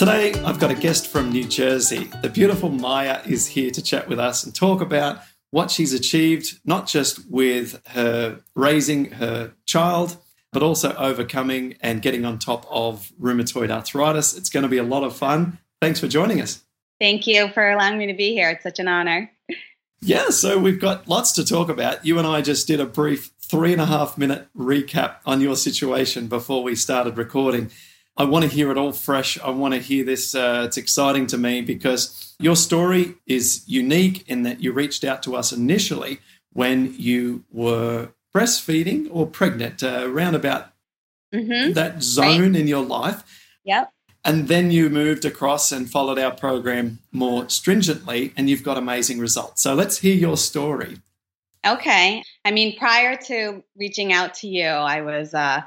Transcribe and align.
Today, 0.00 0.32
I've 0.46 0.58
got 0.58 0.70
a 0.70 0.74
guest 0.74 1.08
from 1.08 1.30
New 1.30 1.44
Jersey. 1.44 2.04
The 2.22 2.30
beautiful 2.30 2.70
Maya 2.70 3.20
is 3.26 3.46
here 3.46 3.70
to 3.70 3.82
chat 3.82 4.08
with 4.08 4.18
us 4.18 4.44
and 4.44 4.54
talk 4.54 4.80
about 4.80 5.18
what 5.50 5.70
she's 5.70 5.92
achieved, 5.92 6.58
not 6.64 6.86
just 6.86 7.30
with 7.30 7.86
her 7.88 8.40
raising 8.54 9.10
her 9.10 9.52
child, 9.66 10.16
but 10.54 10.62
also 10.62 10.94
overcoming 10.94 11.76
and 11.82 12.00
getting 12.00 12.24
on 12.24 12.38
top 12.38 12.66
of 12.70 13.12
rheumatoid 13.20 13.70
arthritis. 13.70 14.34
It's 14.34 14.48
going 14.48 14.62
to 14.62 14.70
be 14.70 14.78
a 14.78 14.82
lot 14.82 15.04
of 15.04 15.14
fun. 15.14 15.58
Thanks 15.82 16.00
for 16.00 16.08
joining 16.08 16.40
us. 16.40 16.62
Thank 16.98 17.26
you 17.26 17.50
for 17.50 17.68
allowing 17.68 17.98
me 17.98 18.06
to 18.06 18.14
be 18.14 18.32
here. 18.32 18.48
It's 18.48 18.62
such 18.62 18.78
an 18.78 18.88
honor. 18.88 19.30
Yeah, 20.00 20.30
so 20.30 20.58
we've 20.58 20.80
got 20.80 21.08
lots 21.08 21.32
to 21.32 21.44
talk 21.44 21.68
about. 21.68 22.06
You 22.06 22.16
and 22.16 22.26
I 22.26 22.40
just 22.40 22.66
did 22.66 22.80
a 22.80 22.86
brief 22.86 23.32
three 23.38 23.74
and 23.74 23.82
a 23.82 23.86
half 23.86 24.16
minute 24.16 24.48
recap 24.56 25.16
on 25.26 25.42
your 25.42 25.56
situation 25.56 26.26
before 26.26 26.62
we 26.62 26.74
started 26.74 27.18
recording. 27.18 27.70
I 28.20 28.24
want 28.24 28.44
to 28.44 28.50
hear 28.50 28.70
it 28.70 28.76
all 28.76 28.92
fresh. 28.92 29.40
I 29.40 29.48
want 29.48 29.72
to 29.72 29.80
hear 29.80 30.04
this. 30.04 30.34
Uh, 30.34 30.64
it's 30.66 30.76
exciting 30.76 31.26
to 31.28 31.38
me 31.38 31.62
because 31.62 32.34
your 32.38 32.54
story 32.54 33.14
is 33.26 33.64
unique 33.66 34.28
in 34.28 34.42
that 34.42 34.60
you 34.60 34.72
reached 34.72 35.04
out 35.04 35.22
to 35.22 35.34
us 35.34 35.52
initially 35.52 36.20
when 36.52 36.94
you 36.98 37.44
were 37.50 38.10
breastfeeding 38.34 39.08
or 39.10 39.26
pregnant, 39.26 39.82
uh, 39.82 40.04
around 40.04 40.34
about 40.34 40.72
Mm-hmm. 41.32 41.74
that 41.74 42.02
zone 42.02 42.56
in 42.56 42.66
your 42.66 42.84
life. 42.84 43.22
Yep. 43.64 43.92
And 44.24 44.48
then 44.48 44.72
you 44.72 44.90
moved 44.90 45.24
across 45.24 45.70
and 45.70 45.88
followed 45.88 46.18
our 46.18 46.34
program 46.34 46.98
more 47.12 47.48
stringently, 47.48 48.32
and 48.36 48.50
you've 48.50 48.64
got 48.64 48.76
amazing 48.76 49.20
results. 49.20 49.62
So 49.62 49.74
let's 49.74 49.98
hear 49.98 50.16
your 50.16 50.36
story. 50.36 50.96
Okay. 51.64 52.24
I 52.44 52.50
mean, 52.50 52.76
prior 52.76 53.14
to 53.28 53.62
reaching 53.76 54.12
out 54.12 54.34
to 54.40 54.48
you, 54.48 54.66
I 54.66 55.02
was, 55.02 55.32
uh, 55.32 55.62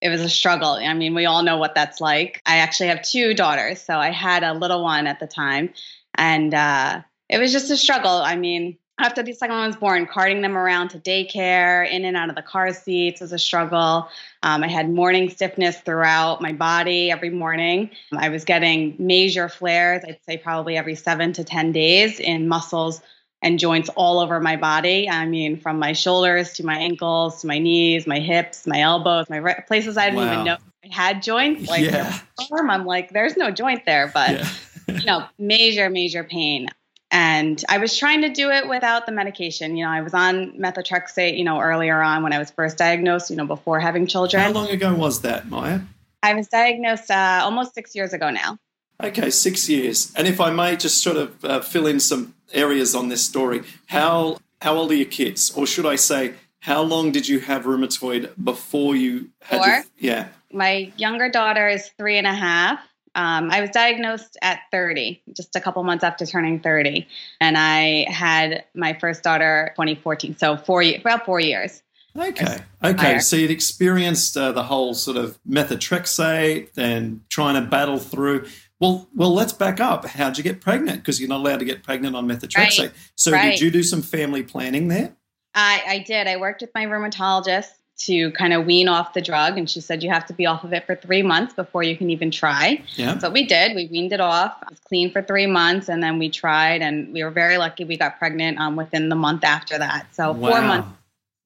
it 0.00 0.08
was 0.08 0.20
a 0.20 0.28
struggle. 0.28 0.72
I 0.72 0.94
mean, 0.94 1.14
we 1.14 1.26
all 1.26 1.42
know 1.42 1.56
what 1.56 1.74
that's 1.74 2.00
like. 2.00 2.40
I 2.46 2.58
actually 2.58 2.88
have 2.88 3.02
two 3.02 3.34
daughters. 3.34 3.80
So 3.80 3.96
I 3.96 4.10
had 4.10 4.42
a 4.42 4.54
little 4.54 4.82
one 4.82 5.06
at 5.06 5.20
the 5.20 5.26
time, 5.26 5.72
and 6.14 6.54
uh, 6.54 7.02
it 7.28 7.38
was 7.38 7.52
just 7.52 7.70
a 7.70 7.76
struggle. 7.76 8.10
I 8.10 8.36
mean, 8.36 8.78
after 9.00 9.22
the 9.22 9.32
second 9.32 9.56
one 9.56 9.66
was 9.66 9.76
born, 9.76 10.06
carting 10.06 10.42
them 10.42 10.56
around 10.56 10.88
to 10.90 10.98
daycare, 10.98 11.88
in 11.88 12.04
and 12.04 12.16
out 12.16 12.30
of 12.30 12.34
the 12.34 12.42
car 12.42 12.72
seats 12.72 13.20
was 13.20 13.32
a 13.32 13.38
struggle. 13.38 14.08
Um, 14.42 14.64
I 14.64 14.68
had 14.68 14.90
morning 14.90 15.30
stiffness 15.30 15.78
throughout 15.78 16.40
my 16.40 16.52
body 16.52 17.10
every 17.10 17.30
morning. 17.30 17.90
I 18.12 18.28
was 18.28 18.44
getting 18.44 18.96
major 18.98 19.48
flares, 19.48 20.02
I'd 20.06 20.18
say 20.26 20.36
probably 20.36 20.76
every 20.76 20.96
seven 20.96 21.32
to 21.34 21.44
10 21.44 21.72
days 21.72 22.18
in 22.18 22.48
muscles 22.48 23.00
and 23.42 23.58
joints 23.58 23.88
all 23.90 24.18
over 24.18 24.40
my 24.40 24.56
body. 24.56 25.08
I 25.08 25.24
mean, 25.26 25.58
from 25.60 25.78
my 25.78 25.92
shoulders 25.92 26.54
to 26.54 26.66
my 26.66 26.76
ankles 26.76 27.40
to 27.42 27.46
my 27.46 27.58
knees, 27.58 28.06
my 28.06 28.18
hips, 28.18 28.66
my 28.66 28.80
elbows, 28.80 29.30
my 29.30 29.36
re- 29.36 29.62
places 29.66 29.96
I 29.96 30.06
didn't 30.10 30.18
Wow. 30.26 30.32
even 30.32 30.44
know 30.44 30.56
I 30.84 30.94
had 30.94 31.22
joints. 31.22 31.68
Like 31.68 31.84
Yeah. 31.84 32.18
arm, 32.50 32.70
I'm 32.70 32.84
like, 32.86 33.10
there's 33.12 33.36
no 33.36 33.50
joint 33.50 33.84
there, 33.86 34.08
but 34.12 34.30
Yeah. 34.30 34.48
you 34.88 35.04
know, 35.06 35.24
major, 35.38 35.88
major 35.90 36.24
pain. 36.24 36.68
And 37.10 37.64
I 37.68 37.78
was 37.78 37.96
trying 37.96 38.20
to 38.22 38.28
do 38.28 38.50
it 38.50 38.68
without 38.68 39.06
the 39.06 39.12
medication. 39.12 39.76
You 39.76 39.86
know, 39.86 39.90
I 39.90 40.02
was 40.02 40.12
on 40.14 40.52
methotrexate, 40.58 41.38
you 41.38 41.44
know, 41.44 41.58
earlier 41.60 42.02
on 42.02 42.22
when 42.22 42.32
I 42.32 42.38
was 42.38 42.50
first 42.50 42.76
diagnosed, 42.76 43.30
you 43.30 43.36
know, 43.36 43.46
before 43.46 43.80
having 43.80 44.06
children. 44.06 44.42
How 44.42 44.50
long 44.50 44.68
ago 44.68 44.94
was 44.94 45.22
that, 45.22 45.48
Maya? 45.48 45.80
I 46.22 46.34
was 46.34 46.48
diagnosed 46.48 47.10
uh, 47.10 47.40
almost 47.42 47.74
six 47.74 47.94
years 47.94 48.12
ago 48.12 48.28
now. 48.30 48.58
Okay, 49.02 49.30
six 49.30 49.68
years. 49.68 50.12
And 50.16 50.26
if 50.26 50.40
I 50.40 50.50
may 50.50 50.76
just 50.76 51.02
sort 51.02 51.16
of 51.16 51.44
uh, 51.44 51.60
fill 51.60 51.86
in 51.86 52.00
some 52.00 52.34
areas 52.52 52.94
on 52.94 53.08
this 53.08 53.24
story, 53.24 53.62
how 53.86 54.38
how 54.60 54.74
old 54.74 54.90
are 54.90 54.94
your 54.96 55.06
kids, 55.06 55.52
or 55.52 55.66
should 55.66 55.86
I 55.86 55.94
say, 55.96 56.34
how 56.60 56.82
long 56.82 57.12
did 57.12 57.28
you 57.28 57.38
have 57.40 57.64
rheumatoid 57.64 58.32
before 58.42 58.96
you 58.96 59.30
had? 59.42 59.56
your- 59.64 59.82
Four. 59.82 59.90
yeah. 59.98 60.28
My 60.52 60.92
younger 60.96 61.28
daughter 61.30 61.68
is 61.68 61.90
three 61.96 62.18
and 62.18 62.26
a 62.26 62.34
half. 62.34 62.80
Um, 63.14 63.50
I 63.50 63.60
was 63.60 63.70
diagnosed 63.70 64.36
at 64.42 64.60
30, 64.70 65.20
just 65.36 65.54
a 65.56 65.60
couple 65.60 65.82
months 65.84 66.04
after 66.04 66.24
turning 66.26 66.60
30. 66.60 67.06
And 67.40 67.56
I 67.58 68.06
had 68.10 68.64
my 68.74 68.94
first 68.94 69.22
daughter 69.22 69.72
2014, 69.76 70.36
so 70.36 70.56
four, 70.56 70.82
about 70.82 71.24
four 71.24 71.40
years. 71.40 71.82
Okay. 72.16 72.58
Okay. 72.82 73.18
So 73.20 73.36
you'd 73.36 73.50
experienced 73.50 74.36
uh, 74.36 74.52
the 74.52 74.62
whole 74.62 74.94
sort 74.94 75.16
of 75.16 75.38
methotrexate 75.48 76.70
and 76.76 77.20
trying 77.28 77.54
to 77.62 77.68
battle 77.68 77.98
through. 77.98 78.46
Well, 78.80 79.08
well, 79.14 79.34
let's 79.34 79.52
back 79.52 79.80
up. 79.80 80.06
How'd 80.06 80.38
you 80.38 80.44
get 80.44 80.60
pregnant? 80.60 80.98
Because 81.00 81.18
you're 81.20 81.28
not 81.28 81.40
allowed 81.40 81.58
to 81.58 81.64
get 81.64 81.82
pregnant 81.82 82.14
on 82.14 82.28
methotrexate. 82.28 82.78
Right. 82.78 82.92
So 83.16 83.32
Right. 83.32 83.50
did 83.52 83.60
you 83.60 83.70
do 83.70 83.82
some 83.82 84.02
family 84.02 84.42
planning 84.42 84.88
there? 84.88 85.14
I, 85.54 85.82
I 85.86 85.98
did. 86.00 86.28
I 86.28 86.36
worked 86.36 86.60
with 86.60 86.70
my 86.74 86.86
rheumatologist 86.86 87.70
to 87.98 88.30
kind 88.32 88.52
of 88.52 88.64
wean 88.64 88.86
off 88.86 89.12
the 89.12 89.20
drug, 89.20 89.58
and 89.58 89.68
she 89.68 89.80
said 89.80 90.04
you 90.04 90.10
have 90.10 90.24
to 90.26 90.32
be 90.32 90.46
off 90.46 90.62
of 90.62 90.72
it 90.72 90.86
for 90.86 90.94
three 90.94 91.22
months 91.22 91.54
before 91.54 91.82
you 91.82 91.96
can 91.96 92.10
even 92.10 92.30
try. 92.30 92.80
Yeah. 92.94 93.18
What 93.18 93.32
we 93.32 93.44
did. 93.44 93.74
We 93.74 93.86
weaned 93.88 94.12
it 94.12 94.20
off. 94.20 94.56
I 94.62 94.70
was 94.70 94.78
clean 94.78 95.10
for 95.10 95.20
three 95.22 95.48
months, 95.48 95.88
and 95.88 96.00
then 96.00 96.20
we 96.20 96.30
tried, 96.30 96.80
and 96.80 97.12
we 97.12 97.24
were 97.24 97.32
very 97.32 97.58
lucky. 97.58 97.82
We 97.84 97.96
got 97.96 98.20
pregnant 98.20 98.60
um, 98.60 98.76
within 98.76 99.08
the 99.08 99.16
month 99.16 99.42
after 99.42 99.76
that. 99.78 100.14
So 100.14 100.32
four 100.32 100.60
months. 100.62 100.88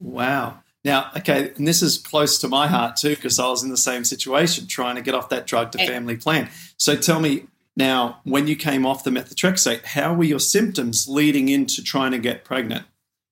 Wow. 0.00 0.59
Now, 0.84 1.10
okay, 1.16 1.53
and 1.56 1.66
this 1.66 1.81
is 1.81 1.98
close 1.98 2.38
to 2.38 2.48
my 2.48 2.66
heart 2.66 2.97
too, 2.97 3.15
because 3.15 3.38
I 3.38 3.48
was 3.48 3.62
in 3.62 3.70
the 3.70 3.76
same 3.76 4.04
situation 4.04 4.66
trying 4.66 4.97
to 4.97 5.03
get 5.03 5.15
off 5.15 5.28
that 5.28 5.47
drug 5.47 5.72
to 5.72 5.78
family 5.78 6.16
plan. 6.16 6.48
So 6.76 6.97
tell 6.97 7.20
me 7.20 7.47
now, 7.76 8.20
when 8.25 8.48
you 8.48 8.56
came 8.56 8.84
off 8.84 9.04
the 9.04 9.10
methotrexate, 9.10 9.84
how 9.84 10.12
were 10.12 10.25
your 10.25 10.41
symptoms 10.41 11.09
leading 11.09 11.48
into 11.48 11.82
trying 11.82 12.10
to 12.10 12.19
get 12.19 12.44
pregnant? 12.44 12.84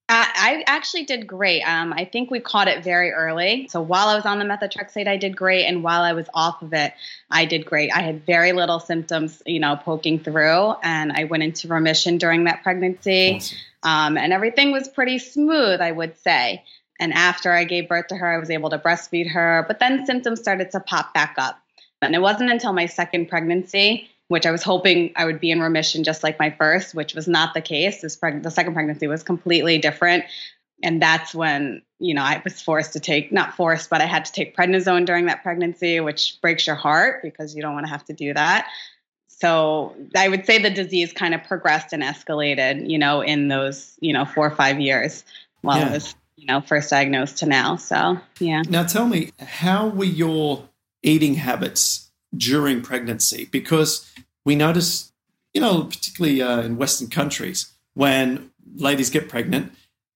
I, 0.08 0.28
I 0.34 0.64
actually 0.66 1.04
did 1.04 1.26
great. 1.26 1.62
Um, 1.62 1.92
I 1.92 2.04
think 2.04 2.30
we 2.32 2.40
caught 2.40 2.66
it 2.66 2.82
very 2.82 3.12
early. 3.12 3.68
So 3.70 3.80
while 3.80 4.08
I 4.08 4.16
was 4.16 4.26
on 4.26 4.40
the 4.40 4.44
methotrexate, 4.44 5.06
I 5.06 5.16
did 5.16 5.36
great, 5.36 5.66
and 5.66 5.84
while 5.84 6.02
I 6.02 6.14
was 6.14 6.26
off 6.34 6.62
of 6.62 6.72
it, 6.72 6.94
I 7.30 7.44
did 7.44 7.64
great. 7.64 7.92
I 7.94 8.00
had 8.02 8.26
very 8.26 8.52
little 8.52 8.80
symptoms, 8.80 9.40
you 9.46 9.60
know, 9.60 9.76
poking 9.76 10.18
through, 10.18 10.74
and 10.82 11.12
I 11.12 11.24
went 11.24 11.42
into 11.42 11.68
remission 11.68 12.18
during 12.18 12.44
that 12.44 12.62
pregnancy. 12.62 13.36
Awesome. 13.36 13.58
um, 13.82 14.16
and 14.18 14.32
everything 14.32 14.72
was 14.72 14.88
pretty 14.88 15.18
smooth, 15.18 15.80
I 15.80 15.92
would 15.92 16.18
say. 16.18 16.64
And 17.00 17.12
after 17.14 17.50
I 17.50 17.64
gave 17.64 17.88
birth 17.88 18.08
to 18.08 18.16
her, 18.16 18.26
I 18.28 18.38
was 18.38 18.50
able 18.50 18.70
to 18.70 18.78
breastfeed 18.78 19.30
her, 19.32 19.64
but 19.66 19.80
then 19.80 20.06
symptoms 20.06 20.40
started 20.40 20.70
to 20.72 20.80
pop 20.80 21.12
back 21.14 21.34
up. 21.38 21.58
And 22.02 22.14
it 22.14 22.20
wasn't 22.20 22.50
until 22.50 22.72
my 22.72 22.86
second 22.86 23.28
pregnancy, 23.28 24.08
which 24.28 24.46
I 24.46 24.50
was 24.50 24.62
hoping 24.62 25.12
I 25.16 25.24
would 25.24 25.40
be 25.40 25.50
in 25.50 25.60
remission 25.60 26.04
just 26.04 26.22
like 26.22 26.38
my 26.38 26.50
first, 26.50 26.94
which 26.94 27.14
was 27.14 27.26
not 27.26 27.54
the 27.54 27.60
case. 27.60 28.02
This 28.02 28.16
preg- 28.16 28.42
the 28.42 28.50
second 28.50 28.74
pregnancy 28.74 29.06
was 29.06 29.22
completely 29.22 29.78
different. 29.78 30.24
And 30.82 31.02
that's 31.02 31.34
when, 31.34 31.82
you 31.98 32.14
know, 32.14 32.22
I 32.22 32.40
was 32.44 32.62
forced 32.62 32.92
to 32.94 33.00
take, 33.00 33.32
not 33.32 33.54
forced, 33.54 33.90
but 33.90 34.00
I 34.00 34.06
had 34.06 34.24
to 34.26 34.32
take 34.32 34.56
prednisone 34.56 35.04
during 35.04 35.26
that 35.26 35.42
pregnancy, 35.42 36.00
which 36.00 36.38
breaks 36.40 36.66
your 36.66 36.76
heart 36.76 37.22
because 37.22 37.54
you 37.54 37.62
don't 37.62 37.74
want 37.74 37.86
to 37.86 37.90
have 37.90 38.04
to 38.06 38.12
do 38.12 38.32
that. 38.34 38.66
So 39.28 39.96
I 40.14 40.28
would 40.28 40.44
say 40.44 40.58
the 40.58 40.70
disease 40.70 41.12
kind 41.12 41.34
of 41.34 41.42
progressed 41.44 41.92
and 41.92 42.02
escalated, 42.02 42.90
you 42.90 42.98
know, 42.98 43.22
in 43.22 43.48
those, 43.48 43.96
you 44.00 44.12
know, 44.12 44.26
four 44.26 44.46
or 44.46 44.54
five 44.54 44.80
years 44.80 45.24
while 45.62 45.78
Yeah. 45.78 45.88
I 45.88 45.92
was, 45.92 46.14
you 46.40 46.46
know, 46.46 46.60
first 46.62 46.90
diagnosed 46.90 47.38
to 47.38 47.46
now. 47.46 47.76
So 47.76 48.18
yeah. 48.38 48.62
Now, 48.68 48.84
tell 48.84 49.06
me, 49.06 49.32
how 49.38 49.88
were 49.88 50.04
your 50.04 50.68
eating 51.02 51.34
habits 51.34 52.10
during 52.34 52.80
pregnancy? 52.80 53.48
Because 53.50 54.10
we 54.44 54.56
notice, 54.56 55.12
you 55.52 55.60
know, 55.60 55.84
particularly 55.84 56.40
uh, 56.40 56.62
in 56.62 56.76
Western 56.78 57.08
countries, 57.08 57.72
when 57.94 58.50
ladies 58.74 59.10
get 59.10 59.28
pregnant, 59.28 59.72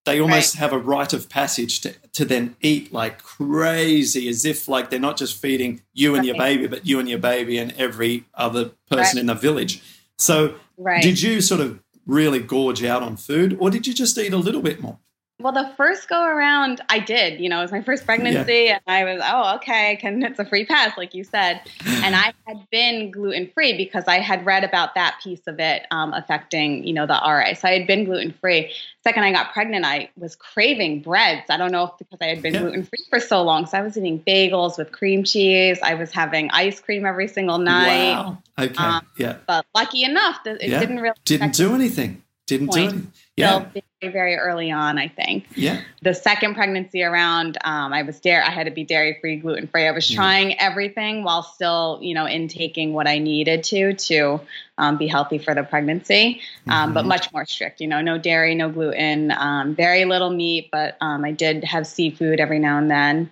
they 0.07 0.21
almost 0.21 0.57
have 0.57 0.73
a 0.73 0.79
rite 0.79 1.13
of 1.13 1.29
passage 1.29 1.81
to, 1.81 1.95
to 2.13 2.25
then 2.25 2.57
eat 2.61 2.93
like 2.93 3.23
crazy, 3.23 4.29
as 4.29 4.45
if 4.45 4.67
like 4.69 4.91
they're 4.91 5.01
not 5.01 5.17
just 5.19 5.41
feeding 5.41 5.83
you 5.93 6.15
and 6.15 6.25
your 6.25 6.37
baby, 6.37 6.67
but 6.67 6.87
you 6.87 6.99
and 7.01 7.09
your 7.09 7.19
baby 7.19 7.59
and 7.59 7.73
every 7.73 8.25
other 8.35 8.71
person 8.89 9.17
Right. 9.17 9.17
in 9.17 9.27
the 9.27 9.35
village. 9.35 9.83
So, 10.19 10.55
Right. 10.77 11.03
did 11.03 11.21
you 11.23 11.41
sort 11.41 11.61
of 11.61 11.81
really 12.07 12.39
gorge 12.39 12.83
out 12.85 13.03
on 13.03 13.17
food, 13.17 13.57
or 13.59 13.71
did 13.71 13.87
you 13.87 13.95
just 13.95 14.17
eat 14.19 14.33
a 14.33 14.39
little 14.39 14.61
bit 14.63 14.81
more? 14.81 14.99
Well, 15.41 15.53
the 15.53 15.75
first 15.77 16.09
go 16.09 16.25
around, 16.25 16.81
I 16.89 17.01
did. 17.01 17.41
You 17.41 17.49
know, 17.49 17.59
it 17.59 17.63
was 17.63 17.73
my 17.73 17.83
first 17.83 18.07
pregnancy, 18.07 18.67
yeah. 18.67 18.79
and 18.87 18.97
I 18.97 19.05
was, 19.05 19.21
oh, 19.25 19.57
okay, 19.57 19.97
can 19.97 20.23
it's 20.23 20.39
a 20.39 20.45
free 20.45 20.65
pass, 20.65 20.97
like 20.97 21.13
you 21.13 21.25
said. 21.25 21.61
and 21.87 22.15
I 22.15 22.33
had 22.47 22.71
been 22.71 23.11
gluten 23.11 23.51
free 23.53 23.77
because 23.77 24.05
I 24.07 24.21
had 24.21 24.47
read 24.47 24.63
about 24.63 24.95
that 24.95 25.19
piece 25.25 25.45
of 25.49 25.59
it 25.59 25.87
um, 25.91 26.13
affecting, 26.13 26.87
you 26.87 26.93
know, 26.95 27.07
the 27.07 27.15
RA. 27.15 27.53
So 27.55 27.67
I 27.67 27.77
had 27.77 27.89
been 27.89 28.05
gluten 28.05 28.33
free. 28.41 28.73
Second, 29.03 29.25
I 29.25 29.33
got 29.33 29.53
pregnant, 29.53 29.85
I 29.85 30.09
was 30.17 30.37
craving 30.37 31.03
breads. 31.03 31.51
I 31.51 31.57
don't 31.57 31.73
know 31.73 31.87
if 31.87 31.99
because 31.99 32.19
I 32.21 32.27
had 32.27 32.41
been 32.41 32.55
yeah. 32.55 32.61
gluten 32.61 32.85
free 32.85 33.05
for 33.11 33.19
so 33.19 33.43
long. 33.43 33.67
So 33.67 33.77
I 33.77 33.83
was 33.83 33.99
eating 33.99 34.21
bagels 34.21 34.79
with 34.79 34.93
cream 34.93 35.25
cheese. 35.25 35.81
I 35.83 35.95
was 35.95 36.13
having 36.13 36.49
ice 36.53 36.79
cream 36.79 37.05
every 37.05 37.27
single 37.27 37.59
night. 37.59 38.13
Wow. 38.13 38.39
Okay. 38.57 38.75
Um, 38.77 39.05
yeah. 39.19 39.39
But 39.49 39.67
lucky 39.75 40.05
enough, 40.05 40.39
it 40.47 40.63
yeah. 40.63 40.79
didn't 40.79 41.01
really 41.01 41.17
didn't 41.25 41.55
do 41.55 41.75
anything. 41.75 42.23
Didn't 42.47 42.69
point. 42.69 42.77
do 42.77 42.83
anything. 42.83 43.13
Yeah. 43.37 43.67
Very, 44.09 44.37
early 44.37 44.71
on, 44.71 44.99
I 44.99 45.09
think. 45.09 45.47
Yeah. 45.55 45.81
The 46.03 46.15
second 46.15 46.55
pregnancy 46.55 47.03
around, 47.03 47.59
um, 47.65 47.93
I 47.93 48.03
was 48.03 48.21
dairy. 48.21 48.43
I 48.43 48.51
had 48.51 48.65
to 48.65 48.71
be 48.71 48.85
dairy 48.85 49.19
free, 49.21 49.37
gluten 49.37 49.67
free. 49.67 49.87
I 49.87 49.91
was 49.91 50.09
trying 50.09 50.51
yeah. 50.51 50.57
everything 50.61 51.25
while 51.25 51.43
still, 51.43 51.99
you 52.03 52.15
know, 52.15 52.27
intaking 52.27 52.93
what 52.93 53.07
I 53.07 53.19
needed 53.19 53.65
to 53.65 53.95
to 53.95 54.41
um, 54.79 54.99
be 54.99 55.07
healthy 55.07 55.39
for 55.39 55.55
the 55.55 55.63
pregnancy, 55.63 56.41
um, 56.67 56.73
mm-hmm. 56.73 56.95
but 56.95 57.07
much 57.07 57.33
more 57.33 57.45
strict. 57.47 57.81
You 57.81 57.87
know, 57.87 58.01
no 58.01 58.19
dairy, 58.19 58.55
no 58.55 58.69
gluten, 58.69 59.31
um, 59.33 59.75
very 59.75 60.05
little 60.05 60.31
meat, 60.31 60.69
but 60.71 60.97
um, 61.01 61.25
I 61.25 61.33
did 61.33 61.65
have 61.65 61.87
seafood 61.87 62.41
every 62.41 62.59
now 62.59 62.79
and 62.79 62.91
then. 62.91 63.31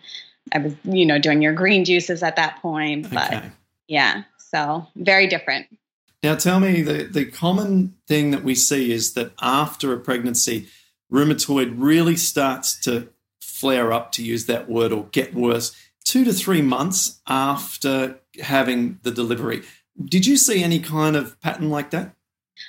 I 0.54 0.58
was, 0.58 0.74
you 0.84 1.06
know, 1.06 1.18
doing 1.18 1.40
your 1.40 1.52
green 1.52 1.84
juices 1.84 2.22
at 2.22 2.36
that 2.36 2.60
point, 2.60 3.10
but 3.10 3.32
okay. 3.32 3.50
yeah, 3.88 4.24
so 4.38 4.86
very 4.96 5.26
different. 5.26 5.66
Now, 6.22 6.36
tell 6.36 6.60
me 6.60 6.82
the, 6.82 7.04
the 7.04 7.24
common 7.24 7.94
thing 8.06 8.30
that 8.30 8.44
we 8.44 8.54
see 8.54 8.92
is 8.92 9.14
that 9.14 9.32
after 9.40 9.92
a 9.92 9.98
pregnancy, 9.98 10.68
rheumatoid 11.12 11.74
really 11.76 12.16
starts 12.16 12.78
to 12.80 13.08
flare 13.40 13.92
up, 13.92 14.12
to 14.12 14.22
use 14.22 14.46
that 14.46 14.68
word, 14.68 14.92
or 14.92 15.04
get 15.12 15.34
worse 15.34 15.76
two 16.04 16.24
to 16.24 16.32
three 16.32 16.62
months 16.62 17.20
after 17.26 18.18
having 18.40 18.98
the 19.02 19.10
delivery. 19.10 19.62
Did 20.04 20.26
you 20.26 20.36
see 20.36 20.62
any 20.62 20.80
kind 20.80 21.16
of 21.16 21.40
pattern 21.40 21.70
like 21.70 21.90
that? 21.90 22.14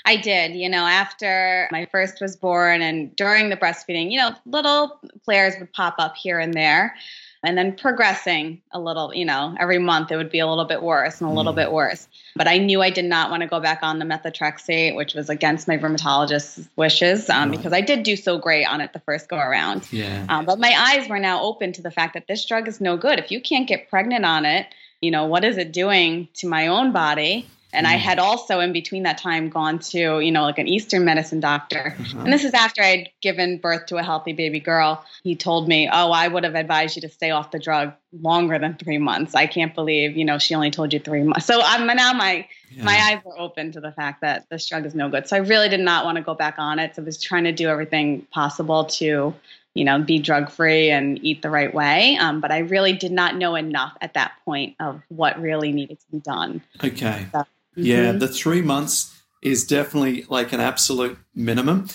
I 0.05 0.17
did. 0.17 0.55
You 0.55 0.69
know, 0.69 0.85
after 0.85 1.67
my 1.71 1.87
first 1.91 2.19
was 2.21 2.35
born 2.35 2.81
and 2.81 3.15
during 3.15 3.49
the 3.49 3.57
breastfeeding, 3.57 4.11
you 4.11 4.17
know, 4.17 4.35
little 4.45 4.99
flares 5.25 5.53
would 5.59 5.71
pop 5.73 5.95
up 5.99 6.15
here 6.15 6.39
and 6.39 6.53
there 6.53 6.95
and 7.43 7.57
then 7.57 7.75
progressing 7.75 8.61
a 8.71 8.79
little, 8.79 9.13
you 9.13 9.25
know, 9.25 9.55
every 9.59 9.77
month 9.77 10.11
it 10.11 10.17
would 10.17 10.31
be 10.31 10.39
a 10.39 10.47
little 10.47 10.65
bit 10.65 10.81
worse 10.81 11.19
and 11.19 11.29
a 11.29 11.33
little 11.33 11.51
mm. 11.51 11.57
bit 11.57 11.71
worse. 11.71 12.07
But 12.35 12.47
I 12.47 12.57
knew 12.57 12.81
I 12.81 12.89
did 12.89 13.05
not 13.05 13.29
want 13.29 13.41
to 13.41 13.47
go 13.47 13.59
back 13.59 13.79
on 13.83 13.99
the 13.99 14.05
methotrexate, 14.05 14.95
which 14.95 15.13
was 15.13 15.29
against 15.29 15.67
my 15.67 15.77
rheumatologist's 15.77 16.69
wishes 16.77 17.29
um, 17.29 17.49
right. 17.49 17.57
because 17.57 17.73
I 17.73 17.81
did 17.81 18.03
do 18.03 18.15
so 18.15 18.37
great 18.37 18.65
on 18.65 18.81
it 18.81 18.93
the 18.93 18.99
first 18.99 19.27
go 19.27 19.37
around. 19.37 19.91
Yeah. 19.91 20.25
Um, 20.29 20.45
but 20.45 20.59
my 20.59 20.73
eyes 20.75 21.09
were 21.09 21.19
now 21.19 21.43
open 21.43 21.73
to 21.73 21.81
the 21.81 21.91
fact 21.91 22.13
that 22.13 22.27
this 22.27 22.45
drug 22.45 22.67
is 22.67 22.79
no 22.79 22.95
good. 22.95 23.19
If 23.19 23.29
you 23.29 23.41
can't 23.41 23.67
get 23.67 23.89
pregnant 23.89 24.25
on 24.25 24.45
it, 24.45 24.67
you 25.01 25.11
know, 25.11 25.25
what 25.25 25.43
is 25.43 25.57
it 25.57 25.73
doing 25.73 26.29
to 26.35 26.47
my 26.47 26.67
own 26.67 26.93
body? 26.93 27.47
And 27.73 27.87
I 27.87 27.95
mm. 27.95 27.99
had 27.99 28.19
also, 28.19 28.59
in 28.59 28.71
between 28.71 29.03
that 29.03 29.17
time, 29.17 29.49
gone 29.49 29.79
to, 29.79 30.19
you 30.19 30.31
know, 30.31 30.43
like 30.43 30.59
an 30.59 30.67
Eastern 30.67 31.03
medicine 31.05 31.39
doctor. 31.39 31.95
Uh-huh. 31.99 32.19
And 32.19 32.31
this 32.31 32.43
is 32.43 32.53
after 32.53 32.81
I'd 32.81 33.09
given 33.21 33.57
birth 33.57 33.87
to 33.87 33.97
a 33.97 34.03
healthy 34.03 34.33
baby 34.33 34.59
girl. 34.59 35.03
He 35.23 35.35
told 35.35 35.67
me, 35.67 35.89
Oh, 35.91 36.11
I 36.11 36.27
would 36.27 36.43
have 36.43 36.55
advised 36.55 36.95
you 36.95 37.01
to 37.01 37.09
stay 37.09 37.31
off 37.31 37.51
the 37.51 37.59
drug 37.59 37.93
longer 38.21 38.59
than 38.59 38.75
three 38.75 38.97
months. 38.99 39.35
I 39.35 39.47
can't 39.47 39.73
believe, 39.73 40.15
you 40.15 40.25
know, 40.25 40.37
she 40.37 40.55
only 40.55 40.71
told 40.71 40.93
you 40.93 40.99
three 40.99 41.23
months. 41.23 41.45
So 41.45 41.61
I'm 41.61 41.87
now 41.87 42.13
my 42.13 42.47
yeah. 42.71 42.83
my 42.83 42.95
eyes 42.95 43.23
were 43.25 43.37
open 43.39 43.71
to 43.73 43.81
the 43.81 43.91
fact 43.91 44.21
that 44.21 44.47
this 44.49 44.67
drug 44.67 44.85
is 44.85 44.95
no 44.95 45.09
good. 45.09 45.27
So 45.27 45.35
I 45.35 45.39
really 45.39 45.69
did 45.69 45.79
not 45.79 46.05
want 46.05 46.17
to 46.17 46.23
go 46.23 46.35
back 46.35 46.55
on 46.57 46.79
it. 46.79 46.95
So 46.95 47.01
I 47.01 47.05
was 47.05 47.21
trying 47.21 47.45
to 47.45 47.51
do 47.51 47.69
everything 47.69 48.27
possible 48.31 48.85
to 48.85 49.33
you 49.73 49.83
know, 49.83 49.99
be 49.99 50.19
drug 50.19 50.51
free 50.51 50.91
and 50.91 51.23
eat 51.23 51.41
the 51.41 51.49
right 51.49 51.73
way. 51.73 52.15
Um, 52.17 52.41
but 52.41 52.51
I 52.51 52.59
really 52.59 52.93
did 52.93 53.11
not 53.11 53.35
know 53.35 53.55
enough 53.55 53.95
at 54.01 54.13
that 54.13 54.33
point 54.45 54.75
of 54.79 55.01
what 55.09 55.41
really 55.41 55.71
needed 55.71 55.99
to 55.99 56.05
be 56.11 56.19
done. 56.19 56.61
Okay. 56.83 57.25
So, 57.31 57.45
Mm-hmm. 57.73 57.83
Yeah, 57.83 58.11
the 58.13 58.27
three 58.27 58.61
months 58.61 59.13
is 59.41 59.65
definitely 59.65 60.25
like 60.29 60.53
an 60.53 60.59
absolute 60.59 61.17
minimum. 61.35 61.87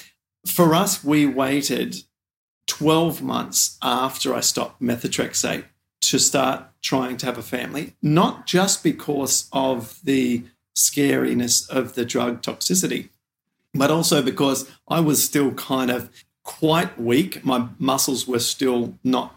For 0.47 0.75
us, 0.75 1.03
we 1.03 1.27
waited 1.27 1.97
12 2.67 3.23
months 3.23 3.79
after 3.83 4.35
I 4.35 4.41
stopped 4.41 4.81
methotrexate 4.83 5.65
to 6.01 6.19
start 6.19 6.65
trying 6.83 7.17
to 7.19 7.27
have 7.27 7.39
a 7.39 7.43
family, 7.43 7.95
not 8.03 8.47
just 8.47 8.83
because 8.83 9.49
of 9.53 9.99
the 10.05 10.45
scariness 10.77 11.69
of 11.69 11.95
the 11.95 12.05
drug 12.05 12.43
toxicity, 12.43 13.09
but 13.75 13.91
also 13.91 14.23
because 14.23 14.71
I 14.87 15.01
was 15.01 15.25
still 15.25 15.53
kind 15.53 15.91
of 15.91 16.11
quite 16.45 17.01
weak. 17.01 17.45
My 17.45 17.69
muscles 17.79 18.29
were 18.29 18.39
still 18.39 18.95
not 19.03 19.35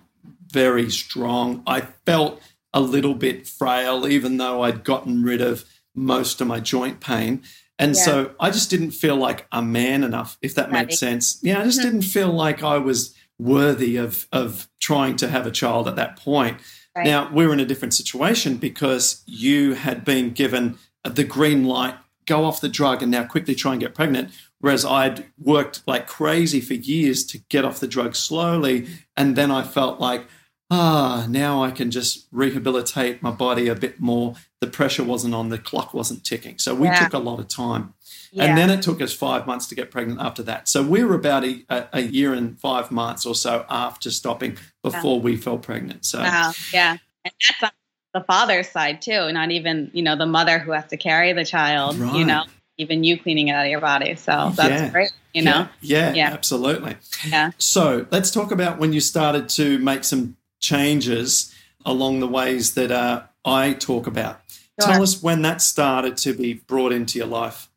very 0.48 0.90
strong. 0.92 1.64
I 1.66 1.82
felt 1.82 2.42
a 2.74 2.82
little 2.82 3.16
bit 3.16 3.48
frail, 3.48 4.08
even 4.08 4.38
though 4.38 4.62
I'd 4.62 4.84
gotten 4.84 5.24
rid 5.24 5.42
of 5.42 5.66
most 5.96 6.42
of 6.42 6.48
my 6.48 6.60
joint 6.60 7.00
pain. 7.00 7.44
And 7.80 7.96
yeah. 7.96 8.02
so 8.04 8.36
I 8.40 8.52
just 8.52 8.70
didn't 8.70 8.92
feel 8.92 9.16
like 9.16 9.48
a 9.52 9.62
man 9.62 10.04
enough, 10.04 10.38
if 10.42 10.54
that 10.56 10.72
makes 10.72 11.00
sense. 11.00 11.40
Yeah, 11.42 11.60
I 11.60 11.64
just 11.64 11.80
mm-hmm. 11.80 11.90
didn't 11.90 12.04
feel 12.04 12.32
like 12.32 12.64
I 12.64 12.78
was 12.78 13.16
worthy 13.40 13.98
of 13.98 14.28
of 14.32 14.70
trying 14.80 15.16
to 15.16 15.28
have 15.28 15.48
a 15.48 15.52
child 15.52 15.88
at 15.88 15.96
that 15.96 16.16
point. 16.16 16.58
Right. 16.96 17.06
Now 17.06 17.32
we're 17.34 17.52
in 17.54 17.60
a 17.60 17.66
different 17.66 17.94
situation 17.94 18.58
because 18.58 19.24
you 19.26 19.74
had 19.74 20.06
been 20.06 20.32
given 20.32 20.78
the 21.04 21.24
green 21.24 21.64
light, 21.64 21.96
go 22.28 22.46
off 22.46 22.62
the 22.62 22.70
drug, 22.70 23.02
and 23.02 23.12
now 23.12 23.24
quickly 23.24 23.56
try 23.56 23.72
and 23.72 23.82
get 23.82 23.96
pregnant. 23.96 24.30
Whereas 24.60 24.86
I'd 24.86 25.26
worked 25.40 25.82
like 25.88 26.06
crazy 26.06 26.62
for 26.62 26.76
years 26.76 27.26
to 27.28 27.40
get 27.50 27.66
off 27.66 27.80
the 27.80 27.88
drug 27.88 28.16
slowly, 28.16 28.88
and 29.18 29.36
then 29.36 29.50
I 29.50 29.64
felt 29.64 30.00
like 30.00 30.28
ah, 30.72 31.28
now 31.30 31.64
I 31.64 31.70
can 31.70 31.92
just 31.92 32.28
rehabilitate 32.32 33.22
my 33.22 33.30
body 33.32 33.68
a 33.68 33.76
bit 33.76 34.00
more. 34.00 34.36
The 34.62 34.68
pressure 34.68 35.04
wasn't 35.04 35.34
on, 35.34 35.50
the 35.50 35.58
clock 35.58 35.94
wasn't 35.94 36.24
ticking. 36.24 36.60
So 36.60 36.75
we 36.75 36.88
yeah. 36.88 37.04
took 37.04 37.13
a 37.13 37.18
lot 37.18 37.40
of 37.40 37.48
time. 37.48 37.96
Yeah. 38.31 38.46
And 38.46 38.58
then 38.58 38.69
it 38.69 38.84
took 38.84 39.02
us 39.02 39.12
five 39.12 39.48
months 39.48 39.66
to 39.68 39.75
get 39.75 39.90
pregnant 39.90 40.22
after 40.22 40.44
that. 40.44 40.69
So 40.69 40.84
we 40.84 41.04
were 41.04 41.16
about 41.16 41.44
a, 41.44 41.66
a 41.92 42.02
year 42.02 42.34
and 42.34 42.58
five 42.60 42.92
months 42.92 43.25
or 43.25 43.34
so 43.34 43.66
after 43.69 44.12
stopping 44.12 44.58
before 44.84 45.19
we 45.19 45.36
fell 45.36 45.58
pregnant. 45.58 46.06
So, 46.06 46.19
wow. 46.19 46.54
yeah. 46.72 46.98
And 47.25 47.34
that's 47.42 47.63
on 47.63 47.72
the 48.13 48.24
father's 48.25 48.69
side 48.69 49.02
too, 49.02 49.31
not 49.34 49.52
even, 49.52 49.90
you 49.94 50.04
know, 50.04 50.16
the 50.16 50.28
mother 50.28 50.60
who 50.60 50.72
has 50.72 50.86
to 50.88 50.98
carry 50.98 51.34
the 51.34 51.44
child, 51.44 51.98
right. 51.98 52.16
you 52.16 52.24
know, 52.24 52.46
even 52.78 53.04
you 53.04 53.19
cleaning 53.19 53.48
it 53.48 53.54
out 53.54 53.66
of 53.66 53.72
your 53.72 53.81
body. 53.81 54.16
So 54.16 54.52
that's 54.56 54.81
yeah. 54.81 54.90
great, 54.90 55.12
you 55.34 55.42
know? 55.42 55.68
Yeah, 55.81 56.13
yeah, 56.13 56.31
absolutely. 56.31 56.96
Yeah. 57.28 57.52
So 57.58 58.06
let's 58.12 58.31
talk 58.31 58.52
about 58.52 58.78
when 58.78 58.94
you 58.94 59.02
started 59.02 59.50
to 59.50 59.80
make 59.80 60.04
some 60.04 60.38
changes 60.60 61.54
along 61.84 62.19
the 62.19 62.28
ways 62.28 62.75
that 62.75 62.92
uh, 62.92 63.24
I 63.44 63.74
talk 63.74 64.08
about. 64.08 64.40
Sure. 64.80 64.94
Tell 64.94 65.04
us 65.04 65.22
when 65.22 65.42
that 65.42 65.62
started 65.62 66.18
to 66.18 66.34
be 66.34 66.54
brought 66.54 66.92
into 66.92 67.18
your 67.18 67.28
life. 67.28 67.70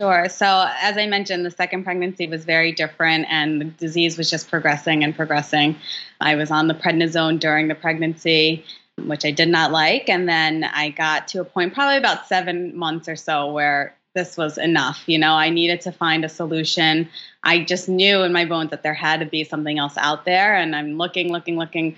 Sure. 0.00 0.28
So, 0.28 0.68
as 0.82 0.98
I 0.98 1.06
mentioned, 1.06 1.46
the 1.46 1.50
second 1.50 1.84
pregnancy 1.84 2.26
was 2.26 2.44
very 2.44 2.70
different, 2.70 3.26
and 3.30 3.60
the 3.60 3.64
disease 3.64 4.18
was 4.18 4.28
just 4.28 4.50
progressing 4.50 5.02
and 5.02 5.16
progressing. 5.16 5.76
I 6.20 6.34
was 6.34 6.50
on 6.50 6.68
the 6.68 6.74
prednisone 6.74 7.40
during 7.40 7.68
the 7.68 7.74
pregnancy, 7.74 8.64
which 8.98 9.24
I 9.24 9.30
did 9.30 9.48
not 9.48 9.72
like. 9.72 10.08
And 10.08 10.28
then 10.28 10.64
I 10.64 10.90
got 10.90 11.28
to 11.28 11.40
a 11.40 11.44
point, 11.44 11.72
probably 11.72 11.96
about 11.96 12.26
seven 12.26 12.76
months 12.76 13.08
or 13.08 13.16
so, 13.16 13.50
where 13.52 13.96
this 14.14 14.36
was 14.36 14.58
enough. 14.58 15.02
You 15.06 15.18
know, 15.18 15.34
I 15.34 15.50
needed 15.50 15.80
to 15.82 15.92
find 15.92 16.24
a 16.24 16.28
solution. 16.28 17.08
I 17.42 17.64
just 17.64 17.88
knew 17.88 18.22
in 18.22 18.32
my 18.32 18.44
bones 18.44 18.70
that 18.70 18.82
there 18.82 18.94
had 18.94 19.20
to 19.20 19.26
be 19.26 19.44
something 19.44 19.78
else 19.78 19.96
out 19.96 20.24
there. 20.24 20.56
And 20.56 20.74
I'm 20.74 20.98
looking, 20.98 21.32
looking, 21.32 21.56
looking 21.56 21.96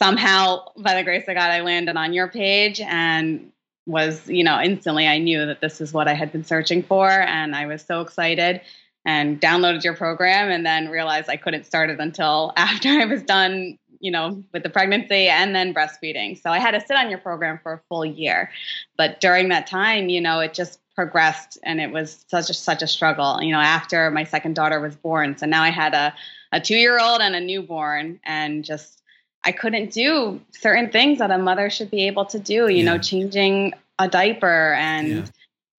somehow 0.00 0.66
by 0.76 0.96
the 0.96 1.04
grace 1.04 1.28
of 1.28 1.34
God, 1.34 1.50
I 1.50 1.60
landed 1.60 1.96
on 1.96 2.12
your 2.12 2.28
page 2.28 2.80
and 2.80 3.51
was, 3.86 4.28
you 4.28 4.44
know, 4.44 4.60
instantly 4.60 5.08
I 5.08 5.18
knew 5.18 5.46
that 5.46 5.60
this 5.60 5.80
is 5.80 5.92
what 5.92 6.08
I 6.08 6.14
had 6.14 6.32
been 6.32 6.44
searching 6.44 6.82
for. 6.82 7.08
And 7.08 7.54
I 7.54 7.66
was 7.66 7.82
so 7.82 8.00
excited 8.00 8.60
and 9.04 9.40
downloaded 9.40 9.82
your 9.82 9.96
program 9.96 10.50
and 10.50 10.64
then 10.64 10.88
realized 10.88 11.28
I 11.28 11.36
couldn't 11.36 11.66
start 11.66 11.90
it 11.90 11.98
until 11.98 12.52
after 12.56 12.88
I 12.88 13.04
was 13.04 13.22
done, 13.22 13.78
you 14.00 14.10
know, 14.10 14.42
with 14.52 14.62
the 14.62 14.70
pregnancy 14.70 15.28
and 15.28 15.54
then 15.54 15.74
breastfeeding. 15.74 16.40
So 16.40 16.50
I 16.50 16.58
had 16.58 16.72
to 16.72 16.80
sit 16.80 16.96
on 16.96 17.10
your 17.10 17.18
program 17.18 17.58
for 17.62 17.72
a 17.74 17.80
full 17.88 18.04
year. 18.04 18.50
But 18.96 19.20
during 19.20 19.48
that 19.48 19.66
time, 19.66 20.08
you 20.08 20.20
know, 20.20 20.40
it 20.40 20.54
just 20.54 20.78
progressed 20.94 21.58
and 21.62 21.80
it 21.80 21.90
was 21.90 22.24
such 22.28 22.50
a 22.50 22.54
such 22.54 22.82
a 22.82 22.86
struggle, 22.86 23.42
you 23.42 23.50
know, 23.50 23.60
after 23.60 24.10
my 24.10 24.24
second 24.24 24.54
daughter 24.54 24.80
was 24.80 24.94
born. 24.94 25.36
So 25.38 25.46
now 25.46 25.62
I 25.62 25.70
had 25.70 25.94
a, 25.94 26.14
a 26.52 26.60
two 26.60 26.76
year 26.76 27.00
old 27.00 27.20
and 27.20 27.34
a 27.34 27.40
newborn 27.40 28.20
and 28.24 28.64
just 28.64 29.01
I 29.44 29.52
couldn't 29.52 29.92
do 29.92 30.40
certain 30.52 30.90
things 30.90 31.18
that 31.18 31.30
a 31.30 31.38
mother 31.38 31.68
should 31.68 31.90
be 31.90 32.06
able 32.06 32.26
to 32.26 32.38
do, 32.38 32.68
you 32.68 32.78
yeah. 32.78 32.84
know, 32.84 32.98
changing 32.98 33.74
a 33.98 34.08
diaper 34.08 34.74
and 34.74 35.08
yeah. 35.08 35.24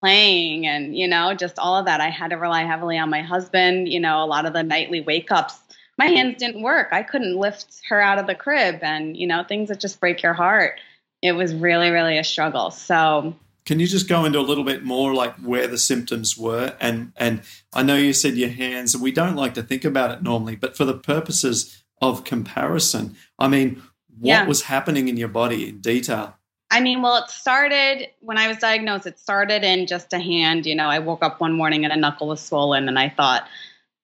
playing 0.01 0.67
and, 0.67 0.97
you 0.97 1.07
know, 1.07 1.33
just 1.33 1.57
all 1.59 1.77
of 1.77 1.85
that. 1.85 2.01
I 2.01 2.09
had 2.09 2.31
to 2.31 2.35
rely 2.35 2.63
heavily 2.63 2.97
on 2.97 3.09
my 3.09 3.21
husband, 3.21 3.87
you 3.87 3.99
know, 3.99 4.23
a 4.23 4.27
lot 4.27 4.45
of 4.45 4.53
the 4.53 4.63
nightly 4.63 5.01
wake 5.01 5.31
ups. 5.31 5.57
My 5.97 6.07
hands 6.07 6.37
didn't 6.39 6.61
work. 6.61 6.89
I 6.91 7.03
couldn't 7.03 7.37
lift 7.37 7.67
her 7.87 8.01
out 8.01 8.17
of 8.17 8.27
the 8.27 8.35
crib 8.35 8.79
and, 8.81 9.15
you 9.15 9.27
know, 9.27 9.43
things 9.43 9.69
that 9.69 9.79
just 9.79 9.99
break 9.99 10.23
your 10.23 10.33
heart. 10.33 10.79
It 11.21 11.33
was 11.33 11.53
really, 11.53 11.89
really 11.89 12.17
a 12.17 12.23
struggle. 12.23 12.71
So 12.71 13.35
Can 13.65 13.79
you 13.79 13.87
just 13.87 14.09
go 14.09 14.25
into 14.25 14.39
a 14.39 14.41
little 14.41 14.63
bit 14.63 14.83
more 14.83 15.13
like 15.13 15.35
where 15.37 15.67
the 15.67 15.77
symptoms 15.77 16.37
were? 16.37 16.75
And 16.81 17.13
and 17.15 17.43
I 17.73 17.83
know 17.83 17.95
you 17.95 18.11
said 18.13 18.35
your 18.35 18.49
hands, 18.49 18.93
and 18.93 19.01
we 19.01 19.11
don't 19.11 19.35
like 19.35 19.53
to 19.53 19.63
think 19.63 19.85
about 19.85 20.11
it 20.11 20.21
normally, 20.21 20.55
but 20.55 20.75
for 20.75 20.83
the 20.83 20.97
purposes 20.97 21.82
of 22.09 22.23
comparison, 22.23 23.15
I 23.39 23.47
mean, 23.47 23.81
what 24.19 24.29
yeah. 24.29 24.45
was 24.45 24.63
happening 24.63 25.07
in 25.07 25.17
your 25.17 25.27
body 25.27 25.69
in 25.69 25.81
detail? 25.81 26.35
I 26.71 26.79
mean, 26.79 27.01
well, 27.01 27.23
it 27.23 27.29
started 27.29 28.07
when 28.21 28.37
I 28.37 28.47
was 28.47 28.57
diagnosed. 28.57 29.05
It 29.05 29.19
started 29.19 29.63
in 29.63 29.85
just 29.85 30.11
a 30.11 30.19
hand. 30.19 30.65
You 30.65 30.75
know, 30.75 30.87
I 30.87 30.99
woke 30.99 31.23
up 31.23 31.39
one 31.39 31.53
morning 31.53 31.83
and 31.83 31.93
a 31.93 31.95
knuckle 31.95 32.27
was 32.27 32.41
swollen, 32.41 32.87
and 32.87 32.97
I 32.97 33.09
thought 33.09 33.47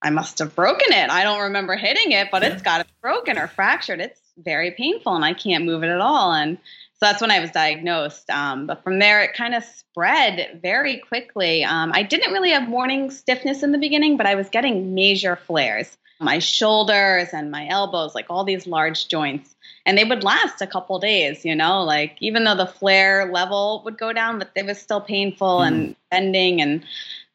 I 0.01 0.11
must 0.11 0.39
have 0.39 0.55
broken 0.55 0.91
it. 0.91 1.09
I 1.09 1.23
don't 1.23 1.41
remember 1.41 1.75
hitting 1.75 2.11
it, 2.11 2.29
but 2.31 2.43
yeah. 2.43 2.49
it's 2.49 2.61
got 2.61 2.85
be 2.85 2.93
broken 3.01 3.37
or 3.37 3.47
fractured. 3.47 3.99
It's 3.99 4.21
very 4.37 4.71
painful, 4.71 5.15
and 5.15 5.25
I 5.25 5.33
can't 5.33 5.65
move 5.65 5.83
it 5.83 5.89
at 5.89 5.99
all. 5.99 6.31
And 6.31 6.57
so 6.93 7.05
that's 7.05 7.21
when 7.21 7.31
I 7.31 7.39
was 7.39 7.51
diagnosed. 7.51 8.29
Um, 8.29 8.67
but 8.67 8.83
from 8.83 8.99
there, 8.99 9.23
it 9.23 9.33
kind 9.33 9.55
of 9.55 9.63
spread 9.63 10.59
very 10.61 10.97
quickly. 10.97 11.63
Um, 11.63 11.91
I 11.93 12.03
didn't 12.03 12.33
really 12.33 12.51
have 12.51 12.69
morning 12.69 13.09
stiffness 13.09 13.63
in 13.63 13.71
the 13.71 13.77
beginning, 13.77 14.17
but 14.17 14.25
I 14.25 14.35
was 14.35 14.49
getting 14.49 14.93
major 14.93 15.35
flares. 15.35 15.97
My 16.19 16.39
shoulders 16.39 17.29
and 17.33 17.49
my 17.51 17.67
elbows, 17.67 18.13
like 18.13 18.25
all 18.29 18.43
these 18.43 18.67
large 18.67 19.07
joints. 19.07 19.55
And 19.85 19.97
they 19.97 20.03
would 20.03 20.23
last 20.23 20.61
a 20.61 20.67
couple 20.67 20.99
days, 20.99 21.45
you 21.45 21.55
know, 21.55 21.83
like 21.83 22.17
even 22.19 22.43
though 22.43 22.55
the 22.55 22.67
flare 22.67 23.31
level 23.31 23.81
would 23.85 23.97
go 23.97 24.11
down, 24.13 24.37
but 24.37 24.51
it 24.55 24.65
was 24.65 24.79
still 24.79 25.01
painful 25.01 25.59
mm. 25.59 25.67
and 25.67 25.95
bending 26.11 26.61
and 26.61 26.83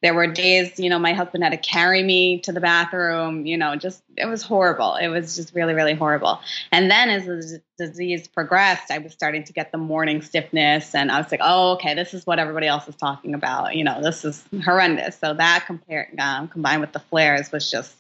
there 0.04 0.12
were 0.12 0.26
days, 0.26 0.78
you 0.78 0.90
know, 0.90 0.98
my 0.98 1.14
husband 1.14 1.42
had 1.42 1.52
to 1.52 1.56
carry 1.56 2.02
me 2.02 2.38
to 2.40 2.52
the 2.52 2.60
bathroom, 2.60 3.46
you 3.46 3.56
know, 3.56 3.74
just 3.74 4.02
it 4.18 4.26
was 4.26 4.42
horrible. 4.42 4.96
It 4.96 5.08
was 5.08 5.34
just 5.34 5.54
really, 5.54 5.72
really 5.72 5.94
horrible. 5.94 6.40
And 6.70 6.90
then 6.90 7.08
as 7.08 7.24
the 7.24 7.62
disease 7.78 8.28
progressed, 8.28 8.90
I 8.90 8.98
was 8.98 9.14
starting 9.14 9.44
to 9.44 9.54
get 9.54 9.72
the 9.72 9.78
morning 9.78 10.20
stiffness 10.20 10.94
and 10.94 11.10
I 11.10 11.18
was 11.18 11.30
like, 11.30 11.40
oh, 11.42 11.72
okay, 11.76 11.94
this 11.94 12.12
is 12.12 12.26
what 12.26 12.38
everybody 12.38 12.66
else 12.66 12.86
is 12.86 12.96
talking 12.96 13.32
about. 13.32 13.76
You 13.76 13.84
know, 13.84 14.02
this 14.02 14.26
is 14.26 14.44
horrendous. 14.62 15.16
So 15.18 15.32
that 15.32 15.64
compared 15.66 16.20
um, 16.20 16.48
combined 16.48 16.82
with 16.82 16.92
the 16.92 17.00
flares 17.00 17.50
was 17.50 17.70
just, 17.70 17.96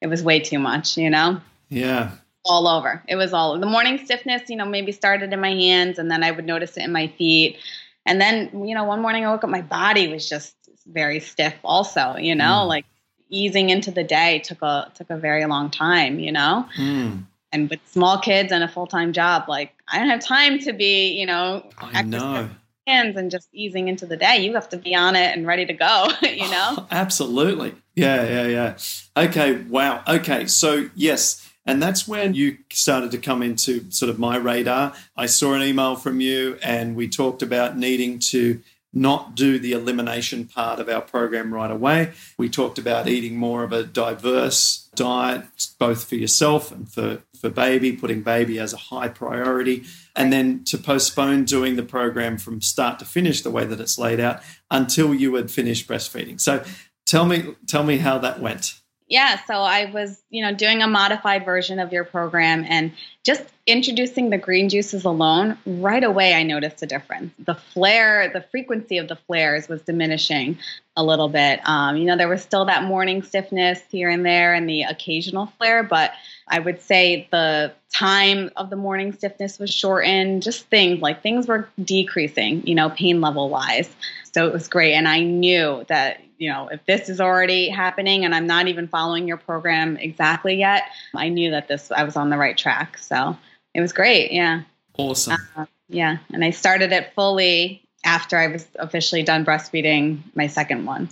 it 0.00 0.08
was 0.08 0.22
way 0.22 0.40
too 0.40 0.58
much, 0.58 0.96
you 0.96 1.10
know? 1.10 1.40
Yeah. 1.68 2.10
All 2.44 2.68
over. 2.68 3.02
It 3.08 3.16
was 3.16 3.32
all 3.32 3.58
the 3.58 3.66
morning 3.66 3.98
stiffness, 4.04 4.48
you 4.48 4.56
know, 4.56 4.66
maybe 4.66 4.92
started 4.92 5.32
in 5.32 5.40
my 5.40 5.52
hands 5.52 5.98
and 5.98 6.10
then 6.10 6.22
I 6.22 6.30
would 6.30 6.46
notice 6.46 6.76
it 6.76 6.84
in 6.84 6.92
my 6.92 7.08
feet. 7.08 7.58
And 8.04 8.20
then, 8.20 8.64
you 8.66 8.74
know, 8.74 8.84
one 8.84 9.02
morning 9.02 9.24
I 9.24 9.30
woke 9.30 9.42
up, 9.42 9.50
my 9.50 9.62
body 9.62 10.06
was 10.06 10.28
just 10.28 10.56
very 10.86 11.20
stiff 11.20 11.54
also 11.64 12.16
you 12.16 12.34
know 12.34 12.62
mm. 12.62 12.68
like 12.68 12.86
easing 13.28 13.70
into 13.70 13.90
the 13.90 14.04
day 14.04 14.38
took 14.40 14.62
a 14.62 14.90
took 14.94 15.10
a 15.10 15.16
very 15.16 15.44
long 15.46 15.70
time 15.70 16.18
you 16.18 16.30
know 16.30 16.66
mm. 16.76 17.22
and 17.52 17.70
with 17.70 17.80
small 17.86 18.18
kids 18.18 18.52
and 18.52 18.62
a 18.62 18.68
full-time 18.68 19.12
job 19.12 19.44
like 19.48 19.72
i 19.88 19.98
don't 19.98 20.08
have 20.08 20.20
time 20.20 20.58
to 20.58 20.72
be 20.72 21.18
you 21.18 21.26
know 21.26 21.64
I 21.78 22.02
know. 22.02 22.48
hands 22.86 23.16
and 23.16 23.30
just 23.30 23.48
easing 23.52 23.88
into 23.88 24.06
the 24.06 24.16
day 24.16 24.38
you 24.38 24.54
have 24.54 24.68
to 24.68 24.76
be 24.76 24.94
on 24.94 25.16
it 25.16 25.36
and 25.36 25.46
ready 25.46 25.66
to 25.66 25.72
go 25.72 26.08
you 26.22 26.48
know 26.48 26.74
oh, 26.78 26.86
absolutely 26.90 27.74
yeah 27.96 28.22
yeah 28.24 28.46
yeah 28.46 28.78
okay 29.16 29.62
wow 29.62 30.02
okay 30.06 30.46
so 30.46 30.88
yes 30.94 31.46
and 31.66 31.82
that's 31.82 32.06
when 32.06 32.34
you 32.34 32.58
started 32.70 33.10
to 33.10 33.18
come 33.18 33.42
into 33.42 33.90
sort 33.90 34.08
of 34.08 34.20
my 34.20 34.36
radar. 34.36 34.94
I 35.16 35.26
saw 35.26 35.52
an 35.54 35.62
email 35.62 35.96
from 35.96 36.20
you, 36.20 36.58
and 36.62 36.94
we 36.94 37.08
talked 37.08 37.42
about 37.42 37.76
needing 37.76 38.20
to 38.30 38.60
not 38.92 39.34
do 39.34 39.58
the 39.58 39.72
elimination 39.72 40.46
part 40.46 40.80
of 40.80 40.88
our 40.88 41.02
program 41.02 41.52
right 41.52 41.70
away. 41.70 42.12
We 42.38 42.48
talked 42.48 42.78
about 42.78 43.08
eating 43.08 43.36
more 43.36 43.62
of 43.62 43.72
a 43.72 43.82
diverse 43.82 44.88
diet, 44.94 45.44
both 45.78 46.04
for 46.04 46.14
yourself 46.14 46.72
and 46.72 46.90
for, 46.90 47.22
for 47.38 47.50
baby, 47.50 47.92
putting 47.92 48.22
baby 48.22 48.58
as 48.58 48.72
a 48.72 48.78
high 48.78 49.08
priority, 49.08 49.84
and 50.14 50.32
then 50.32 50.64
to 50.64 50.78
postpone 50.78 51.44
doing 51.44 51.76
the 51.76 51.82
program 51.82 52.38
from 52.38 52.62
start 52.62 52.98
to 53.00 53.04
finish 53.04 53.42
the 53.42 53.50
way 53.50 53.66
that 53.66 53.80
it's 53.80 53.98
laid 53.98 54.18
out 54.18 54.40
until 54.70 55.12
you 55.12 55.34
had 55.34 55.50
finished 55.50 55.86
breastfeeding. 55.86 56.40
So 56.40 56.64
tell 57.06 57.24
me, 57.24 57.54
tell 57.66 57.84
me 57.84 57.98
how 57.98 58.18
that 58.18 58.40
went. 58.40 58.74
Yeah, 59.08 59.38
so 59.46 59.54
I 59.54 59.88
was, 59.92 60.20
you 60.30 60.42
know, 60.42 60.52
doing 60.52 60.82
a 60.82 60.88
modified 60.88 61.44
version 61.44 61.78
of 61.78 61.92
your 61.92 62.02
program 62.02 62.64
and 62.68 62.92
just 63.22 63.44
introducing 63.64 64.30
the 64.30 64.38
green 64.38 64.68
juices 64.68 65.04
alone, 65.04 65.56
right 65.64 66.02
away 66.02 66.34
I 66.34 66.42
noticed 66.42 66.82
a 66.82 66.86
difference. 66.86 67.32
The 67.38 67.54
flare, 67.54 68.28
the 68.32 68.40
frequency 68.50 68.98
of 68.98 69.06
the 69.06 69.14
flares 69.14 69.68
was 69.68 69.82
diminishing 69.82 70.58
a 70.96 71.04
little 71.04 71.28
bit. 71.28 71.60
Um, 71.68 71.96
you 71.96 72.04
know, 72.04 72.16
there 72.16 72.28
was 72.28 72.42
still 72.42 72.64
that 72.64 72.82
morning 72.82 73.22
stiffness 73.22 73.80
here 73.90 74.10
and 74.10 74.26
there 74.26 74.54
and 74.54 74.68
the 74.68 74.82
occasional 74.82 75.46
flare, 75.58 75.84
but 75.84 76.12
I 76.48 76.58
would 76.58 76.82
say 76.82 77.28
the 77.30 77.72
time 77.92 78.50
of 78.56 78.70
the 78.70 78.76
morning 78.76 79.12
stiffness 79.12 79.60
was 79.60 79.72
shortened, 79.72 80.42
just 80.42 80.66
things 80.66 81.00
like 81.00 81.22
things 81.22 81.46
were 81.46 81.68
decreasing, 81.84 82.66
you 82.66 82.74
know, 82.74 82.90
pain 82.90 83.20
level 83.20 83.50
wise. 83.50 83.94
So 84.32 84.48
it 84.48 84.52
was 84.52 84.66
great. 84.66 84.94
And 84.94 85.06
I 85.06 85.20
knew 85.20 85.84
that 85.88 86.20
you 86.38 86.50
know, 86.50 86.68
if 86.68 86.84
this 86.86 87.08
is 87.08 87.20
already 87.20 87.68
happening 87.68 88.24
and 88.24 88.34
I'm 88.34 88.46
not 88.46 88.68
even 88.68 88.88
following 88.88 89.26
your 89.26 89.36
program 89.36 89.96
exactly 89.96 90.56
yet, 90.56 90.84
I 91.14 91.28
knew 91.28 91.50
that 91.50 91.68
this 91.68 91.90
I 91.90 92.04
was 92.04 92.16
on 92.16 92.30
the 92.30 92.36
right 92.36 92.56
track. 92.56 92.98
So 92.98 93.36
it 93.74 93.80
was 93.80 93.92
great. 93.92 94.32
Yeah. 94.32 94.62
Awesome. 94.96 95.36
Uh, 95.56 95.66
yeah, 95.88 96.18
and 96.32 96.44
I 96.44 96.50
started 96.50 96.92
it 96.92 97.12
fully 97.14 97.82
after 98.04 98.36
I 98.36 98.48
was 98.48 98.66
officially 98.76 99.22
done 99.22 99.44
breastfeeding 99.44 100.20
my 100.34 100.46
second 100.46 100.84
one. 100.84 101.08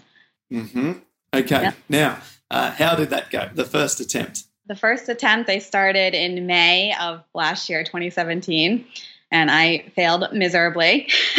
Mm-hmm. 0.52 0.92
Okay. 1.32 1.62
Yep. 1.62 1.74
Now, 1.88 2.18
uh, 2.50 2.70
how 2.70 2.94
did 2.94 3.10
that 3.10 3.30
go? 3.30 3.48
The 3.52 3.64
first 3.64 4.00
attempt. 4.00 4.44
The 4.66 4.76
first 4.76 5.08
attempt 5.08 5.50
I 5.50 5.58
started 5.58 6.14
in 6.14 6.46
May 6.46 6.94
of 6.98 7.22
last 7.34 7.68
year, 7.68 7.84
2017 7.84 8.86
and 9.34 9.50
I 9.50 9.78
failed 9.96 10.28
miserably. 10.32 11.08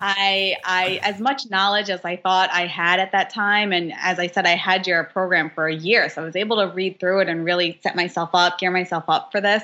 I, 0.00 0.56
I, 0.64 0.98
as 1.04 1.20
much 1.20 1.48
knowledge 1.48 1.90
as 1.90 2.04
I 2.04 2.16
thought 2.16 2.50
I 2.52 2.66
had 2.66 2.98
at 2.98 3.12
that 3.12 3.30
time, 3.30 3.72
and 3.72 3.92
as 4.00 4.18
I 4.18 4.26
said, 4.26 4.46
I 4.46 4.56
had 4.56 4.84
your 4.84 5.04
program 5.04 5.48
for 5.54 5.68
a 5.68 5.74
year, 5.74 6.10
so 6.10 6.22
I 6.22 6.24
was 6.24 6.34
able 6.34 6.56
to 6.56 6.74
read 6.74 6.98
through 6.98 7.20
it 7.20 7.28
and 7.28 7.44
really 7.44 7.78
set 7.84 7.94
myself 7.94 8.30
up, 8.34 8.58
gear 8.58 8.72
myself 8.72 9.04
up 9.06 9.30
for 9.30 9.40
this. 9.40 9.62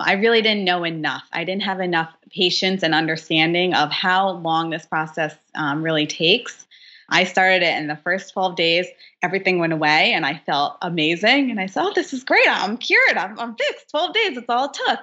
I 0.00 0.14
really 0.14 0.42
didn't 0.42 0.64
know 0.64 0.82
enough. 0.82 1.22
I 1.32 1.44
didn't 1.44 1.62
have 1.62 1.78
enough 1.78 2.12
patience 2.32 2.82
and 2.82 2.96
understanding 2.96 3.74
of 3.74 3.92
how 3.92 4.30
long 4.30 4.70
this 4.70 4.84
process 4.84 5.36
um, 5.54 5.84
really 5.84 6.08
takes. 6.08 6.66
I 7.10 7.22
started 7.22 7.62
it 7.62 7.78
in 7.78 7.86
the 7.86 7.96
first 8.02 8.32
12 8.32 8.56
days. 8.56 8.86
Everything 9.22 9.60
went 9.60 9.72
away 9.72 10.12
and 10.14 10.26
I 10.26 10.42
felt 10.46 10.78
amazing. 10.82 11.50
And 11.50 11.60
I 11.60 11.66
said, 11.66 11.84
Oh, 11.84 11.92
this 11.94 12.12
is 12.12 12.24
great. 12.24 12.48
I'm 12.48 12.76
cured. 12.76 13.16
I'm, 13.16 13.38
I'm 13.38 13.54
fixed. 13.54 13.90
12 13.90 14.14
days. 14.14 14.36
It's 14.38 14.48
all 14.48 14.64
it 14.64 14.74
took. 14.74 14.98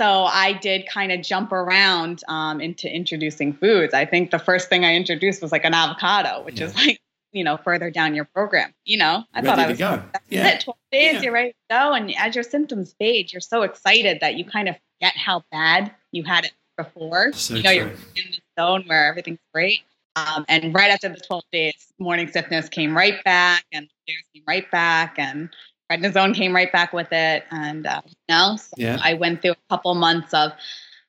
So 0.00 0.24
I 0.24 0.54
did 0.54 0.88
kind 0.88 1.12
of 1.12 1.20
jump 1.20 1.52
around 1.52 2.22
um, 2.26 2.58
into 2.62 2.90
introducing 2.90 3.52
foods. 3.52 3.92
I 3.92 4.06
think 4.06 4.30
the 4.30 4.38
first 4.38 4.70
thing 4.70 4.82
I 4.82 4.94
introduced 4.94 5.42
was 5.42 5.52
like 5.52 5.66
an 5.66 5.74
avocado, 5.74 6.42
which 6.42 6.58
yeah. 6.58 6.68
is 6.68 6.74
like 6.74 7.02
you 7.32 7.44
know 7.44 7.58
further 7.58 7.90
down 7.90 8.14
your 8.14 8.24
program. 8.24 8.72
You 8.86 8.96
know, 8.96 9.24
I 9.34 9.40
ready 9.40 9.46
thought 9.46 9.58
I 9.58 9.68
was 9.68 9.78
go. 9.78 10.02
yeah. 10.30 10.48
It, 10.48 10.62
Twelve 10.62 10.78
days, 10.90 11.14
yeah. 11.14 11.20
you're 11.20 11.32
ready 11.34 11.50
to 11.50 11.56
go, 11.68 11.92
and 11.92 12.16
as 12.16 12.34
your 12.34 12.44
symptoms 12.44 12.94
fade, 12.98 13.30
you're 13.30 13.42
so 13.42 13.60
excited 13.60 14.20
that 14.22 14.36
you 14.36 14.46
kind 14.46 14.70
of 14.70 14.76
forget 14.76 15.14
how 15.18 15.44
bad 15.52 15.94
you 16.12 16.24
had 16.24 16.46
it 16.46 16.52
before. 16.78 17.34
So 17.34 17.56
you 17.56 17.62
know, 17.62 17.70
true. 17.70 17.78
you're 18.14 18.24
in 18.24 18.32
the 18.32 18.40
zone 18.58 18.84
where 18.86 19.06
everything's 19.06 19.38
great. 19.52 19.80
Um, 20.16 20.46
and 20.48 20.74
right 20.74 20.90
after 20.90 21.08
the 21.10 21.20
12 21.20 21.44
days, 21.52 21.92
morning 21.98 22.26
stiffness 22.26 22.70
came 22.70 22.96
right 22.96 23.22
back, 23.22 23.64
and 23.70 23.86
came 24.06 24.44
right 24.48 24.68
back, 24.70 25.16
and 25.18 25.50
prednisone 25.90 26.34
came 26.34 26.54
right 26.54 26.70
back 26.70 26.92
with 26.92 27.12
it, 27.12 27.44
and 27.50 27.86
uh, 27.86 28.02
you 28.06 28.14
know, 28.28 28.56
so 28.56 28.70
yeah. 28.76 28.98
I 29.02 29.14
went 29.14 29.42
through 29.42 29.52
a 29.52 29.68
couple 29.68 29.94
months 29.94 30.32
of, 30.32 30.52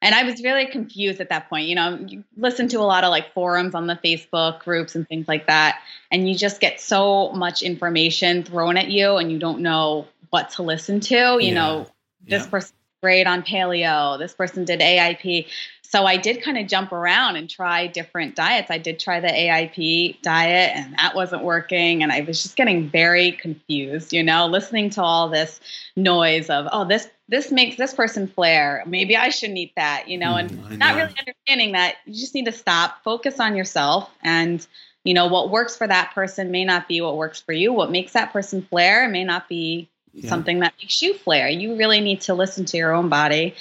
and 0.01 0.15
I 0.15 0.23
was 0.23 0.41
really 0.41 0.65
confused 0.65 1.21
at 1.21 1.29
that 1.29 1.49
point. 1.49 1.67
You 1.67 1.75
know, 1.75 1.99
you 2.07 2.23
listen 2.35 2.67
to 2.69 2.77
a 2.77 2.83
lot 2.83 3.03
of 3.03 3.11
like 3.11 3.33
forums 3.33 3.75
on 3.75 3.87
the 3.87 3.95
Facebook 3.95 4.59
groups 4.59 4.95
and 4.95 5.07
things 5.07 5.27
like 5.27 5.47
that, 5.47 5.79
and 6.09 6.27
you 6.27 6.35
just 6.35 6.59
get 6.59 6.81
so 6.81 7.31
much 7.33 7.61
information 7.61 8.43
thrown 8.43 8.77
at 8.77 8.89
you, 8.89 9.17
and 9.17 9.31
you 9.31 9.39
don't 9.39 9.59
know 9.59 10.07
what 10.31 10.49
to 10.51 10.63
listen 10.63 10.99
to. 11.01 11.15
You 11.15 11.39
yeah. 11.39 11.53
know, 11.53 11.87
this 12.25 12.43
yeah. 12.43 12.49
person 12.49 12.75
great 13.01 13.27
on 13.27 13.43
paleo. 13.43 14.17
This 14.17 14.33
person 14.33 14.65
did 14.65 14.79
AIP 14.79 15.47
so 15.91 16.05
I 16.05 16.15
did 16.15 16.41
kind 16.41 16.57
of 16.57 16.67
jump 16.67 16.93
around 16.93 17.35
and 17.35 17.49
try 17.49 17.85
different 17.85 18.33
diets. 18.33 18.71
I 18.71 18.77
did 18.77 18.97
try 18.97 19.19
the 19.19 19.27
AIP 19.27 20.21
diet 20.21 20.71
and 20.73 20.95
that 20.97 21.15
wasn't 21.15 21.43
working. 21.43 22.01
And 22.01 22.13
I 22.13 22.21
was 22.21 22.41
just 22.41 22.55
getting 22.55 22.89
very 22.89 23.33
confused, 23.33 24.13
you 24.13 24.23
know, 24.23 24.47
listening 24.47 24.89
to 24.91 25.01
all 25.01 25.27
this 25.27 25.59
noise 25.97 26.49
of, 26.49 26.69
oh, 26.71 26.85
this 26.85 27.09
this 27.27 27.51
makes 27.51 27.75
this 27.75 27.93
person 27.93 28.27
flare. 28.27 28.83
Maybe 28.87 29.17
I 29.17 29.29
shouldn't 29.29 29.59
eat 29.59 29.73
that, 29.75 30.07
you 30.07 30.17
know, 30.17 30.37
and 30.37 30.49
mm, 30.49 30.77
not 30.77 30.95
really 30.95 31.13
understanding 31.19 31.73
that 31.73 31.95
you 32.05 32.13
just 32.13 32.35
need 32.35 32.45
to 32.45 32.53
stop, 32.53 33.03
focus 33.03 33.41
on 33.41 33.57
yourself 33.57 34.09
and 34.23 34.65
you 35.03 35.13
know 35.13 35.27
what 35.27 35.49
works 35.49 35.75
for 35.75 35.87
that 35.87 36.13
person 36.13 36.51
may 36.51 36.63
not 36.63 36.87
be 36.87 37.01
what 37.01 37.17
works 37.17 37.41
for 37.41 37.51
you. 37.51 37.73
What 37.73 37.91
makes 37.91 38.13
that 38.13 38.31
person 38.31 38.61
flare 38.61 39.09
may 39.09 39.25
not 39.25 39.49
be 39.49 39.89
yeah. 40.13 40.29
something 40.29 40.59
that 40.59 40.73
makes 40.81 41.01
you 41.01 41.13
flare. 41.13 41.49
You 41.49 41.75
really 41.77 41.99
need 41.99 42.21
to 42.21 42.33
listen 42.33 42.65
to 42.65 42.77
your 42.77 42.93
own 42.93 43.09
body 43.09 43.55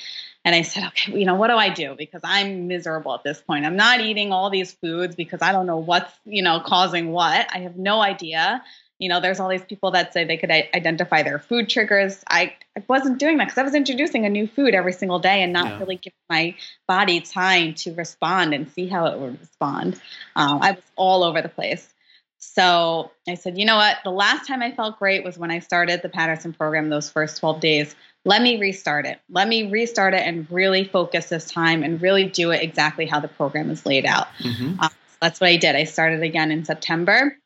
and 0.45 0.54
I 0.54 0.62
said, 0.62 0.85
okay, 0.88 1.19
you 1.19 1.26
know, 1.26 1.35
what 1.35 1.49
do 1.49 1.54
I 1.54 1.69
do? 1.69 1.95
Because 1.97 2.23
I'm 2.25 2.66
miserable 2.66 3.14
at 3.14 3.23
this 3.23 3.40
point. 3.40 3.66
I'm 3.66 3.76
not 3.76 4.00
eating 4.00 4.33
all 4.33 4.49
these 4.49 4.73
foods 4.73 5.14
because 5.14 5.42
I 5.42 5.52
don't 5.52 5.66
know 5.66 5.76
what's, 5.76 6.12
you 6.25 6.42
know, 6.42 6.61
causing 6.61 7.12
what. 7.12 7.47
I 7.54 7.59
have 7.61 7.76
no 7.76 8.00
idea. 8.00 8.62
you 8.99 9.09
know, 9.09 9.21
there's 9.21 9.40
all 9.40 9.49
these 9.49 9.64
people 9.64 9.92
that 9.92 10.12
say 10.12 10.25
they 10.25 10.37
could 10.37 10.50
identify 10.50 11.23
their 11.23 11.38
food 11.38 11.71
triggers. 11.71 12.23
I, 12.28 12.54
I 12.76 12.83
wasn't 12.87 13.19
doing 13.19 13.38
that 13.38 13.47
because 13.47 13.59
I 13.59 13.62
was 13.62 13.75
introducing 13.75 14.26
a 14.26 14.28
new 14.28 14.47
food 14.47 14.75
every 14.75 14.92
single 14.92 15.19
day 15.19 15.42
and 15.42 15.54
not 15.54 15.66
yeah. 15.66 15.78
really 15.78 15.97
giving 15.97 16.19
my 16.28 16.54
body 16.87 17.21
time 17.21 17.75
to 17.75 17.95
respond 17.95 18.52
and 18.52 18.71
see 18.71 18.88
how 18.88 19.07
it 19.07 19.19
would 19.19 19.40
respond. 19.40 20.00
Um, 20.37 20.59
I 20.61 20.73
was 20.73 20.85
all 20.97 21.25
over 21.25 21.40
the 21.40 21.49
place. 21.49 21.92
So 22.40 23.11
I 23.28 23.35
said, 23.35 23.59
you 23.59 23.66
know 23.66 23.76
what? 23.76 23.99
The 24.02 24.11
last 24.11 24.47
time 24.47 24.62
I 24.62 24.73
felt 24.73 24.99
great 24.99 25.23
was 25.23 25.38
when 25.38 25.50
I 25.50 25.59
started 25.59 26.00
the 26.02 26.09
Paddison 26.09 26.56
program, 26.56 26.88
those 26.88 27.11
first 27.11 27.38
12 27.38 27.61
days. 27.61 27.94
Let 28.25 28.42
me 28.42 28.59
restart 28.59 29.06
it. 29.06 29.20
Let 29.28 29.47
me 29.47 29.70
restart 29.70 30.14
it 30.14 30.23
and 30.26 30.50
really 30.50 30.85
focus 30.85 31.28
this 31.28 31.47
time 31.47 31.82
and 31.82 32.00
really 32.00 32.25
do 32.25 32.50
it 32.50 32.62
exactly 32.62 33.06
how 33.06 33.20
the 33.20 33.28
program 33.28 33.70
is 33.70 33.87
laid 33.87 34.06
out. 34.06 34.26
Mm-hmm. 34.38 34.80
Um, 34.80 34.90
that's 35.20 35.40
what 35.40 35.49
I 35.49 35.56
did. 35.56 35.76
I 35.76 35.85
started 35.85 36.23
again 36.23 36.50
in 36.50 36.64
September. 36.64 37.37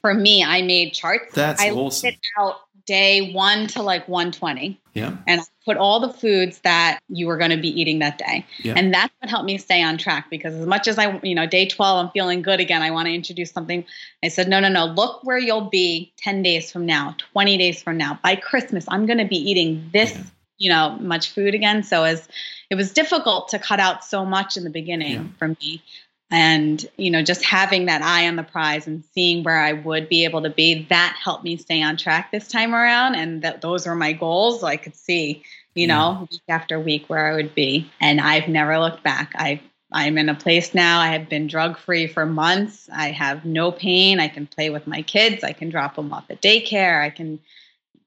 For 0.00 0.14
me, 0.14 0.42
I 0.42 0.62
made 0.62 0.94
charts. 0.94 1.34
That's 1.34 1.60
I 1.60 1.70
awesome. 1.70 2.10
it 2.10 2.18
out 2.38 2.60
day 2.86 3.32
one 3.32 3.66
to 3.68 3.82
like 3.82 4.08
120. 4.08 4.80
Yeah. 4.94 5.16
And 5.26 5.40
I 5.40 5.44
put 5.64 5.76
all 5.76 6.00
the 6.00 6.12
foods 6.12 6.60
that 6.60 6.98
you 7.08 7.26
were 7.26 7.36
going 7.36 7.50
to 7.50 7.56
be 7.56 7.68
eating 7.68 8.00
that 8.00 8.18
day. 8.18 8.46
Yeah. 8.58 8.74
And 8.76 8.92
that's 8.92 9.12
what 9.20 9.30
helped 9.30 9.46
me 9.46 9.58
stay 9.58 9.82
on 9.82 9.98
track 9.98 10.28
because 10.30 10.54
as 10.54 10.66
much 10.66 10.88
as 10.88 10.98
I, 10.98 11.20
you 11.22 11.34
know, 11.34 11.46
day 11.46 11.66
12, 11.66 12.06
I'm 12.06 12.12
feeling 12.12 12.42
good 12.42 12.60
again. 12.60 12.82
I 12.82 12.90
want 12.90 13.06
to 13.06 13.14
introduce 13.14 13.50
something. 13.50 13.84
I 14.22 14.28
said, 14.28 14.48
no, 14.48 14.60
no, 14.60 14.68
no, 14.68 14.86
look 14.86 15.22
where 15.24 15.38
you'll 15.38 15.68
be 15.68 16.12
10 16.18 16.42
days 16.42 16.72
from 16.72 16.86
now, 16.86 17.14
20 17.32 17.56
days 17.56 17.82
from 17.82 17.96
now. 17.96 18.18
By 18.22 18.36
Christmas, 18.36 18.84
I'm 18.88 19.06
going 19.06 19.18
to 19.18 19.26
be 19.26 19.36
eating 19.36 19.88
this, 19.92 20.12
yeah. 20.14 20.22
you 20.58 20.70
know, 20.70 20.96
much 21.00 21.30
food 21.30 21.54
again. 21.54 21.82
So 21.82 22.04
as 22.04 22.28
it 22.70 22.74
was 22.74 22.92
difficult 22.92 23.48
to 23.48 23.58
cut 23.58 23.80
out 23.80 24.04
so 24.04 24.24
much 24.24 24.56
in 24.56 24.64
the 24.64 24.70
beginning 24.70 25.12
yeah. 25.12 25.24
for 25.38 25.48
me 25.48 25.82
and 26.30 26.86
you 26.96 27.10
know 27.10 27.22
just 27.22 27.44
having 27.44 27.86
that 27.86 28.02
eye 28.02 28.28
on 28.28 28.36
the 28.36 28.42
prize 28.42 28.86
and 28.86 29.04
seeing 29.12 29.42
where 29.42 29.58
i 29.58 29.72
would 29.72 30.08
be 30.08 30.24
able 30.24 30.42
to 30.42 30.50
be 30.50 30.86
that 30.88 31.16
helped 31.22 31.44
me 31.44 31.56
stay 31.56 31.82
on 31.82 31.96
track 31.96 32.30
this 32.30 32.48
time 32.48 32.74
around. 32.74 33.14
And 33.14 33.42
that 33.42 33.60
those 33.60 33.86
were 33.86 33.94
my 33.94 34.12
goals 34.12 34.60
so 34.60 34.66
i 34.66 34.76
could 34.76 34.96
see 34.96 35.42
you 35.74 35.86
know 35.86 36.26
week 36.30 36.42
after 36.48 36.78
week 36.78 37.06
where 37.08 37.32
i 37.32 37.34
would 37.34 37.54
be. 37.54 37.90
And 38.00 38.20
i've 38.20 38.48
never 38.48 38.78
looked 38.78 39.02
back. 39.02 39.32
I 39.34 39.60
i'm 39.92 40.18
in 40.18 40.28
a 40.28 40.34
place 40.34 40.74
now. 40.74 41.00
I 41.00 41.08
have 41.08 41.28
been 41.28 41.48
drug 41.48 41.76
free 41.78 42.06
for 42.06 42.24
months. 42.24 42.88
I 42.92 43.10
have 43.10 43.44
no 43.44 43.72
pain. 43.72 44.20
I 44.20 44.28
can 44.28 44.46
play 44.46 44.70
with 44.70 44.86
my 44.86 45.02
kids. 45.02 45.42
I 45.42 45.52
can 45.52 45.68
drop 45.68 45.96
them 45.96 46.12
off 46.12 46.30
at 46.30 46.40
daycare. 46.40 47.02
I 47.02 47.10
can 47.10 47.40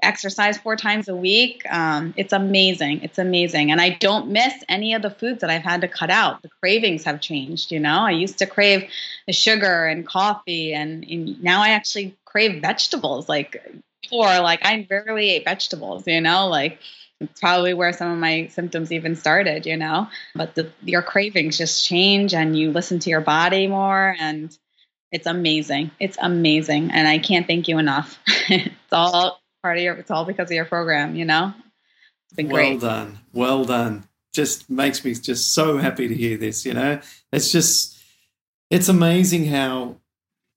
exercise 0.05 0.57
four 0.57 0.75
times 0.75 1.07
a 1.07 1.15
week. 1.15 1.63
Um, 1.69 2.13
it's 2.17 2.33
amazing. 2.33 3.01
It's 3.01 3.17
amazing. 3.17 3.71
And 3.71 3.81
I 3.81 3.91
don't 3.91 4.29
miss 4.29 4.53
any 4.67 4.93
of 4.93 5.01
the 5.01 5.09
foods 5.09 5.41
that 5.41 5.49
I've 5.49 5.63
had 5.63 5.81
to 5.81 5.87
cut 5.87 6.09
out. 6.09 6.41
The 6.41 6.49
cravings 6.61 7.03
have 7.03 7.21
changed, 7.21 7.71
you 7.71 7.79
know. 7.79 8.01
I 8.01 8.11
used 8.11 8.39
to 8.39 8.45
crave 8.45 8.89
the 9.27 9.33
sugar 9.33 9.85
and 9.85 10.05
coffee, 10.05 10.73
and, 10.73 11.03
and 11.03 11.41
now 11.41 11.61
I 11.61 11.69
actually 11.69 12.15
crave 12.25 12.61
vegetables. 12.61 13.29
Like 13.29 13.63
before, 14.01 14.39
like 14.39 14.65
I 14.65 14.87
rarely 14.89 15.31
ate 15.31 15.45
vegetables, 15.45 16.07
you 16.07 16.21
know, 16.21 16.47
like 16.47 16.79
it's 17.19 17.39
probably 17.39 17.73
where 17.73 17.93
some 17.93 18.11
of 18.11 18.17
my 18.17 18.47
symptoms 18.47 18.91
even 18.91 19.15
started, 19.15 19.65
you 19.65 19.77
know. 19.77 20.07
But 20.35 20.55
the, 20.55 20.71
your 20.83 21.01
cravings 21.01 21.57
just 21.57 21.85
change 21.85 22.33
and 22.33 22.57
you 22.57 22.71
listen 22.71 22.99
to 22.99 23.09
your 23.09 23.21
body 23.21 23.67
more 23.67 24.15
and 24.19 24.55
it's 25.11 25.27
amazing. 25.27 25.91
It's 25.99 26.17
amazing. 26.19 26.91
And 26.91 27.07
I 27.07 27.19
can't 27.19 27.45
thank 27.47 27.67
you 27.67 27.77
enough. 27.77 28.19
it's 28.49 28.91
all 28.91 29.39
part 29.63 29.77
of 29.77 29.83
your 29.83 29.95
it's 29.95 30.11
all 30.11 30.25
because 30.25 30.51
of 30.51 30.55
your 30.55 30.65
program 30.65 31.15
you 31.15 31.25
know? 31.25 31.53
It's 32.25 32.35
been 32.35 32.49
great. 32.49 32.81
well 32.81 32.91
done. 32.91 33.19
Well 33.31 33.65
done. 33.65 34.07
Just 34.33 34.69
makes 34.69 35.03
me 35.03 35.13
just 35.15 35.53
so 35.53 35.77
happy 35.77 36.07
to 36.07 36.13
hear 36.13 36.37
this 36.37 36.65
you 36.65 36.73
know? 36.73 36.99
It's 37.31 37.51
just 37.51 37.97
it's 38.69 38.89
amazing 38.89 39.45
how 39.45 39.97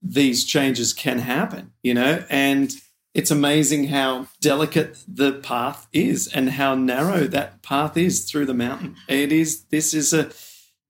these 0.03 0.45
changes 0.45 0.93
can 0.93 1.21
happen 1.21 1.73
you 1.83 1.95
know? 1.95 2.25
And 2.29 2.73
it's 3.15 3.31
amazing 3.31 3.85
how 3.85 4.27
delicate 4.43 4.99
the 5.09 5.33
path 5.33 5.89
is 5.93 6.29
and 6.29 6.51
how 6.51 6.75
narrow 6.75 7.25
that 7.29 7.63
path 7.63 7.97
is 7.97 8.25
through 8.31 8.45
the 8.45 8.53
mountain. 8.53 8.97
It 9.09 9.33
is 9.33 9.65
this 9.67 9.95
is 9.95 10.13
a 10.13 10.31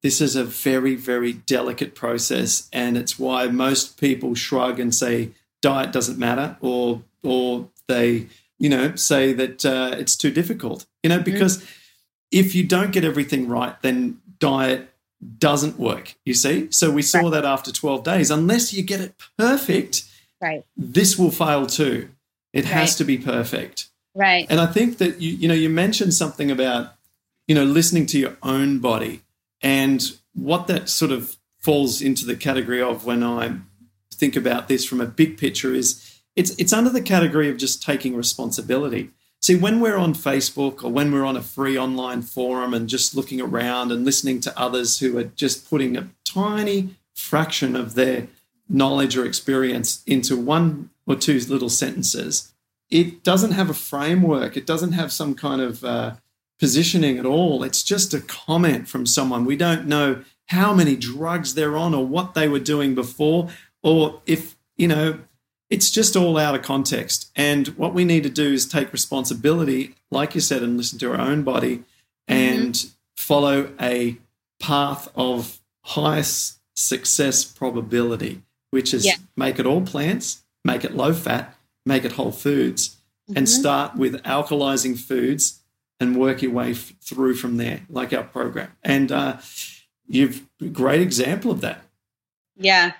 this 0.03 0.21
is 0.21 0.35
a 0.37 0.45
very 0.45 0.95
very 0.95 1.35
delicate 1.35 1.95
process 1.95 2.69
and 2.73 2.97
it's 2.97 3.19
why 3.19 3.49
most 3.49 4.01
people 4.01 4.35
shrug 4.35 4.81
and 4.81 4.95
say 4.95 5.33
diet 5.61 5.93
doesn't 5.93 6.19
matter 6.19 6.57
or 6.61 7.03
or 7.23 7.69
they, 7.89 8.27
you 8.59 8.69
know, 8.69 8.95
say 8.97 9.33
that 9.33 9.65
uh, 9.65 9.97
it's 9.99 10.17
too 10.17 10.31
difficult. 10.31 10.87
You 11.03 11.11
know, 11.11 11.21
because 11.21 11.59
mm. 11.59 11.69
if 12.31 12.55
you 12.55 12.65
don't 12.65 12.93
get 12.93 13.05
everything 13.05 13.49
right, 13.49 13.81
then 13.83 14.21
diet 14.39 14.89
doesn't 15.39 15.79
work. 15.79 16.15
You 16.25 16.35
see, 16.35 16.71
so 16.71 16.91
we 16.91 17.03
saw 17.03 17.21
right. 17.21 17.31
that 17.33 17.45
after 17.45 17.73
twelve 17.73 18.05
days, 18.05 18.31
unless 18.31 18.73
you 18.73 18.83
get 18.83 19.01
it 19.01 19.15
perfect, 19.39 20.05
right, 20.41 20.65
this 20.77 21.19
will 21.19 21.31
fail 21.31 21.67
too. 21.67 22.11
It 22.53 22.65
right. 22.65 22.73
has 22.73 22.97
to 22.97 23.05
be 23.05 23.19
perfect. 23.19 23.89
Right. 24.15 24.47
And 24.49 24.61
I 24.61 24.67
think 24.67 24.97
that 24.99 25.21
you, 25.21 25.33
you 25.33 25.47
know, 25.47 25.55
you 25.55 25.69
mentioned 25.69 26.15
something 26.15 26.51
about, 26.51 26.95
you 27.47 27.55
know, 27.55 27.65
listening 27.65 28.07
to 28.07 28.19
your 28.19 28.37
own 28.43 28.79
body 28.79 29.21
and 29.61 30.03
what 30.33 30.67
that 30.69 30.89
sort 30.89 31.13
of 31.13 31.37
falls 31.59 32.01
into 32.01 32.25
the 32.25 32.35
category 32.35 32.81
of 32.81 33.05
when 33.05 33.23
I 33.23 33.57
think 34.15 34.35
about 34.35 34.69
this 34.69 34.87
from 34.87 35.03
a 35.03 35.07
big 35.07 35.37
picture 35.37 35.75
is 35.75 36.16
it's 36.37 36.51
it's 36.59 36.73
under 36.73 36.91
the 36.91 37.03
category 37.03 37.49
of 37.49 37.57
just 37.57 37.83
taking 37.83 38.15
responsibility. 38.15 39.11
See, 39.41 39.57
when 39.57 39.81
we're 39.81 39.97
on 39.97 40.15
Facebook 40.15 40.83
or 40.83 40.91
when 40.91 41.13
we're 41.13 41.25
on 41.25 41.37
a 41.37 41.43
free 41.43 41.79
online 41.79 42.23
forum 42.23 42.75
and 42.75 42.89
just 42.89 43.15
looking 43.15 43.41
around 43.41 43.93
and 43.93 44.05
listening 44.05 44.41
to 44.41 44.59
others 44.59 44.99
who 44.99 45.17
are 45.19 45.25
just 45.25 45.69
putting 45.69 45.97
a 45.97 46.09
tiny 46.25 46.97
fraction 47.15 47.77
of 47.77 47.95
their 47.95 48.29
knowledge 48.69 49.17
or 49.17 49.25
experience 49.25 50.03
into 50.07 50.37
one 50.37 50.91
or 51.07 51.15
two 51.15 51.39
little 51.41 51.69
sentences, 51.69 52.53
it 52.91 53.23
doesn't 53.23 53.53
have 53.53 53.71
a 53.71 53.75
framework. 53.75 54.57
It 54.57 54.67
doesn't 54.67 54.93
have 54.93 55.13
some 55.13 55.35
kind 55.35 55.61
of 55.61 55.85
uh, 55.85 56.15
positioning 56.59 57.19
at 57.19 57.27
all. 57.27 57.63
It's 57.63 57.83
just 57.83 58.15
a 58.15 58.21
comment 58.21 58.89
from 58.89 59.07
someone. 59.07 59.45
We 59.45 59.57
don't 59.57 59.87
know 59.87 60.25
how 60.47 60.73
many 60.73 60.97
drugs 60.97 61.55
they're 61.55 61.77
on 61.77 61.95
or 61.95 62.07
what 62.07 62.35
they 62.35 62.49
were 62.49 62.61
doing 62.61 62.95
before, 62.95 63.51
or 63.83 64.23
if, 64.27 64.57
you 64.77 64.89
know, 64.89 65.21
it's 65.69 65.91
just 65.91 66.17
all 66.17 66.39
out 66.39 66.55
of 66.55 66.63
context. 66.63 67.31
And 67.35 67.69
what 67.69 67.95
we 67.95 68.05
need 68.05 68.23
to 68.23 68.31
do 68.31 68.53
is 68.53 68.67
take 68.67 68.93
responsibility, 68.93 69.95
like 70.11 70.35
you 70.35 70.41
said, 70.41 70.63
and 70.63 70.77
listen 70.77 70.99
to 71.01 71.11
our 71.11 71.21
own 71.21 71.43
body 71.43 71.83
and 72.29 72.75
mm-hmm. 72.75 72.89
follow 73.17 73.73
a 73.81 74.19
path 74.61 75.09
of 75.15 75.61
highest 75.83 76.59
success 76.75 77.45
probability, 77.45 78.43
which 78.71 78.95
is 78.95 79.07
yeah. 79.07 79.17
make 79.37 79.59
it 79.59 79.67
all 79.67 79.81
plants, 79.81 80.45
make 80.65 80.85
it 80.85 80.95
low 80.95 81.13
fat, 81.13 81.55
make 81.85 82.05
it 82.05 82.13
whole 82.13 82.33
foods, 82.33 82.97
mm-hmm. 83.29 83.39
and 83.39 83.49
start 83.49 83.97
with 83.97 84.23
alkalizing 84.23 84.99
foods 84.99 85.63
and 85.99 86.17
work 86.17 86.43
your 86.43 86.53
way 86.53 86.73
f- 86.73 86.93
through 87.01 87.35
from 87.35 87.57
there, 87.57 87.81
like 87.89 88.13
our 88.13 88.25
program. 88.25 88.71
And 88.83 89.11
uh, 89.11 89.39
you've 90.07 90.47
a 90.61 90.67
great 90.67 91.01
example 91.01 91.51
of 91.51 91.61
that. 91.63 91.83
Yeah, 92.57 92.93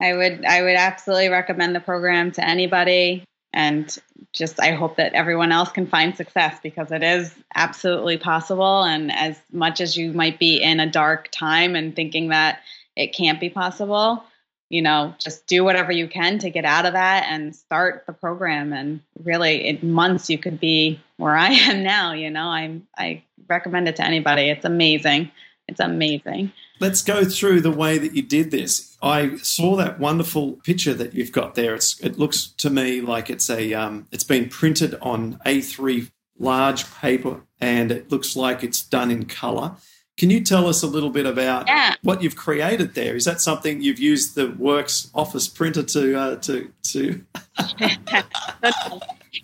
I 0.00 0.14
would 0.14 0.44
I 0.44 0.62
would 0.62 0.76
absolutely 0.76 1.28
recommend 1.28 1.74
the 1.74 1.80
program 1.80 2.32
to 2.32 2.46
anybody 2.46 3.24
and 3.52 3.96
just 4.32 4.60
I 4.60 4.72
hope 4.72 4.96
that 4.96 5.14
everyone 5.14 5.52
else 5.52 5.70
can 5.70 5.86
find 5.86 6.14
success 6.14 6.58
because 6.62 6.92
it 6.92 7.02
is 7.02 7.34
absolutely 7.54 8.18
possible 8.18 8.84
and 8.84 9.10
as 9.10 9.40
much 9.50 9.80
as 9.80 9.96
you 9.96 10.12
might 10.12 10.38
be 10.38 10.62
in 10.62 10.80
a 10.80 10.90
dark 10.90 11.28
time 11.32 11.74
and 11.74 11.96
thinking 11.96 12.28
that 12.28 12.60
it 12.96 13.14
can't 13.14 13.40
be 13.40 13.48
possible, 13.48 14.24
you 14.68 14.82
know, 14.82 15.14
just 15.18 15.46
do 15.46 15.64
whatever 15.64 15.92
you 15.92 16.08
can 16.08 16.38
to 16.40 16.50
get 16.50 16.64
out 16.64 16.86
of 16.86 16.92
that 16.92 17.26
and 17.30 17.54
start 17.54 18.04
the 18.06 18.12
program 18.12 18.72
and 18.72 19.00
really 19.22 19.66
in 19.66 19.92
months 19.92 20.28
you 20.28 20.38
could 20.38 20.60
be 20.60 21.00
where 21.16 21.36
I 21.36 21.48
am 21.48 21.82
now, 21.84 22.12
you 22.12 22.30
know. 22.30 22.48
I'm 22.48 22.86
I 22.98 23.22
recommend 23.48 23.88
it 23.88 23.96
to 23.96 24.04
anybody. 24.04 24.50
It's 24.50 24.64
amazing. 24.64 25.30
It's 25.68 25.80
amazing. 25.80 26.52
Let's 26.78 27.02
go 27.02 27.24
through 27.24 27.62
the 27.62 27.70
way 27.70 27.98
that 27.98 28.14
you 28.14 28.22
did 28.22 28.50
this. 28.50 28.96
I 29.02 29.36
saw 29.38 29.76
that 29.76 29.98
wonderful 29.98 30.52
picture 30.64 30.94
that 30.94 31.14
you've 31.14 31.32
got 31.32 31.54
there. 31.54 31.74
It's, 31.74 31.98
it 32.00 32.18
looks 32.18 32.48
to 32.58 32.70
me 32.70 33.00
like 33.00 33.30
it's 33.30 33.50
a 33.50 33.74
um, 33.74 34.06
it's 34.12 34.24
been 34.24 34.48
printed 34.48 34.96
on 35.00 35.40
A3 35.46 36.10
large 36.38 36.90
paper, 36.94 37.40
and 37.60 37.90
it 37.90 38.12
looks 38.12 38.36
like 38.36 38.62
it's 38.62 38.82
done 38.82 39.10
in 39.10 39.24
color. 39.24 39.76
Can 40.16 40.30
you 40.30 40.42
tell 40.42 40.66
us 40.66 40.82
a 40.82 40.86
little 40.86 41.10
bit 41.10 41.26
about 41.26 41.66
yeah. 41.66 41.94
what 42.02 42.22
you've 42.22 42.36
created 42.36 42.94
there? 42.94 43.16
Is 43.16 43.24
that 43.26 43.40
something 43.40 43.82
you've 43.82 43.98
used 43.98 44.34
the 44.34 44.50
Works 44.52 45.10
Office 45.14 45.48
printer 45.48 45.82
to 45.82 46.18
uh, 46.18 46.36
to 46.36 46.72
to? 46.84 47.24
yeah, 47.78 48.22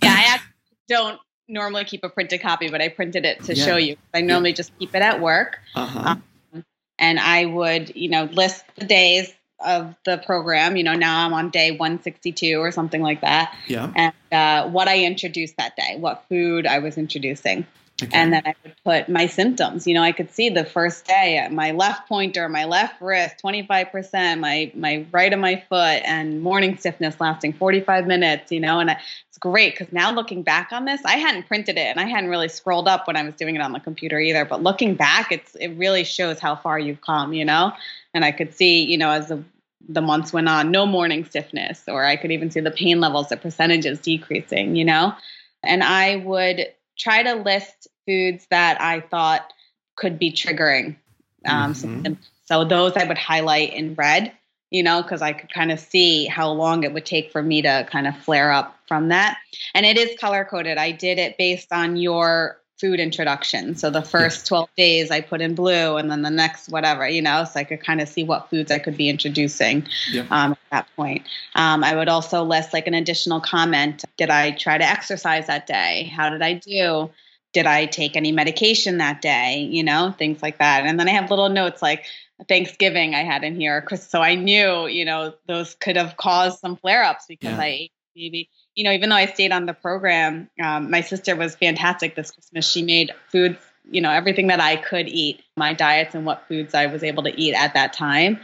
I 0.02 0.40
don't 0.88 1.20
normally 1.52 1.84
keep 1.84 2.02
a 2.02 2.08
printed 2.08 2.40
copy, 2.40 2.68
but 2.68 2.80
I 2.80 2.88
printed 2.88 3.24
it 3.24 3.42
to 3.44 3.54
yeah. 3.54 3.64
show 3.64 3.76
you. 3.76 3.96
I 4.12 4.20
normally 4.20 4.50
yeah. 4.50 4.56
just 4.56 4.78
keep 4.78 4.94
it 4.94 5.02
at 5.02 5.20
work. 5.20 5.58
Uh-huh. 5.74 6.16
Um, 6.52 6.64
and 6.98 7.20
I 7.20 7.46
would, 7.46 7.94
you 7.94 8.08
know, 8.08 8.24
list 8.24 8.64
the 8.76 8.86
days 8.86 9.32
of 9.64 9.94
the 10.04 10.18
program. 10.18 10.76
You 10.76 10.84
know, 10.84 10.94
now 10.94 11.26
I'm 11.26 11.32
on 11.32 11.50
day 11.50 11.70
162 11.70 12.56
or 12.56 12.72
something 12.72 13.02
like 13.02 13.20
that. 13.20 13.56
Yeah. 13.66 13.92
And 13.94 14.14
uh, 14.32 14.68
what 14.70 14.88
I 14.88 15.04
introduced 15.04 15.56
that 15.58 15.76
day, 15.76 15.96
what 15.98 16.24
food 16.28 16.66
I 16.66 16.78
was 16.78 16.98
introducing. 16.98 17.66
Okay. 18.02 18.18
And 18.18 18.32
then 18.32 18.42
I 18.44 18.54
would 18.64 18.74
put 18.84 19.08
my 19.08 19.26
symptoms. 19.26 19.86
You 19.86 19.94
know, 19.94 20.02
I 20.02 20.12
could 20.12 20.32
see 20.32 20.48
the 20.48 20.64
first 20.64 21.06
day 21.06 21.46
my 21.50 21.70
left 21.70 22.08
pointer, 22.08 22.48
my 22.48 22.64
left 22.64 23.00
wrist, 23.00 23.36
25%, 23.42 24.40
my 24.40 24.72
my 24.74 25.06
right 25.12 25.32
of 25.32 25.38
my 25.38 25.62
foot, 25.68 26.02
and 26.04 26.42
morning 26.42 26.76
stiffness 26.76 27.20
lasting 27.20 27.52
45 27.52 28.06
minutes. 28.06 28.50
You 28.50 28.60
know, 28.60 28.80
and 28.80 28.90
it's 28.90 29.38
great 29.38 29.74
because 29.74 29.92
now 29.92 30.12
looking 30.12 30.42
back 30.42 30.70
on 30.72 30.84
this, 30.84 31.00
I 31.04 31.16
hadn't 31.16 31.46
printed 31.46 31.76
it 31.76 31.86
and 31.86 32.00
I 32.00 32.06
hadn't 32.06 32.30
really 32.30 32.48
scrolled 32.48 32.88
up 32.88 33.06
when 33.06 33.16
I 33.16 33.22
was 33.22 33.34
doing 33.34 33.54
it 33.54 33.62
on 33.62 33.72
the 33.72 33.80
computer 33.80 34.18
either. 34.18 34.44
But 34.44 34.62
looking 34.62 34.94
back, 34.94 35.30
it's 35.30 35.54
it 35.56 35.68
really 35.68 36.04
shows 36.04 36.40
how 36.40 36.56
far 36.56 36.78
you've 36.78 37.02
come. 37.02 37.32
You 37.32 37.44
know, 37.44 37.72
and 38.14 38.24
I 38.24 38.32
could 38.32 38.54
see, 38.54 38.82
you 38.84 38.98
know, 38.98 39.10
as 39.10 39.28
the 39.28 39.44
the 39.88 40.00
months 40.00 40.32
went 40.32 40.48
on, 40.48 40.70
no 40.70 40.86
morning 40.86 41.24
stiffness, 41.24 41.84
or 41.88 42.04
I 42.04 42.16
could 42.16 42.32
even 42.32 42.50
see 42.50 42.60
the 42.60 42.70
pain 42.70 43.00
levels, 43.00 43.28
the 43.28 43.36
percentages 43.36 44.00
decreasing. 44.00 44.74
You 44.74 44.86
know, 44.86 45.14
and 45.62 45.84
I 45.84 46.16
would 46.16 46.66
try 46.98 47.22
to 47.22 47.34
list 47.34 47.88
foods 48.06 48.46
that 48.50 48.80
I 48.80 49.00
thought 49.00 49.52
could 49.96 50.18
be 50.18 50.32
triggering. 50.32 50.96
Um, 51.44 51.74
mm-hmm. 51.74 52.04
so, 52.04 52.16
so 52.44 52.64
those 52.64 52.96
I 52.96 53.04
would 53.04 53.18
highlight 53.18 53.74
in 53.74 53.94
red, 53.94 54.32
you 54.70 54.82
know, 54.82 55.02
because 55.02 55.22
I 55.22 55.32
could 55.32 55.52
kind 55.52 55.72
of 55.72 55.80
see 55.80 56.26
how 56.26 56.50
long 56.50 56.84
it 56.84 56.92
would 56.92 57.06
take 57.06 57.30
for 57.30 57.42
me 57.42 57.62
to 57.62 57.86
kind 57.90 58.06
of 58.06 58.16
flare 58.18 58.52
up 58.52 58.76
from 58.88 59.08
that. 59.08 59.38
And 59.74 59.84
it 59.84 59.96
is 59.96 60.18
color 60.18 60.44
coded. 60.44 60.78
I 60.78 60.92
did 60.92 61.18
it 61.18 61.36
based 61.38 61.72
on 61.72 61.96
your 61.96 62.62
food 62.82 62.98
introduction. 62.98 63.76
So 63.76 63.90
the 63.90 64.02
first 64.02 64.44
12 64.48 64.68
days 64.76 65.10
I 65.12 65.20
put 65.20 65.40
in 65.40 65.54
blue 65.54 65.98
and 65.98 66.10
then 66.10 66.22
the 66.22 66.30
next 66.30 66.68
whatever, 66.68 67.08
you 67.08 67.22
know, 67.22 67.44
so 67.44 67.60
I 67.60 67.64
could 67.64 67.80
kind 67.80 68.00
of 68.00 68.08
see 68.08 68.24
what 68.24 68.50
foods 68.50 68.72
I 68.72 68.80
could 68.80 68.96
be 68.96 69.08
introducing 69.08 69.86
yeah. 70.10 70.26
um, 70.32 70.52
at 70.52 70.58
that 70.72 70.88
point. 70.96 71.22
Um, 71.54 71.84
I 71.84 71.94
would 71.94 72.08
also 72.08 72.42
list 72.42 72.72
like 72.72 72.88
an 72.88 72.94
additional 72.94 73.40
comment. 73.40 74.04
Did 74.16 74.30
I 74.30 74.50
try 74.50 74.78
to 74.78 74.84
exercise 74.84 75.46
that 75.46 75.68
day? 75.68 76.12
How 76.12 76.28
did 76.30 76.42
I 76.42 76.54
do? 76.54 77.08
Did 77.52 77.66
I 77.66 77.86
take 77.86 78.16
any 78.16 78.32
medication 78.32 78.98
that 78.98 79.20
day? 79.20 79.68
You 79.70 79.82
know, 79.82 80.14
things 80.16 80.42
like 80.42 80.58
that. 80.58 80.84
And 80.84 80.98
then 80.98 81.08
I 81.08 81.12
have 81.12 81.30
little 81.30 81.48
notes 81.48 81.82
like 81.82 82.04
Thanksgiving 82.48 83.14
I 83.14 83.24
had 83.24 83.44
in 83.44 83.60
here. 83.60 83.86
So 83.96 84.20
I 84.20 84.34
knew, 84.34 84.86
you 84.86 85.04
know, 85.04 85.34
those 85.46 85.74
could 85.74 85.96
have 85.96 86.16
caused 86.16 86.60
some 86.60 86.76
flare 86.76 87.04
ups 87.04 87.26
because 87.28 87.52
yeah. 87.52 87.60
I 87.60 87.88
maybe, 88.16 88.50
you 88.74 88.84
know, 88.84 88.92
even 88.92 89.10
though 89.10 89.16
I 89.16 89.26
stayed 89.26 89.52
on 89.52 89.66
the 89.66 89.74
program, 89.74 90.48
um, 90.62 90.90
my 90.90 91.00
sister 91.00 91.36
was 91.36 91.54
fantastic 91.54 92.14
this 92.14 92.30
Christmas. 92.30 92.68
She 92.68 92.82
made 92.82 93.12
foods, 93.28 93.58
you 93.90 94.00
know, 94.00 94.10
everything 94.10 94.48
that 94.48 94.60
I 94.60 94.76
could 94.76 95.08
eat, 95.08 95.42
my 95.56 95.74
diets 95.74 96.14
and 96.14 96.24
what 96.24 96.46
foods 96.48 96.74
I 96.74 96.86
was 96.86 97.02
able 97.02 97.22
to 97.24 97.40
eat 97.40 97.54
at 97.54 97.74
that 97.74 97.92
time. 97.92 98.40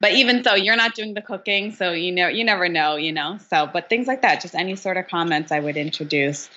But 0.00 0.12
even 0.12 0.42
so, 0.42 0.54
you're 0.54 0.76
not 0.76 0.94
doing 0.94 1.12
the 1.12 1.20
cooking, 1.20 1.72
so 1.72 1.92
you 1.92 2.10
know 2.10 2.26
you 2.26 2.42
never 2.42 2.70
know, 2.70 2.96
you 2.96 3.12
know. 3.12 3.38
So, 3.50 3.68
but 3.70 3.90
things 3.90 4.06
like 4.06 4.22
that, 4.22 4.40
just 4.40 4.54
any 4.54 4.74
sort 4.74 4.96
of 4.96 5.06
comments 5.08 5.52
I 5.52 5.60
would 5.60 5.76
introduce. 5.76 6.48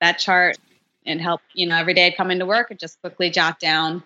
That 0.00 0.18
chart 0.18 0.56
and 1.06 1.20
help, 1.20 1.40
you 1.54 1.66
know, 1.66 1.76
every 1.76 1.94
day 1.94 2.06
I'd 2.06 2.16
come 2.16 2.30
into 2.30 2.46
work 2.46 2.70
and 2.70 2.78
just 2.78 3.00
quickly 3.00 3.30
jot 3.30 3.60
down, 3.60 4.02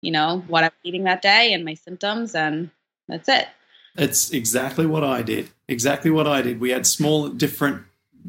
you 0.00 0.10
know, 0.10 0.44
what 0.46 0.64
I'm 0.64 0.70
eating 0.84 1.04
that 1.04 1.22
day 1.22 1.52
and 1.52 1.64
my 1.64 1.74
symptoms, 1.74 2.34
and 2.34 2.70
that's 3.08 3.28
it. 3.28 3.48
It's 3.96 4.30
exactly 4.30 4.86
what 4.86 5.02
I 5.02 5.22
did. 5.22 5.50
Exactly 5.66 6.10
what 6.10 6.26
I 6.26 6.42
did. 6.42 6.60
We 6.60 6.70
had 6.70 6.86
small, 6.86 7.28
different 7.28 7.82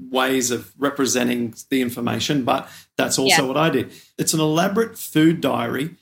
ways 0.10 0.50
of 0.52 0.72
representing 0.78 1.54
the 1.70 1.82
information, 1.82 2.44
but 2.44 2.70
that's 2.98 3.20
also 3.20 3.44
yeah. 3.44 3.48
what 3.48 3.58
I 3.58 3.70
did. 3.70 3.92
It's 4.18 4.34
an 4.34 4.40
elaborate 4.40 4.98
food 4.98 5.42
diary 5.42 5.96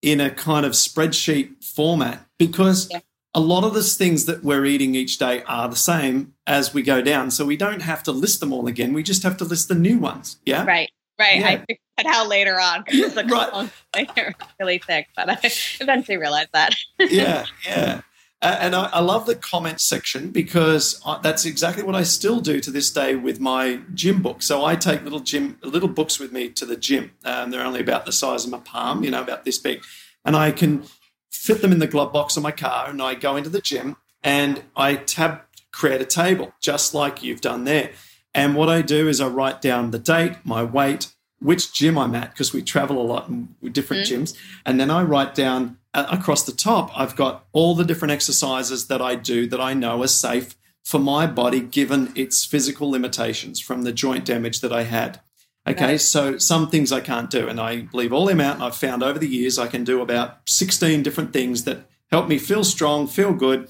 in 0.00 0.20
a 0.20 0.30
kind 0.30 0.66
of 0.66 0.72
spreadsheet 0.72 1.62
format 1.62 2.26
because 2.38 2.88
yeah. 2.90 3.00
a 3.34 3.40
lot 3.40 3.62
of 3.62 3.74
the 3.74 3.82
things 3.82 4.24
that 4.26 4.42
we're 4.42 4.64
eating 4.64 4.94
each 4.94 5.18
day 5.18 5.42
are 5.44 5.68
the 5.68 5.76
same 5.76 6.34
as 6.46 6.74
we 6.74 6.82
go 6.82 7.00
down. 7.00 7.30
So 7.30 7.44
we 7.44 7.56
don't 7.56 7.82
have 7.82 8.02
to 8.04 8.12
list 8.12 8.40
them 8.40 8.52
all 8.52 8.66
again. 8.66 8.92
We 8.92 9.02
just 9.02 9.22
have 9.22 9.36
to 9.36 9.44
list 9.44 9.68
the 9.68 9.76
new 9.76 9.98
ones. 9.98 10.38
Yeah. 10.44 10.64
Right. 10.64 10.90
Right. 11.22 11.38
Yeah. 11.38 11.48
I 11.48 11.56
figured 11.58 11.78
out 12.06 12.28
later 12.28 12.58
on 12.58 12.82
because 12.84 13.14
the 13.14 13.24
right. 13.24 13.70
are 14.18 14.34
really 14.58 14.78
thick, 14.78 15.06
but 15.14 15.30
I 15.30 15.38
eventually 15.80 16.16
realized 16.16 16.48
that. 16.52 16.74
yeah, 16.98 17.46
yeah. 17.64 18.00
Uh, 18.40 18.56
and 18.58 18.74
I, 18.74 18.86
I, 18.86 18.98
love 18.98 19.26
the 19.26 19.36
comment 19.36 19.80
section 19.80 20.32
because 20.32 21.00
I, 21.06 21.20
that's 21.22 21.44
exactly 21.44 21.84
what 21.84 21.94
I 21.94 22.02
still 22.02 22.40
do 22.40 22.58
to 22.58 22.72
this 22.72 22.90
day 22.90 23.14
with 23.14 23.38
my 23.38 23.82
gym 23.94 24.20
book. 24.20 24.42
So 24.42 24.64
I 24.64 24.74
take 24.74 25.04
little 25.04 25.20
gym, 25.20 25.58
little 25.62 25.88
books 25.88 26.18
with 26.18 26.32
me 26.32 26.48
to 26.48 26.66
the 26.66 26.76
gym. 26.76 27.12
Um, 27.24 27.52
they're 27.52 27.64
only 27.64 27.80
about 27.80 28.04
the 28.04 28.10
size 28.10 28.44
of 28.44 28.50
my 28.50 28.58
palm, 28.58 29.04
you 29.04 29.12
know, 29.12 29.22
about 29.22 29.44
this 29.44 29.58
big, 29.58 29.84
and 30.24 30.34
I 30.34 30.50
can 30.50 30.82
fit 31.30 31.62
them 31.62 31.70
in 31.70 31.78
the 31.78 31.86
glove 31.86 32.12
box 32.12 32.36
of 32.36 32.42
my 32.42 32.50
car. 32.50 32.88
And 32.88 33.00
I 33.00 33.14
go 33.14 33.36
into 33.36 33.48
the 33.48 33.60
gym 33.60 33.96
and 34.24 34.64
I 34.74 34.96
tab 34.96 35.42
create 35.70 36.00
a 36.00 36.04
table, 36.04 36.52
just 36.60 36.94
like 36.94 37.22
you've 37.22 37.40
done 37.40 37.62
there. 37.62 37.92
And 38.34 38.54
what 38.54 38.68
I 38.68 38.82
do 38.82 39.08
is 39.08 39.20
I 39.20 39.28
write 39.28 39.60
down 39.60 39.90
the 39.90 39.98
date, 39.98 40.36
my 40.44 40.62
weight, 40.62 41.12
which 41.40 41.72
gym 41.72 41.98
I'm 41.98 42.14
at, 42.14 42.32
because 42.32 42.52
we 42.52 42.62
travel 42.62 43.00
a 43.00 43.04
lot 43.04 43.28
in 43.28 43.54
different 43.72 44.06
mm. 44.06 44.20
gyms. 44.20 44.36
And 44.64 44.80
then 44.80 44.90
I 44.90 45.02
write 45.02 45.34
down 45.34 45.78
uh, 45.92 46.06
across 46.10 46.44
the 46.44 46.52
top, 46.52 46.90
I've 46.98 47.16
got 47.16 47.44
all 47.52 47.74
the 47.74 47.84
different 47.84 48.12
exercises 48.12 48.86
that 48.86 49.02
I 49.02 49.14
do 49.14 49.46
that 49.48 49.60
I 49.60 49.74
know 49.74 50.02
are 50.02 50.08
safe 50.08 50.56
for 50.84 50.98
my 50.98 51.26
body 51.26 51.60
given 51.60 52.12
its 52.14 52.44
physical 52.44 52.90
limitations 52.90 53.60
from 53.60 53.82
the 53.82 53.92
joint 53.92 54.24
damage 54.24 54.60
that 54.60 54.72
I 54.72 54.84
had. 54.84 55.20
Okay, 55.64 55.96
so 55.96 56.38
some 56.38 56.68
things 56.68 56.90
I 56.90 57.00
can't 57.00 57.30
do, 57.30 57.46
and 57.46 57.60
I 57.60 57.86
leave 57.92 58.12
all 58.12 58.26
them 58.26 58.40
out. 58.40 58.56
And 58.56 58.64
I've 58.64 58.74
found 58.74 59.04
over 59.04 59.18
the 59.18 59.28
years 59.28 59.60
I 59.60 59.68
can 59.68 59.84
do 59.84 60.00
about 60.00 60.38
16 60.46 61.04
different 61.04 61.32
things 61.32 61.64
that 61.64 61.86
help 62.10 62.26
me 62.26 62.38
feel 62.38 62.64
strong, 62.64 63.06
feel 63.06 63.32
good, 63.32 63.68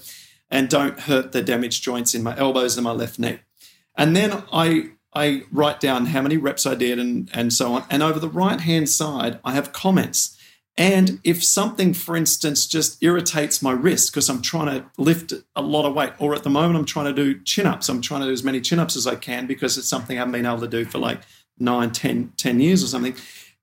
and 0.49 0.69
don't 0.69 1.01
hurt 1.01 1.33
the 1.33 1.43
damaged 1.43 1.83
joints 1.83 2.15
in 2.15 2.23
my 2.23 2.35
elbows 2.35 2.77
and 2.77 2.83
my 2.83 2.91
left 2.91 3.19
knee. 3.19 3.39
And 3.95 4.15
then 4.15 4.43
I 4.51 4.89
I 5.15 5.43
write 5.51 5.79
down 5.79 6.07
how 6.07 6.21
many 6.21 6.37
reps 6.37 6.65
I 6.65 6.75
did 6.75 6.97
and, 6.97 7.29
and 7.33 7.53
so 7.53 7.73
on. 7.73 7.85
And 7.89 8.01
over 8.01 8.19
the 8.19 8.27
right 8.29 8.59
hand 8.59 8.89
side, 8.89 9.39
I 9.45 9.53
have 9.53 9.71
comments. 9.71 10.37
And 10.75 11.19
if 11.23 11.43
something, 11.43 11.93
for 11.93 12.15
instance, 12.15 12.65
just 12.65 13.01
irritates 13.03 13.61
my 13.61 13.71
wrist 13.71 14.11
because 14.11 14.27
I'm 14.27 14.41
trying 14.41 14.79
to 14.79 14.85
lift 14.97 15.31
a 15.55 15.61
lot 15.61 15.85
of 15.85 15.93
weight, 15.93 16.13
or 16.17 16.33
at 16.33 16.41
the 16.41 16.49
moment 16.49 16.77
I'm 16.77 16.85
trying 16.85 17.13
to 17.13 17.13
do 17.13 17.39
chin 17.43 17.67
ups, 17.67 17.89
I'm 17.89 18.01
trying 18.01 18.21
to 18.21 18.27
do 18.27 18.33
as 18.33 18.43
many 18.43 18.59
chin 18.59 18.79
ups 18.79 18.95
as 18.95 19.05
I 19.05 19.13
can 19.13 19.45
because 19.45 19.77
it's 19.77 19.87
something 19.87 20.17
I 20.17 20.21
haven't 20.21 20.31
been 20.31 20.47
able 20.47 20.61
to 20.61 20.67
do 20.67 20.83
for 20.83 20.97
like 20.97 21.21
nine, 21.59 21.91
ten, 21.91 22.33
ten 22.37 22.59
years 22.59 22.83
or 22.83 22.87
something. 22.87 23.15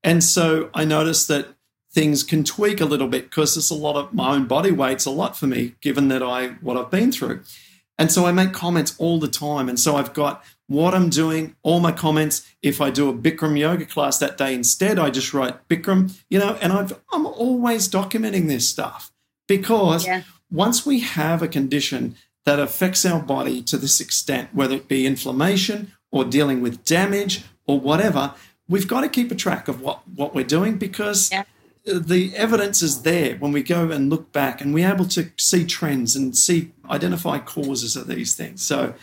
And 0.04 0.22
so 0.22 0.70
I 0.72 0.84
notice 0.84 1.26
that 1.26 1.48
things 1.92 2.22
can 2.22 2.44
tweak 2.44 2.80
a 2.80 2.84
little 2.84 3.08
bit 3.08 3.24
because 3.24 3.56
it's 3.56 3.70
a 3.70 3.74
lot 3.74 3.96
of 3.96 4.14
my 4.14 4.34
own 4.36 4.46
body 4.46 4.70
weight's 4.70 5.04
a 5.04 5.10
lot 5.10 5.36
for 5.36 5.48
me, 5.48 5.74
given 5.80 6.06
that 6.08 6.22
I 6.22 6.48
what 6.60 6.76
I've 6.76 6.92
been 6.92 7.10
through. 7.10 7.42
And 8.00 8.10
so 8.10 8.24
I 8.24 8.32
make 8.32 8.54
comments 8.54 8.94
all 8.96 9.20
the 9.20 9.28
time. 9.28 9.68
And 9.68 9.78
so 9.78 9.96
I've 9.96 10.14
got 10.14 10.42
what 10.68 10.94
I'm 10.94 11.10
doing, 11.10 11.54
all 11.62 11.80
my 11.80 11.92
comments. 11.92 12.50
If 12.62 12.80
I 12.80 12.88
do 12.88 13.10
a 13.10 13.12
Bikram 13.12 13.58
yoga 13.58 13.84
class 13.84 14.16
that 14.18 14.38
day 14.38 14.54
instead, 14.54 14.98
I 14.98 15.10
just 15.10 15.34
write 15.34 15.68
Bikram, 15.68 16.18
you 16.30 16.38
know, 16.38 16.56
and 16.62 16.72
I've, 16.72 16.98
I'm 17.12 17.26
always 17.26 17.90
documenting 17.90 18.48
this 18.48 18.66
stuff 18.66 19.12
because 19.46 20.06
yeah. 20.06 20.22
once 20.50 20.86
we 20.86 21.00
have 21.00 21.42
a 21.42 21.48
condition 21.48 22.16
that 22.46 22.58
affects 22.58 23.04
our 23.04 23.20
body 23.20 23.60
to 23.64 23.76
this 23.76 24.00
extent, 24.00 24.48
whether 24.54 24.76
it 24.76 24.88
be 24.88 25.06
inflammation 25.06 25.92
or 26.10 26.24
dealing 26.24 26.62
with 26.62 26.82
damage 26.84 27.44
or 27.66 27.78
whatever, 27.78 28.32
we've 28.66 28.88
got 28.88 29.02
to 29.02 29.10
keep 29.10 29.30
a 29.30 29.34
track 29.34 29.68
of 29.68 29.82
what, 29.82 30.08
what 30.08 30.34
we're 30.34 30.42
doing 30.42 30.78
because 30.78 31.30
yeah 31.30 31.44
the 31.98 32.34
evidence 32.36 32.82
is 32.82 33.02
there 33.02 33.36
when 33.36 33.52
we 33.52 33.62
go 33.62 33.90
and 33.90 34.10
look 34.10 34.32
back 34.32 34.60
and 34.60 34.72
we're 34.72 34.90
able 34.90 35.06
to 35.06 35.30
see 35.36 35.64
trends 35.64 36.16
and 36.16 36.36
see 36.36 36.72
identify 36.88 37.38
causes 37.38 37.96
of 37.96 38.06
these 38.06 38.34
things. 38.34 38.62
So 38.64 38.94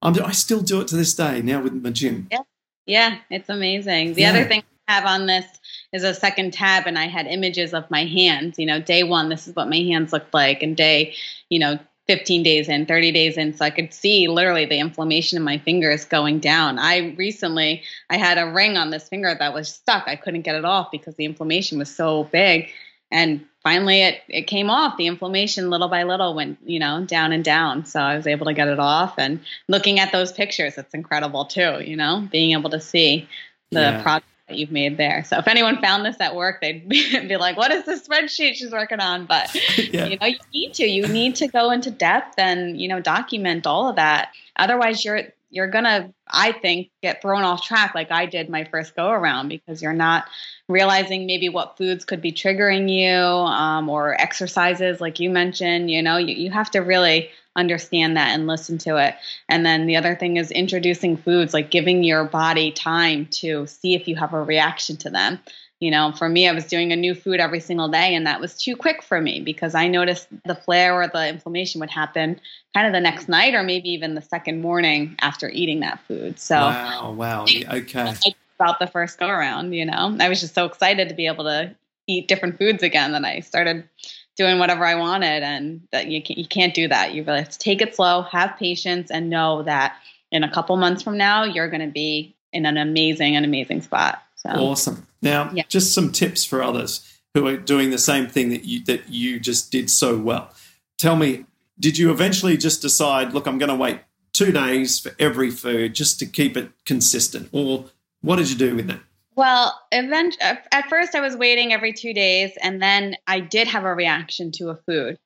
I'm, 0.00 0.20
i 0.24 0.32
still 0.32 0.60
do 0.60 0.80
it 0.80 0.88
to 0.88 0.96
this 0.96 1.14
day 1.14 1.42
now 1.42 1.60
with 1.60 1.74
my 1.74 1.90
gym. 1.90 2.28
Yeah. 2.30 2.38
Yeah 2.86 3.18
it's 3.30 3.48
amazing. 3.48 4.14
The 4.14 4.22
yeah. 4.22 4.30
other 4.30 4.44
thing 4.44 4.62
i 4.88 4.92
have 4.92 5.04
on 5.04 5.26
this 5.26 5.46
is 5.92 6.02
a 6.02 6.12
second 6.14 6.52
tab 6.52 6.86
and 6.86 6.98
i 6.98 7.06
had 7.06 7.26
images 7.26 7.72
of 7.72 7.88
my 7.90 8.04
hands 8.04 8.58
you 8.58 8.66
know 8.66 8.80
day 8.80 9.04
one 9.04 9.28
this 9.28 9.46
is 9.46 9.54
what 9.54 9.68
my 9.68 9.76
hands 9.76 10.12
looked 10.12 10.34
like 10.34 10.62
and 10.62 10.76
day 10.76 11.14
you 11.50 11.58
know 11.58 11.78
15 12.08 12.42
days 12.42 12.68
in, 12.68 12.86
30 12.86 13.12
days 13.12 13.36
in. 13.36 13.54
So 13.54 13.64
I 13.64 13.70
could 13.70 13.94
see 13.94 14.28
literally 14.28 14.66
the 14.66 14.78
inflammation 14.78 15.36
in 15.36 15.44
my 15.44 15.58
fingers 15.58 16.04
going 16.04 16.40
down. 16.40 16.78
I 16.78 17.14
recently, 17.16 17.82
I 18.10 18.16
had 18.16 18.38
a 18.38 18.50
ring 18.50 18.76
on 18.76 18.90
this 18.90 19.08
finger 19.08 19.34
that 19.38 19.54
was 19.54 19.68
stuck. 19.68 20.04
I 20.06 20.16
couldn't 20.16 20.42
get 20.42 20.56
it 20.56 20.64
off 20.64 20.90
because 20.90 21.14
the 21.14 21.24
inflammation 21.24 21.78
was 21.78 21.94
so 21.94 22.24
big. 22.24 22.70
And 23.10 23.44
finally 23.62 24.02
it, 24.02 24.22
it 24.28 24.42
came 24.42 24.68
off. 24.68 24.96
The 24.96 25.06
inflammation 25.06 25.70
little 25.70 25.88
by 25.88 26.02
little 26.02 26.34
went, 26.34 26.58
you 26.64 26.80
know, 26.80 27.04
down 27.04 27.32
and 27.32 27.44
down. 27.44 27.84
So 27.86 28.00
I 28.00 28.16
was 28.16 28.26
able 28.26 28.46
to 28.46 28.54
get 28.54 28.68
it 28.68 28.80
off. 28.80 29.14
And 29.18 29.40
looking 29.68 30.00
at 30.00 30.10
those 30.10 30.32
pictures, 30.32 30.78
it's 30.78 30.94
incredible 30.94 31.44
too, 31.44 31.82
you 31.84 31.96
know, 31.96 32.26
being 32.32 32.52
able 32.52 32.70
to 32.70 32.80
see 32.80 33.28
the 33.70 33.80
yeah. 33.80 34.02
progress 34.02 34.31
that 34.52 34.58
you've 34.58 34.70
made 34.70 34.96
there. 34.96 35.24
So 35.24 35.38
if 35.38 35.48
anyone 35.48 35.80
found 35.80 36.04
this 36.04 36.20
at 36.20 36.36
work, 36.36 36.60
they'd 36.60 36.88
be 36.88 37.36
like, 37.36 37.56
"What 37.56 37.72
is 37.72 37.84
this 37.84 38.06
spreadsheet 38.06 38.54
she's 38.54 38.72
working 38.72 39.00
on?" 39.00 39.26
But 39.26 39.54
yeah. 39.78 40.06
you 40.06 40.18
know, 40.18 40.26
you 40.26 40.38
need 40.52 40.74
to. 40.74 40.86
You 40.86 41.08
need 41.08 41.34
to 41.36 41.48
go 41.48 41.70
into 41.70 41.90
depth 41.90 42.38
and 42.38 42.80
you 42.80 42.88
know 42.88 43.00
document 43.00 43.66
all 43.66 43.88
of 43.88 43.96
that. 43.96 44.30
Otherwise, 44.56 45.04
you're 45.04 45.22
you're 45.50 45.68
gonna, 45.68 46.12
I 46.28 46.52
think, 46.52 46.90
get 47.02 47.20
thrown 47.20 47.42
off 47.42 47.62
track 47.62 47.94
like 47.94 48.10
I 48.10 48.26
did 48.26 48.48
my 48.48 48.64
first 48.64 48.96
go 48.96 49.10
around 49.10 49.48
because 49.48 49.82
you're 49.82 49.92
not 49.92 50.24
realizing 50.72 51.26
maybe 51.26 51.48
what 51.48 51.76
foods 51.76 52.04
could 52.04 52.20
be 52.20 52.32
triggering 52.32 52.90
you 52.90 53.14
um, 53.14 53.88
or 53.88 54.20
exercises 54.20 55.00
like 55.00 55.20
you 55.20 55.30
mentioned 55.30 55.90
you 55.90 56.02
know 56.02 56.16
you, 56.16 56.34
you 56.34 56.50
have 56.50 56.70
to 56.70 56.80
really 56.80 57.30
understand 57.56 58.16
that 58.16 58.28
and 58.28 58.46
listen 58.46 58.78
to 58.78 58.96
it. 58.96 59.14
And 59.48 59.64
then 59.64 59.86
the 59.86 59.96
other 59.96 60.14
thing 60.14 60.36
is 60.36 60.50
introducing 60.50 61.16
foods 61.16 61.52
like 61.52 61.70
giving 61.70 62.02
your 62.02 62.24
body 62.24 62.70
time 62.70 63.26
to 63.32 63.66
see 63.66 63.94
if 63.94 64.08
you 64.08 64.16
have 64.16 64.32
a 64.32 64.42
reaction 64.42 64.96
to 64.98 65.10
them. 65.10 65.38
You 65.80 65.90
know 65.90 66.12
for 66.12 66.28
me 66.28 66.46
i 66.46 66.52
was 66.52 66.66
doing 66.66 66.92
a 66.92 66.96
new 66.96 67.12
food 67.12 67.40
every 67.40 67.58
single 67.58 67.88
day 67.88 68.14
and 68.14 68.24
that 68.24 68.40
was 68.40 68.56
too 68.56 68.76
quick 68.76 69.02
for 69.02 69.20
me 69.20 69.40
because 69.40 69.74
i 69.74 69.88
noticed 69.88 70.28
the 70.44 70.54
flare 70.54 70.94
or 70.94 71.08
the 71.08 71.26
inflammation 71.26 71.80
would 71.80 71.90
happen 71.90 72.40
kind 72.72 72.86
of 72.86 72.92
the 72.92 73.00
next 73.00 73.28
night 73.28 73.52
or 73.52 73.64
maybe 73.64 73.90
even 73.90 74.14
the 74.14 74.22
second 74.22 74.60
morning 74.62 75.16
after 75.22 75.50
eating 75.50 75.80
that 75.80 75.98
food. 76.06 76.38
So 76.38 76.54
wow 76.54 77.10
wow. 77.18 77.42
Okay 77.42 78.32
about 78.62 78.78
the 78.78 78.86
first 78.86 79.18
go 79.18 79.28
around. 79.28 79.72
You 79.72 79.86
know, 79.86 80.16
I 80.20 80.28
was 80.28 80.40
just 80.40 80.54
so 80.54 80.64
excited 80.64 81.08
to 81.08 81.14
be 81.14 81.26
able 81.26 81.44
to 81.44 81.74
eat 82.06 82.28
different 82.28 82.58
foods 82.58 82.82
again 82.82 83.12
that 83.12 83.24
I 83.24 83.40
started 83.40 83.88
doing 84.36 84.58
whatever 84.58 84.84
I 84.84 84.94
wanted. 84.94 85.42
And 85.42 85.82
that 85.90 86.06
you 86.06 86.22
can't, 86.22 86.38
you 86.38 86.46
can't 86.46 86.74
do 86.74 86.88
that. 86.88 87.14
You 87.14 87.24
really 87.24 87.40
have 87.40 87.50
to 87.50 87.58
take 87.58 87.82
it 87.82 87.94
slow, 87.94 88.22
have 88.22 88.56
patience, 88.58 89.10
and 89.10 89.28
know 89.28 89.62
that 89.64 89.96
in 90.30 90.44
a 90.44 90.50
couple 90.50 90.76
months 90.76 91.02
from 91.02 91.18
now, 91.18 91.44
you're 91.44 91.68
going 91.68 91.86
to 91.86 91.92
be 91.92 92.34
in 92.52 92.66
an 92.66 92.76
amazing, 92.76 93.36
an 93.36 93.44
amazing 93.44 93.82
spot. 93.82 94.22
So 94.36 94.50
awesome. 94.50 95.06
Now, 95.20 95.50
yeah. 95.52 95.64
just 95.68 95.94
some 95.94 96.10
tips 96.10 96.44
for 96.44 96.62
others 96.62 97.06
who 97.34 97.46
are 97.46 97.56
doing 97.56 97.90
the 97.90 97.98
same 97.98 98.26
thing 98.26 98.50
that 98.50 98.64
you 98.64 98.84
that 98.84 99.08
you 99.08 99.38
just 99.38 99.70
did 99.70 99.88
so 99.90 100.18
well. 100.18 100.52
Tell 100.98 101.16
me, 101.16 101.44
did 101.78 101.96
you 101.98 102.10
eventually 102.10 102.56
just 102.56 102.82
decide, 102.82 103.32
look, 103.32 103.46
I'm 103.46 103.58
going 103.58 103.68
to 103.68 103.76
wait 103.76 104.00
two 104.32 104.52
days 104.52 104.98
for 104.98 105.12
every 105.18 105.50
food 105.50 105.94
just 105.94 106.18
to 106.18 106.26
keep 106.26 106.56
it 106.56 106.70
consistent, 106.84 107.48
or 107.52 107.86
what 108.22 108.36
did 108.36 108.50
you 108.50 108.56
do 108.56 108.74
with 108.74 108.90
it? 108.90 108.98
Well, 109.34 109.78
event- 109.90 110.36
uh, 110.42 110.56
at 110.72 110.88
first 110.88 111.14
I 111.14 111.20
was 111.20 111.36
waiting 111.36 111.72
every 111.72 111.92
two 111.92 112.12
days, 112.12 112.52
and 112.60 112.82
then 112.82 113.16
I 113.26 113.40
did 113.40 113.68
have 113.68 113.84
a 113.84 113.94
reaction 113.94 114.52
to 114.52 114.70
a 114.70 114.76
food. 114.86 115.18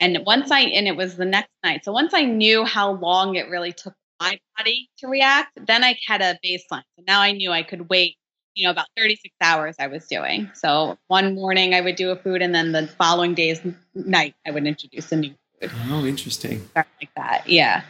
And 0.00 0.18
once 0.26 0.50
I, 0.50 0.60
and 0.60 0.86
it 0.86 0.96
was 0.96 1.16
the 1.16 1.24
next 1.24 1.50
night. 1.62 1.84
So 1.84 1.92
once 1.92 2.12
I 2.14 2.24
knew 2.24 2.64
how 2.64 2.92
long 2.92 3.36
it 3.36 3.48
really 3.48 3.72
took 3.72 3.94
my 4.20 4.38
body 4.56 4.90
to 4.98 5.08
react, 5.08 5.52
then 5.66 5.82
I 5.84 5.98
had 6.06 6.20
a 6.20 6.38
baseline. 6.44 6.82
So 6.96 7.04
now 7.06 7.20
I 7.20 7.32
knew 7.32 7.50
I 7.52 7.62
could 7.62 7.88
wait, 7.88 8.16
you 8.54 8.66
know, 8.66 8.70
about 8.70 8.86
36 8.96 9.34
hours 9.40 9.76
I 9.78 9.86
was 9.86 10.06
doing. 10.06 10.50
So 10.54 10.98
one 11.06 11.34
morning 11.34 11.74
I 11.74 11.80
would 11.80 11.96
do 11.96 12.10
a 12.10 12.16
food, 12.16 12.42
and 12.42 12.54
then 12.54 12.72
the 12.72 12.86
following 12.86 13.34
day's 13.34 13.60
night 13.94 14.34
I 14.46 14.50
would 14.50 14.66
introduce 14.66 15.10
a 15.12 15.16
new 15.16 15.34
food. 15.60 15.70
Oh, 15.88 16.04
interesting. 16.04 16.68
Like 16.76 16.86
that. 17.16 17.48
Yeah. 17.48 17.82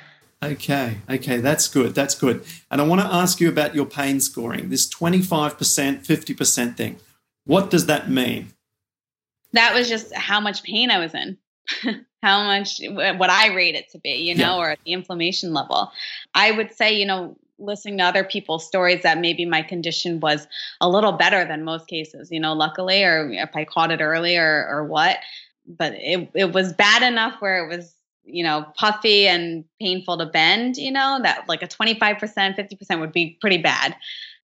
Okay, 0.45 0.99
okay, 1.09 1.39
that's 1.39 1.69
good. 1.69 1.95
That's 1.95 2.15
good. 2.15 2.45
And 2.71 2.81
I 2.81 2.85
want 2.85 3.01
to 3.01 3.07
ask 3.07 3.41
you 3.41 3.49
about 3.49 3.75
your 3.75 3.87
pain 3.87 4.21
scoring, 4.21 4.69
this 4.69 4.87
25%, 4.87 5.57
50% 6.07 6.77
thing. 6.77 6.97
What 7.47 7.71
does 7.71 7.87
that 7.87 8.11
mean? 8.11 8.49
That 9.55 9.75
was 9.75 9.89
just 9.89 10.15
how 10.15 10.41
much 10.41 10.63
pain 10.63 10.91
I 10.91 10.99
was 10.99 11.15
in, 11.15 11.39
how 12.23 12.45
much, 12.45 12.79
what 12.83 13.31
I 13.31 13.55
rate 13.55 13.75
it 13.75 13.91
to 13.93 13.99
be, 13.99 14.17
you 14.17 14.35
know, 14.35 14.59
yeah. 14.59 14.73
or 14.73 14.77
the 14.85 14.93
inflammation 14.93 15.55
level. 15.55 15.91
I 16.35 16.51
would 16.51 16.75
say, 16.75 16.93
you 16.93 17.07
know, 17.07 17.39
listening 17.59 17.99
to 17.99 18.05
other 18.05 18.25
people's 18.25 18.67
stories 18.67 19.03
that 19.03 19.21
maybe 19.21 19.47
my 19.47 19.63
condition 19.63 20.21
was 20.21 20.47
a 20.81 20.89
little 20.89 21.13
better 21.13 21.47
than 21.47 21.65
most 21.65 21.87
cases, 21.87 22.31
you 22.31 22.41
know, 22.41 22.53
luckily, 22.53 23.03
or 23.03 23.31
if 23.33 23.51
I 23.55 23.65
caught 23.65 23.93
it 23.93 24.03
early 24.03 24.37
or, 24.37 24.67
or 24.69 24.85
what. 24.85 25.19
But 25.67 25.95
it, 25.95 26.29
it 26.35 26.53
was 26.53 26.75
bad 26.75 27.03
enough 27.03 27.41
where 27.41 27.65
it 27.65 27.75
was 27.75 27.94
you 28.25 28.43
know, 28.43 28.67
puffy 28.77 29.27
and 29.27 29.65
painful 29.81 30.19
to 30.19 30.27
bend, 30.27 30.77
you 30.77 30.91
know, 30.91 31.21
that 31.23 31.49
like 31.49 31.63
a 31.63 31.67
25%, 31.67 32.19
50% 32.19 33.01
would 33.01 33.13
be 33.13 33.37
pretty 33.41 33.59
bad. 33.59 33.97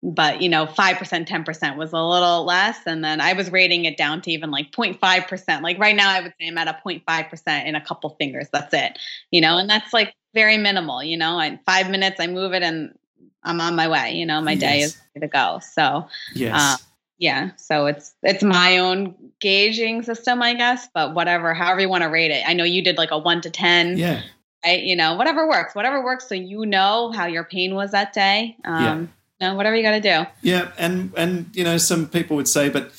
But, 0.06 0.42
you 0.42 0.50
know, 0.50 0.66
5%, 0.66 1.28
10% 1.28 1.78
was 1.78 1.94
a 1.94 2.02
little 2.02 2.44
less. 2.44 2.80
And 2.86 3.04
then 3.04 3.22
I 3.22 3.34
was 3.34 3.52
rating 3.52 3.86
it 3.86 3.96
down 3.96 4.22
to 4.24 4.32
even 4.32 4.52
like 4.52 4.72
0.5%. 4.72 5.62
Like 5.62 5.80
right 5.80 5.96
now, 5.96 6.12
I 6.12 6.22
would 6.22 6.34
say 6.40 6.48
I'm 6.48 6.58
at 6.58 6.68
a 6.68 6.78
0.5% 6.86 7.66
in 7.66 7.76
a 7.76 7.82
couple 7.82 8.10
fingers. 8.20 8.48
That's 8.52 8.74
it, 8.74 9.00
you 9.32 9.40
know, 9.40 9.58
and 9.58 9.70
that's 9.70 9.94
like 9.94 10.14
very 10.34 10.58
minimal, 10.58 11.02
you 11.02 11.16
know, 11.16 11.40
in 11.40 11.58
five 11.66 11.90
minutes, 11.90 12.20
I 12.20 12.28
move 12.28 12.54
it 12.54 12.64
and 12.64 12.98
I'm 13.44 13.62
on 13.62 13.76
my 13.76 13.88
way, 13.88 14.14
you 14.14 14.26
know, 14.26 14.42
my 14.42 14.54
yes. 14.54 14.60
day 14.60 14.80
is 14.80 15.02
ready 15.16 15.28
to 15.28 15.32
go. 15.32 15.60
So, 15.62 16.08
yes. 16.36 16.54
Uh, 16.56 16.78
yeah 17.24 17.52
so 17.56 17.86
it's 17.86 18.14
it's 18.22 18.44
my 18.44 18.78
own 18.78 19.16
gauging 19.40 20.04
system 20.04 20.42
i 20.42 20.54
guess 20.54 20.90
but 20.94 21.14
whatever 21.14 21.54
however 21.54 21.80
you 21.80 21.88
want 21.88 22.04
to 22.04 22.10
rate 22.10 22.32
it. 22.32 22.44
I 22.46 22.54
know 22.54 22.66
you 22.66 22.84
did 22.84 22.98
like 22.98 23.12
a 23.12 23.18
1 23.18 23.42
to 23.42 23.50
10 23.50 23.98
yeah. 23.98 24.22
right? 24.66 24.84
You 24.84 24.98
know 24.98 25.16
whatever 25.16 25.48
works 25.48 25.74
whatever 25.74 26.04
works 26.04 26.28
so 26.28 26.36
you 26.36 26.66
know 26.66 27.14
how 27.14 27.26
your 27.26 27.46
pain 27.46 27.76
was 27.76 27.92
that 27.92 28.12
day 28.12 28.58
um 28.66 28.84
yeah. 28.84 29.00
you 29.00 29.08
know, 29.40 29.56
whatever 29.56 29.76
you 29.78 29.84
got 29.84 29.92
to 29.92 30.02
do. 30.02 30.30
Yeah 30.42 30.72
and 30.78 31.14
and 31.16 31.50
you 31.54 31.64
know 31.64 31.78
some 31.78 32.10
people 32.10 32.36
would 32.36 32.50
say 32.50 32.68
but 32.68 32.92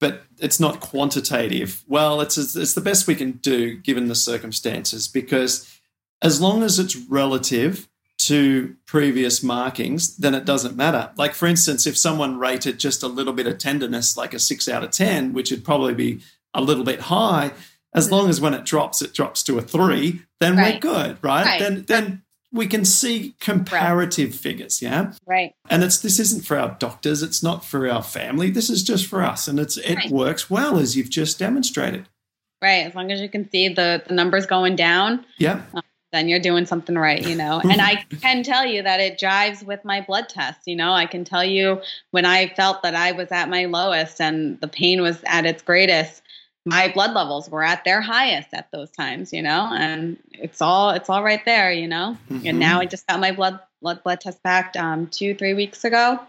but 0.00 0.22
it's 0.38 0.58
not 0.58 0.80
quantitative. 0.80 1.84
Well 1.86 2.22
it's 2.22 2.38
it's 2.38 2.72
the 2.72 2.80
best 2.80 3.06
we 3.06 3.14
can 3.14 3.32
do 3.32 3.76
given 3.76 4.08
the 4.08 4.14
circumstances 4.14 5.06
because 5.06 5.70
as 6.22 6.40
long 6.40 6.62
as 6.62 6.78
it's 6.78 6.96
relative 6.96 7.89
to 8.30 8.76
previous 8.86 9.42
markings, 9.42 10.16
then 10.16 10.36
it 10.36 10.44
doesn't 10.44 10.76
matter. 10.76 11.10
Like, 11.16 11.34
for 11.34 11.48
instance, 11.48 11.84
if 11.84 11.98
someone 11.98 12.38
rated 12.38 12.78
just 12.78 13.02
a 13.02 13.08
little 13.08 13.32
bit 13.32 13.48
of 13.48 13.58
tenderness, 13.58 14.16
like 14.16 14.34
a 14.34 14.38
six 14.38 14.68
out 14.68 14.84
of 14.84 14.92
10, 14.92 15.32
which 15.32 15.50
would 15.50 15.64
probably 15.64 15.94
be 15.94 16.20
a 16.54 16.60
little 16.60 16.84
bit 16.84 17.00
high, 17.00 17.50
as 17.92 18.12
long 18.12 18.28
as 18.28 18.40
when 18.40 18.54
it 18.54 18.64
drops, 18.64 19.02
it 19.02 19.12
drops 19.12 19.42
to 19.42 19.58
a 19.58 19.62
three, 19.62 20.22
then 20.38 20.56
right. 20.56 20.74
we're 20.74 20.80
good, 20.80 21.18
right? 21.22 21.44
right? 21.44 21.60
Then, 21.60 21.84
then 21.88 22.22
we 22.52 22.68
can 22.68 22.84
see 22.84 23.34
comparative 23.40 24.30
right. 24.30 24.40
figures, 24.40 24.80
yeah. 24.80 25.12
Right. 25.26 25.52
And 25.68 25.82
it's 25.82 25.98
this 25.98 26.20
isn't 26.20 26.44
for 26.44 26.56
our 26.56 26.76
doctors, 26.78 27.24
it's 27.24 27.42
not 27.42 27.64
for 27.64 27.90
our 27.90 28.02
family. 28.04 28.48
This 28.50 28.70
is 28.70 28.84
just 28.84 29.06
for 29.06 29.24
us, 29.24 29.48
and 29.48 29.58
it's 29.58 29.76
it 29.76 30.08
works 30.08 30.48
well 30.48 30.78
as 30.78 30.96
you've 30.96 31.10
just 31.10 31.36
demonstrated. 31.36 32.08
Right. 32.62 32.86
As 32.86 32.94
long 32.94 33.10
as 33.10 33.20
you 33.20 33.28
can 33.28 33.50
see 33.50 33.68
the, 33.68 34.04
the 34.06 34.14
numbers 34.14 34.46
going 34.46 34.76
down. 34.76 35.24
Yeah. 35.38 35.62
Um, 35.74 35.82
then 36.12 36.28
you're 36.28 36.40
doing 36.40 36.66
something 36.66 36.96
right, 36.96 37.24
you 37.24 37.34
know. 37.34 37.60
and 37.62 37.80
I 37.80 37.96
can 38.20 38.42
tell 38.42 38.66
you 38.66 38.82
that 38.82 39.00
it 39.00 39.18
jives 39.18 39.62
with 39.62 39.84
my 39.84 40.00
blood 40.00 40.28
test, 40.28 40.60
you 40.66 40.76
know. 40.76 40.92
I 40.92 41.06
can 41.06 41.24
tell 41.24 41.44
you 41.44 41.80
when 42.10 42.24
I 42.24 42.48
felt 42.48 42.82
that 42.82 42.94
I 42.94 43.12
was 43.12 43.30
at 43.30 43.48
my 43.48 43.66
lowest 43.66 44.20
and 44.20 44.60
the 44.60 44.68
pain 44.68 45.02
was 45.02 45.22
at 45.26 45.46
its 45.46 45.62
greatest, 45.62 46.22
my 46.66 46.88
blood 46.88 47.12
levels 47.14 47.48
were 47.48 47.62
at 47.62 47.84
their 47.84 48.00
highest 48.00 48.48
at 48.52 48.70
those 48.70 48.90
times, 48.90 49.32
you 49.32 49.42
know. 49.42 49.70
And 49.72 50.18
it's 50.32 50.60
all 50.60 50.90
it's 50.90 51.08
all 51.08 51.22
right 51.22 51.44
there, 51.44 51.72
you 51.72 51.88
know. 51.88 52.16
Mm-hmm. 52.30 52.46
And 52.46 52.58
now 52.58 52.80
I 52.80 52.86
just 52.86 53.06
got 53.06 53.20
my 53.20 53.32
blood 53.32 53.60
blood 53.80 54.02
blood 54.02 54.20
test 54.20 54.42
back 54.42 54.74
um, 54.76 55.06
two 55.06 55.34
three 55.34 55.54
weeks 55.54 55.84
ago. 55.84 56.20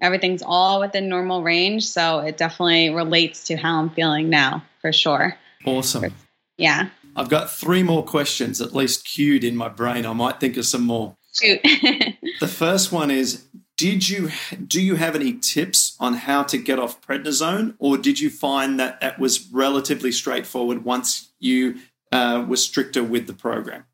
Everything's 0.00 0.42
all 0.42 0.80
within 0.80 1.08
normal 1.08 1.42
range, 1.42 1.86
so 1.86 2.18
it 2.20 2.36
definitely 2.36 2.90
relates 2.90 3.44
to 3.44 3.56
how 3.56 3.78
I'm 3.78 3.90
feeling 3.90 4.30
now 4.30 4.64
for 4.80 4.92
sure. 4.92 5.36
Awesome. 5.64 6.12
Yeah. 6.58 6.88
I've 7.16 7.28
got 7.28 7.50
three 7.50 7.82
more 7.82 8.04
questions 8.04 8.60
at 8.60 8.74
least 8.74 9.04
queued 9.06 9.44
in 9.44 9.56
my 9.56 9.68
brain. 9.68 10.06
I 10.06 10.12
might 10.12 10.40
think 10.40 10.56
of 10.56 10.66
some 10.66 10.82
more. 10.82 11.16
Shoot. 11.40 11.60
the 12.40 12.48
first 12.48 12.92
one 12.92 13.10
is 13.10 13.46
did 13.76 14.08
you 14.08 14.30
do 14.66 14.80
you 14.80 14.96
have 14.96 15.14
any 15.14 15.32
tips 15.32 15.96
on 15.98 16.14
how 16.14 16.42
to 16.44 16.58
get 16.58 16.78
off 16.78 17.00
prednisone 17.00 17.74
or 17.78 17.96
did 17.96 18.20
you 18.20 18.28
find 18.30 18.78
that 18.78 19.00
that 19.00 19.18
was 19.18 19.48
relatively 19.50 20.12
straightforward 20.12 20.84
once 20.84 21.32
you 21.40 21.76
uh, 22.12 22.44
were 22.46 22.56
stricter 22.56 23.02
with 23.02 23.26
the 23.26 23.32
program 23.32 23.84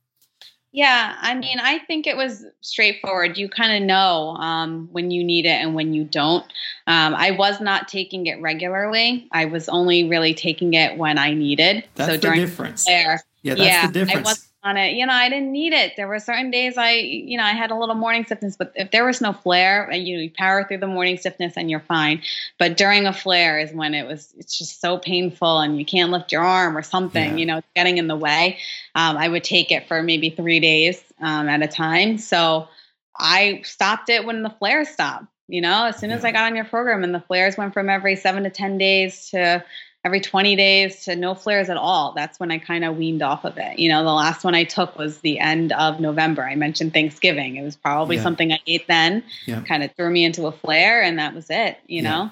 yeah, 0.73 1.17
I 1.21 1.35
mean, 1.35 1.59
I 1.61 1.79
think 1.79 2.07
it 2.07 2.17
was 2.17 2.45
straightforward. 2.61 3.39
You 3.39 3.49
kind 3.49 3.83
of 3.83 3.87
know 3.87 4.37
um, 4.37 4.89
when 4.93 5.11
you 5.11 5.25
need 5.25 5.47
it 5.47 5.61
and 5.63 5.75
when 5.75 5.95
you 5.95 6.05
don't. 6.05 6.45
Um, 6.87 7.15
I 7.15 7.31
was 7.31 7.61
not 7.61 7.89
taking 7.89 8.27
it 8.27 8.41
regularly. 8.41 9.29
I 9.33 9.47
was 9.47 9.69
only 9.69 10.09
really 10.09 10.35
taking 10.35 10.75
it 10.75 10.99
when 10.99 11.17
I 11.17 11.33
needed. 11.33 11.85
That's 11.95 12.13
so 12.13 12.17
during 12.19 12.41
the 12.41 12.47
difference. 12.47 12.85
There, 12.85 13.23
yeah, 13.43 13.55
that's 13.55 13.67
yeah, 13.67 13.87
the 13.87 13.93
difference. 13.93 14.48
On 14.69 14.77
it. 14.77 14.95
You 14.95 15.07
know, 15.07 15.15
I 15.15 15.31
didn't 15.31 15.51
need 15.51 15.73
it. 15.73 15.95
There 15.97 16.07
were 16.07 16.19
certain 16.19 16.51
days 16.51 16.77
I, 16.77 16.93
you 16.93 17.39
know, 17.39 17.45
I 17.45 17.53
had 17.53 17.71
a 17.71 17.75
little 17.75 17.95
morning 17.95 18.27
stiffness, 18.27 18.55
but 18.55 18.73
if 18.75 18.91
there 18.91 19.07
was 19.07 19.21
no 19.21 19.33
flare, 19.33 19.91
you 19.93 20.17
know, 20.17 20.23
you 20.25 20.31
power 20.31 20.65
through 20.65 20.79
the 20.79 20.87
morning 20.87 21.17
stiffness 21.17 21.55
and 21.57 21.71
you're 21.71 21.81
fine. 21.81 22.23
But 22.59 22.77
during 22.77 23.07
a 23.07 23.13
flare 23.13 23.59
is 23.59 23.73
when 23.73 23.95
it 23.95 24.07
was, 24.07 24.35
it's 24.37 24.59
just 24.59 24.81
so 24.81 24.99
painful 24.99 25.61
and 25.61 25.79
you 25.79 25.87
can't 25.87 26.11
lift 26.11 26.33
your 26.33 26.43
arm 26.43 26.77
or 26.77 26.83
something, 26.83 27.31
yeah. 27.33 27.37
you 27.37 27.47
know, 27.47 27.63
getting 27.75 27.97
in 27.97 28.09
the 28.09 28.17
way. 28.17 28.59
Um, 28.95 29.17
I 29.17 29.29
would 29.29 29.45
take 29.45 29.73
it 29.73 29.89
for 29.89 30.03
maybe 30.03 30.29
three 30.29 30.61
days 30.61 31.03
um, 31.21 31.49
at 31.49 31.63
a 31.63 31.69
time. 31.69 32.19
So 32.19 32.69
I 33.17 33.63
stopped 33.65 34.11
it 34.11 34.27
when 34.27 34.43
the 34.43 34.51
flare 34.51 34.85
stopped. 34.85 35.27
You 35.51 35.63
know, 35.63 35.87
as 35.87 35.97
soon 35.97 36.11
as 36.11 36.27
I 36.27 36.33
got 36.33 36.45
on 36.45 36.57
your 36.57 36.67
program 36.67 37.03
and 37.03 37.15
the 37.15 37.21
flares 37.21 37.57
went 37.57 37.73
from 37.73 37.89
every 37.89 38.17
seven 38.17 38.43
to 38.43 38.51
10 38.51 38.77
days 38.77 39.31
to 39.31 39.65
every 40.05 40.21
20 40.21 40.57
days 40.57 41.05
to 41.05 41.17
no 41.17 41.35
flares 41.35 41.69
at 41.69 41.77
all. 41.77 42.13
That's 42.15 42.39
when 42.39 42.51
I 42.51 42.59
kind 42.59 42.85
of 42.85 42.97
weaned 42.97 43.21
off 43.21 43.45
of 43.45 43.59
it. 43.59 43.79
You 43.79 43.89
know, 43.89 44.05
the 44.05 44.13
last 44.13 44.45
one 44.45 44.55
I 44.55 44.65
took 44.65 44.97
was 44.97 45.19
the 45.19 45.39
end 45.39 45.73
of 45.73 46.01
November. 46.01 46.45
I 46.45 46.55
mentioned 46.55 46.95
Thanksgiving. 46.95 47.57
It 47.57 47.63
was 47.63 47.77
probably 47.77 48.17
yeah. 48.17 48.23
something 48.23 48.53
I 48.53 48.61
ate 48.67 48.87
then, 48.87 49.25
yeah. 49.47 49.61
kind 49.63 49.83
of 49.83 49.95
threw 49.97 50.11
me 50.11 50.25
into 50.25 50.47
a 50.47 50.53
flare, 50.53 51.03
and 51.03 51.19
that 51.19 51.35
was 51.35 51.51
it, 51.51 51.79
you 51.87 52.03
yeah. 52.03 52.11
know? 52.11 52.31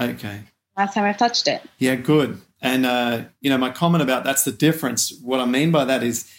Okay. 0.00 0.40
Last 0.76 0.94
time 0.94 1.04
I've 1.04 1.18
touched 1.18 1.48
it. 1.48 1.62
Yeah, 1.78 1.96
good. 1.96 2.40
And, 2.62 2.86
uh, 2.86 3.24
you 3.40 3.50
know, 3.50 3.58
my 3.58 3.70
comment 3.70 4.02
about 4.02 4.24
that's 4.24 4.44
the 4.44 4.52
difference. 4.52 5.12
What 5.22 5.38
I 5.38 5.44
mean 5.44 5.70
by 5.70 5.84
that 5.84 6.02
is 6.02 6.30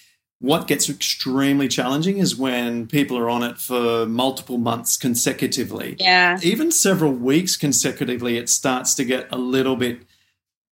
What 0.43 0.67
gets 0.67 0.89
extremely 0.89 1.69
challenging 1.69 2.17
is 2.17 2.35
when 2.35 2.85
people 2.87 3.17
are 3.17 3.29
on 3.29 3.43
it 3.43 3.59
for 3.59 4.05
multiple 4.05 4.57
months 4.57 4.97
consecutively. 4.97 5.95
Yeah. 5.99 6.37
Even 6.43 6.69
several 6.69 7.13
weeks 7.13 7.55
consecutively, 7.55 8.35
it 8.35 8.49
starts 8.49 8.93
to 8.95 9.05
get 9.05 9.31
a 9.31 9.37
little 9.37 9.77
bit 9.77 10.01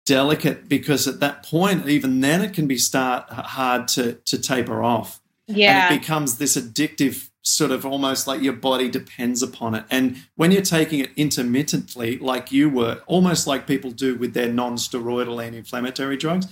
delicate 0.09 0.69
because 0.69 1.07
at 1.07 1.21
that 1.21 1.45
point, 1.45 1.87
even 1.87 2.21
then, 2.21 2.41
it 2.41 2.55
can 2.55 2.67
be 2.67 2.79
start 2.79 3.29
hard 3.29 3.87
to 3.89 4.15
to 4.15 4.39
taper 4.39 4.83
off. 4.83 5.21
Yeah. 5.47 5.87
And 5.89 5.95
it 5.95 6.01
becomes 6.01 6.39
this 6.39 6.57
addictive 6.57 7.29
sort 7.43 7.71
of 7.71 7.85
almost 7.87 8.27
like 8.27 8.43
your 8.43 8.53
body 8.55 8.89
depends 8.91 9.43
upon 9.43 9.75
it. 9.75 9.85
And 9.91 10.17
when 10.37 10.51
you're 10.51 10.63
taking 10.63 11.01
it 11.01 11.11
intermittently, 11.17 12.19
like 12.19 12.53
you 12.53 12.69
were, 12.69 13.03
almost 13.07 13.47
like 13.47 13.67
people 13.67 13.91
do 13.91 14.17
with 14.17 14.35
their 14.35 14.49
non 14.49 14.77
steroidal 14.77 15.43
anti 15.43 15.59
inflammatory 15.59 16.17
drugs, 16.17 16.47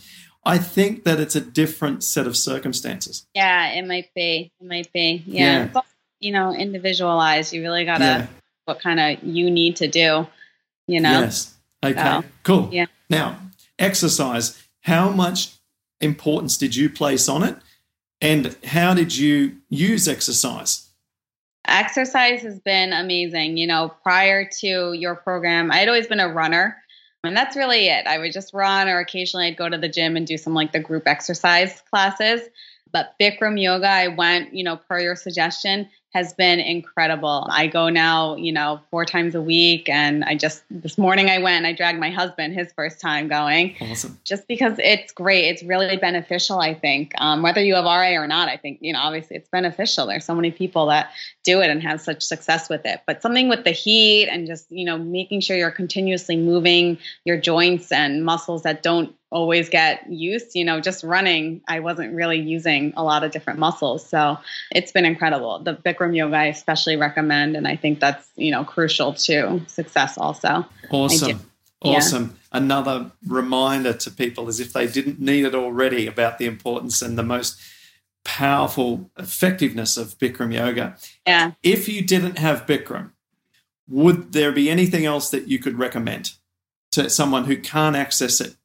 I 0.44 0.58
think 0.58 1.04
that 1.04 1.18
it's 1.18 1.34
a 1.36 1.40
different 1.40 2.04
set 2.04 2.26
of 2.26 2.36
circumstances. 2.36 3.26
Yeah, 3.34 3.72
it 3.72 3.86
might 3.86 4.12
be. 4.14 4.52
It 4.60 4.66
might 4.66 4.92
be. 4.92 5.22
Yeah. 5.26 5.68
Yeah. 5.74 5.80
You 6.20 6.32
know, 6.32 6.54
individualize. 6.54 7.52
You 7.52 7.62
really 7.62 7.84
got 7.84 7.98
to, 7.98 8.04
Yeah. 8.04 8.26
what 8.64 8.80
kind 8.80 9.00
of 9.00 9.22
you 9.24 9.50
need 9.50 9.76
to 9.76 9.88
do, 9.88 10.26
you 10.86 11.00
know? 11.00 11.20
Yes. 11.20 11.54
Okay. 11.84 12.00
So, 12.00 12.24
cool. 12.42 12.68
yeah. 12.72 12.86
Now, 13.10 13.38
exercise. 13.78 14.62
How 14.82 15.10
much 15.10 15.54
importance 16.00 16.56
did 16.56 16.76
you 16.76 16.90
place 16.90 17.28
on 17.28 17.42
it? 17.42 17.56
And 18.20 18.56
how 18.64 18.94
did 18.94 19.16
you 19.16 19.56
use 19.68 20.08
exercise? 20.08 20.88
Exercise 21.68 22.42
has 22.42 22.60
been 22.60 22.92
amazing. 22.92 23.56
You 23.56 23.66
know, 23.66 23.92
prior 24.02 24.48
to 24.60 24.92
your 24.92 25.16
program, 25.16 25.70
I'd 25.70 25.88
always 25.88 26.06
been 26.06 26.20
a 26.20 26.32
runner. 26.32 26.76
And 27.24 27.36
that's 27.36 27.56
really 27.56 27.88
it. 27.88 28.06
I 28.06 28.18
would 28.18 28.32
just 28.32 28.54
run, 28.54 28.88
or 28.88 29.00
occasionally 29.00 29.48
I'd 29.48 29.56
go 29.56 29.68
to 29.68 29.76
the 29.76 29.88
gym 29.88 30.16
and 30.16 30.26
do 30.26 30.38
some 30.38 30.54
like 30.54 30.72
the 30.72 30.78
group 30.78 31.04
exercise 31.06 31.82
classes. 31.90 32.40
But 32.92 33.14
Bikram 33.20 33.60
yoga, 33.60 33.88
I 33.88 34.08
went, 34.08 34.54
you 34.54 34.62
know, 34.62 34.76
per 34.76 35.00
your 35.00 35.16
suggestion, 35.16 35.88
has 36.16 36.32
been 36.32 36.60
incredible. 36.60 37.46
I 37.50 37.66
go 37.66 37.90
now, 37.90 38.36
you 38.36 38.50
know, 38.50 38.80
four 38.90 39.04
times 39.04 39.34
a 39.34 39.42
week. 39.42 39.86
And 39.90 40.24
I 40.24 40.34
just, 40.34 40.62
this 40.70 40.96
morning 40.96 41.28
I 41.28 41.36
went 41.36 41.56
and 41.58 41.66
I 41.66 41.74
dragged 41.74 42.00
my 42.00 42.08
husband 42.08 42.54
his 42.54 42.72
first 42.72 43.02
time 43.02 43.28
going 43.28 43.76
Awesome. 43.82 44.18
just 44.24 44.48
because 44.48 44.78
it's 44.78 45.12
great. 45.12 45.44
It's 45.44 45.62
really 45.62 45.98
beneficial, 45.98 46.58
I 46.58 46.72
think. 46.72 47.12
Um, 47.18 47.42
whether 47.42 47.62
you 47.62 47.74
have 47.74 47.84
RA 47.84 48.12
or 48.14 48.26
not, 48.26 48.48
I 48.48 48.56
think, 48.56 48.78
you 48.80 48.94
know, 48.94 48.98
obviously 48.98 49.36
it's 49.36 49.50
beneficial. 49.50 50.06
There's 50.06 50.24
so 50.24 50.34
many 50.34 50.50
people 50.50 50.86
that 50.86 51.10
do 51.44 51.60
it 51.60 51.68
and 51.68 51.82
have 51.82 52.00
such 52.00 52.22
success 52.22 52.70
with 52.70 52.86
it. 52.86 53.02
But 53.06 53.20
something 53.20 53.50
with 53.50 53.64
the 53.64 53.72
heat 53.72 54.28
and 54.28 54.46
just, 54.46 54.72
you 54.72 54.86
know, 54.86 54.96
making 54.96 55.42
sure 55.42 55.54
you're 55.54 55.70
continuously 55.70 56.38
moving 56.38 56.96
your 57.26 57.36
joints 57.36 57.92
and 57.92 58.24
muscles 58.24 58.62
that 58.62 58.82
don't 58.82 59.14
always 59.30 59.68
get 59.68 60.10
used, 60.10 60.54
you 60.54 60.64
know, 60.64 60.80
just 60.80 61.02
running, 61.02 61.60
I 61.66 61.80
wasn't 61.80 62.14
really 62.14 62.38
using 62.38 62.92
a 62.96 63.02
lot 63.02 63.24
of 63.24 63.32
different 63.32 63.58
muscles. 63.58 64.08
So 64.08 64.38
it's 64.70 64.92
been 64.92 65.04
incredible. 65.04 65.58
The 65.58 65.74
Bikram 65.74 66.16
yoga 66.16 66.36
I 66.36 66.44
especially 66.46 66.96
recommend. 66.96 67.56
And 67.56 67.66
I 67.66 67.76
think 67.76 67.98
that's, 68.00 68.26
you 68.36 68.50
know, 68.50 68.64
crucial 68.64 69.14
to 69.14 69.60
success 69.66 70.16
also. 70.16 70.64
Awesome. 70.90 71.28
Yeah. 71.82 71.96
Awesome. 71.96 72.38
Another 72.52 73.10
reminder 73.26 73.92
to 73.92 74.10
people 74.10 74.48
is 74.48 74.60
if 74.60 74.72
they 74.72 74.86
didn't 74.86 75.20
need 75.20 75.44
it 75.44 75.54
already 75.54 76.06
about 76.06 76.38
the 76.38 76.46
importance 76.46 77.02
and 77.02 77.18
the 77.18 77.22
most 77.22 77.60
powerful 78.24 79.10
effectiveness 79.18 79.96
of 79.96 80.18
Bikram 80.18 80.52
yoga. 80.52 80.96
Yeah. 81.26 81.52
If 81.62 81.88
you 81.88 82.02
didn't 82.02 82.38
have 82.38 82.66
Bikram, 82.66 83.12
would 83.88 84.32
there 84.32 84.52
be 84.52 84.70
anything 84.70 85.04
else 85.04 85.30
that 85.30 85.48
you 85.48 85.58
could 85.58 85.78
recommend 85.78 86.32
to 86.92 87.10
someone 87.10 87.44
who 87.44 87.56
can't 87.56 87.94
access 87.94 88.40
it? 88.40 88.56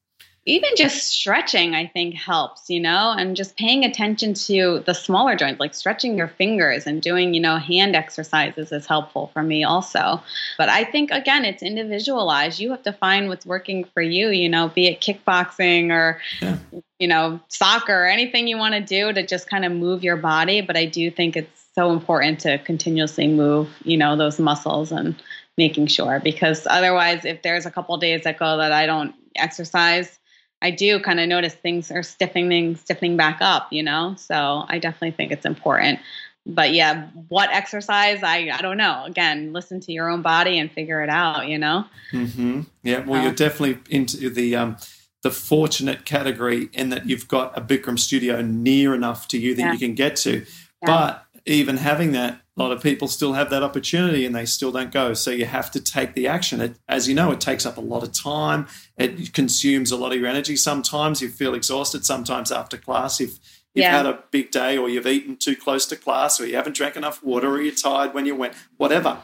Even 0.45 0.69
just 0.75 1.07
stretching 1.07 1.75
i 1.75 1.85
think 1.85 2.15
helps 2.15 2.69
you 2.69 2.79
know 2.79 3.13
and 3.17 3.35
just 3.35 3.55
paying 3.57 3.85
attention 3.85 4.33
to 4.33 4.81
the 4.85 4.93
smaller 4.93 5.35
joints 5.35 5.59
like 5.59 5.73
stretching 5.73 6.17
your 6.17 6.27
fingers 6.27 6.87
and 6.87 7.01
doing 7.01 7.33
you 7.33 7.39
know 7.39 7.57
hand 7.57 7.95
exercises 7.95 8.71
is 8.71 8.85
helpful 8.87 9.29
for 9.33 9.43
me 9.43 9.63
also. 9.63 10.21
But 10.57 10.69
i 10.69 10.83
think 10.83 11.11
again 11.11 11.45
it's 11.45 11.61
individualized. 11.61 12.59
You 12.59 12.71
have 12.71 12.83
to 12.83 12.93
find 12.93 13.27
what's 13.27 13.45
working 13.45 13.83
for 13.93 14.01
you 14.01 14.29
you 14.29 14.49
know 14.49 14.69
be 14.69 14.87
it 14.87 14.99
kickboxing 15.01 15.91
or 15.91 16.19
Yeah. 16.41 16.57
you 16.99 17.07
know 17.07 17.39
soccer 17.47 18.03
or 18.03 18.07
anything 18.07 18.47
you 18.47 18.57
want 18.57 18.73
to 18.73 18.81
do 18.81 19.13
to 19.13 19.25
just 19.25 19.49
kind 19.49 19.65
of 19.65 19.71
move 19.71 20.03
your 20.03 20.17
body. 20.17 20.61
But 20.61 20.75
i 20.75 20.85
do 20.85 21.11
think 21.11 21.37
it's 21.37 21.65
so 21.75 21.91
important 21.91 22.39
to 22.41 22.57
continuously 22.59 23.27
move 23.27 23.69
you 23.83 23.97
know 23.97 24.15
those 24.17 24.39
muscles 24.39 24.91
and 24.91 25.15
making 25.57 25.85
sure. 25.85 26.19
Because 26.23 26.65
otherwise 26.67 27.25
if 27.25 27.43
there's 27.43 27.65
a 27.67 27.71
couple 27.71 27.95
days 27.97 28.23
that 28.23 28.39
go 28.39 28.57
that 28.57 28.71
i 28.71 28.85
don't 28.87 29.13
exercise 29.35 30.17
I 30.61 30.71
do 30.71 30.99
kind 30.99 31.19
of 31.19 31.27
notice 31.27 31.53
things 31.53 31.91
are 31.91 32.03
stiffening, 32.03 32.75
stiffening 32.75 33.17
back 33.17 33.39
up, 33.41 33.71
you 33.71 33.83
know? 33.83 34.15
So 34.17 34.63
I 34.67 34.79
definitely 34.79 35.11
think 35.11 35.31
it's 35.31 35.45
important. 35.45 35.99
But 36.45 36.73
yeah, 36.73 37.07
what 37.29 37.49
exercise? 37.51 38.23
I, 38.23 38.49
I 38.51 38.61
don't 38.61 38.77
know. 38.77 39.03
Again, 39.05 39.53
listen 39.53 39.79
to 39.81 39.91
your 39.91 40.09
own 40.09 40.21
body 40.21 40.57
and 40.59 40.71
figure 40.71 41.03
it 41.03 41.09
out, 41.09 41.47
you 41.47 41.57
know? 41.57 41.85
Mm-hmm. 42.11 42.61
Yeah, 42.83 42.99
well, 43.05 43.23
you're 43.23 43.33
definitely 43.33 43.79
into 43.95 44.29
the 44.29 44.55
um, 44.55 44.77
the 45.21 45.29
fortunate 45.31 46.03
category 46.03 46.69
in 46.73 46.89
that 46.89 47.07
you've 47.07 47.27
got 47.27 47.55
a 47.55 47.61
Bikram 47.61 47.99
studio 47.99 48.41
near 48.41 48.95
enough 48.95 49.27
to 49.29 49.37
you 49.37 49.53
that 49.55 49.61
Yeah. 49.61 49.73
you 49.73 49.77
can 49.77 49.93
get 49.93 50.15
to. 50.17 50.39
Yeah. 50.39 50.43
But 50.83 51.25
even 51.45 51.77
having 51.77 52.13
that, 52.13 52.40
a 52.61 52.63
lot 52.63 52.71
of 52.71 52.81
people 52.81 53.07
still 53.07 53.33
have 53.33 53.49
that 53.49 53.63
opportunity 53.63 54.25
and 54.25 54.33
they 54.35 54.45
still 54.45 54.71
don't 54.71 54.91
go. 54.91 55.13
So 55.13 55.31
you 55.31 55.45
have 55.45 55.71
to 55.71 55.79
take 55.79 56.13
the 56.13 56.27
action. 56.27 56.61
It, 56.61 56.75
as 56.87 57.07
you 57.09 57.15
know, 57.15 57.31
it 57.31 57.41
takes 57.41 57.65
up 57.65 57.77
a 57.77 57.81
lot 57.81 58.03
of 58.03 58.11
time. 58.13 58.67
It 58.97 59.33
consumes 59.33 59.91
a 59.91 59.97
lot 59.97 60.13
of 60.13 60.19
your 60.19 60.27
energy. 60.29 60.55
Sometimes 60.55 61.21
you 61.21 61.29
feel 61.29 61.53
exhausted. 61.53 62.05
Sometimes 62.05 62.51
after 62.51 62.77
class, 62.77 63.19
if 63.19 63.29
you've 63.73 63.83
Yeah. 63.83 63.97
had 63.97 64.05
a 64.05 64.19
big 64.31 64.51
day 64.51 64.77
or 64.77 64.89
you've 64.89 65.07
eaten 65.07 65.35
too 65.37 65.55
close 65.55 65.85
to 65.87 65.95
class 65.95 66.39
or 66.39 66.45
you 66.45 66.55
haven't 66.55 66.75
drank 66.75 66.95
enough 66.95 67.23
water 67.23 67.49
or 67.49 67.61
you're 67.61 67.73
tired 67.75 68.13
when 68.13 68.25
you 68.25 68.35
went, 68.35 68.53
whatever 68.77 69.17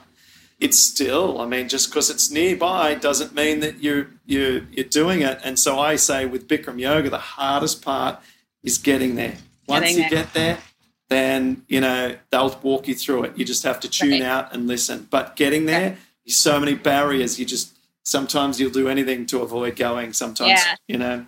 it's 0.59 0.79
still 0.79 1.39
i 1.39 1.45
mean 1.45 1.69
just 1.69 1.87
because 1.87 2.09
it's 2.09 2.31
nearby 2.31 2.95
doesn't 2.95 3.31
mean 3.35 3.59
that 3.59 3.83
you're 3.83 4.07
you're 4.25 4.61
you're 4.71 4.85
doing 4.89 5.21
it 5.21 5.39
and 5.43 5.59
so 5.59 5.77
i 5.79 5.95
say 5.95 6.25
with 6.25 6.47
bikram 6.47 6.79
yoga 6.79 7.11
the 7.11 7.19
hardest 7.19 7.83
part 7.85 8.19
is 8.63 8.79
getting 8.79 9.13
there 9.13 9.35
once 9.67 9.83
Getting 9.85 9.97
you 10.03 10.09
there. 10.09 10.23
get 10.23 10.33
there 10.33 10.57
then 11.09 11.63
you 11.67 11.79
know 11.81 12.15
they'll 12.31 12.57
walk 12.63 12.87
you 12.87 12.95
through 12.95 13.23
it 13.23 13.37
you 13.37 13.45
just 13.45 13.63
have 13.63 13.79
to 13.79 13.89
tune 13.89 14.11
Right. 14.11 14.21
out 14.23 14.53
and 14.53 14.67
listen 14.67 15.07
but 15.09 15.35
getting 15.35 15.65
there 15.65 15.97
there's 16.25 16.35
so 16.37 16.59
many 16.59 16.75
barriers 16.75 17.39
you 17.39 17.45
just 17.45 17.73
sometimes 18.03 18.59
you'll 18.59 18.71
do 18.71 18.87
anything 18.89 19.25
to 19.27 19.41
avoid 19.41 19.75
going 19.75 20.13
sometimes 20.13 20.49
Yeah. 20.49 20.75
you 20.87 20.97
know 20.97 21.25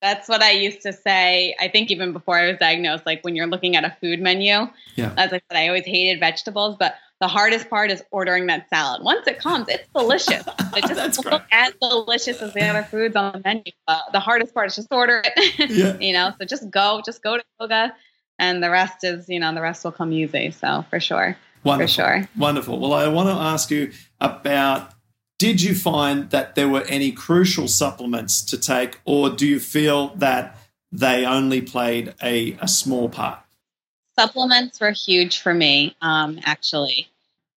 That's 0.00 0.28
what 0.28 0.42
I 0.42 0.50
used 0.50 0.82
to 0.82 0.92
say. 0.92 1.54
I 1.60 1.68
think 1.68 1.92
even 1.92 2.12
before 2.12 2.36
I 2.36 2.48
was 2.48 2.58
diagnosed, 2.58 3.06
like 3.06 3.22
when 3.22 3.36
you're 3.36 3.46
looking 3.46 3.76
at 3.76 3.84
a 3.84 3.96
food 4.00 4.20
menu, 4.20 4.66
Yeah. 4.96 5.12
as 5.16 5.28
I 5.32 5.40
said, 5.48 5.56
I 5.62 5.68
always 5.68 5.84
hated 5.84 6.18
vegetables, 6.18 6.74
but 6.76 6.96
the 7.20 7.28
hardest 7.28 7.70
part 7.70 7.92
is 7.92 8.02
ordering 8.10 8.48
that 8.48 8.68
salad. 8.68 9.04
Once 9.04 9.28
it 9.28 9.38
comes, 9.38 9.68
it's 9.68 9.86
delicious. 9.94 10.42
It 10.76 10.80
just 10.80 10.94
That's 10.96 11.18
doesn't 11.18 11.22
great. 11.22 11.32
look 11.34 11.44
as 11.52 11.72
delicious 11.80 12.42
as 12.42 12.52
the 12.52 12.64
other 12.64 12.82
foods 12.82 13.14
on 13.14 13.30
the 13.34 13.42
menu. 13.44 13.70
But 13.86 14.02
the 14.12 14.18
hardest 14.18 14.52
part 14.54 14.66
is 14.70 14.74
just 14.74 14.88
order 14.90 15.22
it. 15.24 15.70
Yeah. 15.70 15.96
you 16.06 16.12
know, 16.14 16.32
so 16.36 16.44
just 16.46 16.68
go, 16.68 17.00
just 17.06 17.22
go 17.22 17.36
to 17.36 17.44
yoga, 17.60 17.94
and 18.38 18.62
the 18.62 18.70
rest 18.70 19.04
is, 19.04 19.28
you 19.28 19.40
know, 19.40 19.54
the 19.54 19.62
rest 19.62 19.84
will 19.84 19.92
come 19.92 20.12
easy. 20.12 20.50
So 20.50 20.84
for 20.90 21.00
sure, 21.00 21.36
Wonderful. 21.64 21.88
for 21.88 21.92
sure. 21.92 22.28
Wonderful. 22.36 22.78
Well, 22.78 22.92
I 22.92 23.08
want 23.08 23.28
to 23.28 23.34
ask 23.34 23.70
you 23.70 23.92
about 24.20 24.92
did 25.42 25.60
you 25.60 25.74
find 25.74 26.30
that 26.30 26.54
there 26.54 26.68
were 26.68 26.84
any 26.88 27.10
crucial 27.10 27.66
supplements 27.66 28.42
to 28.42 28.56
take, 28.56 29.00
or 29.04 29.28
do 29.28 29.44
you 29.44 29.58
feel 29.58 30.14
that 30.14 30.56
they 30.92 31.26
only 31.26 31.60
played 31.60 32.14
a, 32.22 32.56
a 32.60 32.68
small 32.68 33.08
part? 33.08 33.40
Supplements 34.16 34.78
were 34.80 34.92
huge 34.92 35.40
for 35.40 35.52
me, 35.52 35.96
um, 36.00 36.38
actually. 36.44 37.08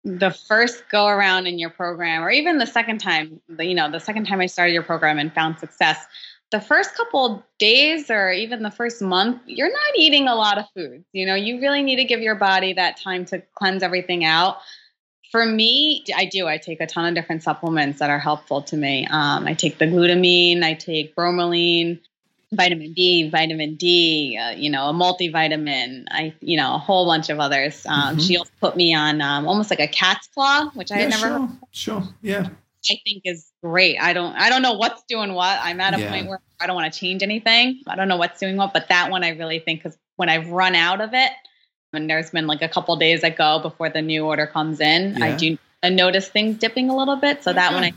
The 0.04 0.30
first 0.30 0.84
go 0.92 1.08
around 1.08 1.48
in 1.48 1.58
your 1.58 1.70
program, 1.70 2.22
or 2.22 2.30
even 2.30 2.58
the 2.58 2.68
second 2.68 2.98
time, 2.98 3.40
you 3.58 3.74
know, 3.74 3.90
the 3.90 3.98
second 3.98 4.26
time 4.26 4.40
I 4.40 4.46
started 4.46 4.74
your 4.74 4.84
program 4.84 5.18
and 5.18 5.34
found 5.34 5.58
success, 5.58 6.06
the 6.52 6.60
first 6.60 6.94
couple 6.94 7.42
days 7.58 8.10
or 8.10 8.30
even 8.30 8.62
the 8.62 8.70
first 8.70 9.02
month, 9.02 9.40
you're 9.46 9.72
not 9.72 9.96
eating 9.96 10.28
a 10.28 10.34
lot 10.34 10.58
of 10.58 10.66
foods. 10.76 11.04
You 11.12 11.26
know, 11.26 11.34
you 11.34 11.60
really 11.60 11.82
need 11.82 11.96
to 11.96 12.04
give 12.04 12.20
your 12.20 12.34
body 12.36 12.74
that 12.74 12.98
time 12.98 13.24
to 13.26 13.42
cleanse 13.54 13.82
everything 13.82 14.24
out. 14.24 14.58
For 15.30 15.44
me, 15.44 16.04
I 16.14 16.26
do. 16.26 16.46
I 16.46 16.58
take 16.58 16.80
a 16.80 16.86
ton 16.86 17.06
of 17.06 17.14
different 17.14 17.42
supplements 17.42 17.98
that 18.00 18.10
are 18.10 18.18
helpful 18.18 18.62
to 18.62 18.76
me. 18.76 19.08
Um, 19.10 19.46
I 19.46 19.54
take 19.54 19.78
the 19.78 19.86
glutamine, 19.86 20.62
I 20.62 20.74
take 20.74 21.16
bromelain, 21.16 22.00
vitamin 22.52 22.92
B, 22.94 23.30
vitamin 23.30 23.76
D, 23.76 24.38
uh, 24.38 24.50
you 24.50 24.68
know, 24.68 24.90
a 24.90 24.92
multivitamin, 24.92 26.04
I, 26.10 26.34
you 26.40 26.58
know, 26.58 26.74
a 26.74 26.78
whole 26.78 27.06
bunch 27.06 27.30
of 27.30 27.40
others. 27.40 27.86
Um, 27.86 28.16
Mhm. 28.16 28.26
She 28.26 28.36
also 28.36 28.50
put 28.60 28.76
me 28.76 28.94
on 28.94 29.22
um, 29.22 29.48
almost 29.48 29.70
like 29.70 29.80
a 29.80 29.88
cat's 29.88 30.28
claw, 30.28 30.68
which 30.74 30.92
I 30.92 30.96
yeah, 30.96 31.00
had 31.02 31.10
never 31.10 31.28
heard 31.38 31.48
sure, 31.70 32.02
sure, 32.02 32.14
yeah, 32.20 32.48
I 32.90 33.00
think 33.04 33.22
is 33.24 33.51
great. 33.62 33.98
I 34.00 34.12
don't 34.12 34.34
I 34.34 34.48
don't 34.48 34.62
know 34.62 34.74
what's 34.74 35.02
doing 35.08 35.34
what. 35.34 35.58
I'm 35.62 35.80
at 35.80 35.94
a 35.94 35.98
Yeah. 35.98 36.10
point 36.10 36.26
where 36.28 36.40
I 36.60 36.66
don't 36.66 36.76
want 36.76 36.92
to 36.92 36.98
change 36.98 37.22
anything. 37.22 37.82
I 37.86 37.96
don't 37.96 38.08
know 38.08 38.16
what's 38.16 38.38
doing 38.40 38.56
what, 38.56 38.72
but 38.72 38.88
that 38.88 39.10
one 39.10 39.24
I 39.24 39.30
really 39.30 39.58
think 39.58 39.82
because 39.82 39.98
when 40.16 40.28
I've 40.28 40.48
run 40.50 40.74
out 40.74 41.00
of 41.00 41.14
it, 41.14 41.32
and 41.92 42.08
there's 42.08 42.30
been 42.30 42.46
like 42.46 42.62
a 42.62 42.68
couple 42.68 42.96
days 42.96 43.20
that 43.22 43.36
go 43.36 43.58
before 43.60 43.90
the 43.90 44.02
new 44.02 44.24
order 44.24 44.46
comes 44.46 44.80
in, 44.80 45.22
I 45.22 45.36
do 45.36 45.58
I 45.82 45.88
notice 45.90 46.28
things 46.28 46.58
dipping 46.58 46.90
a 46.90 46.96
little 46.96 47.16
bit. 47.16 47.42
So 47.42 47.52
that 47.52 47.72
one 47.72 47.82
I 47.82 47.90
think 47.90 47.96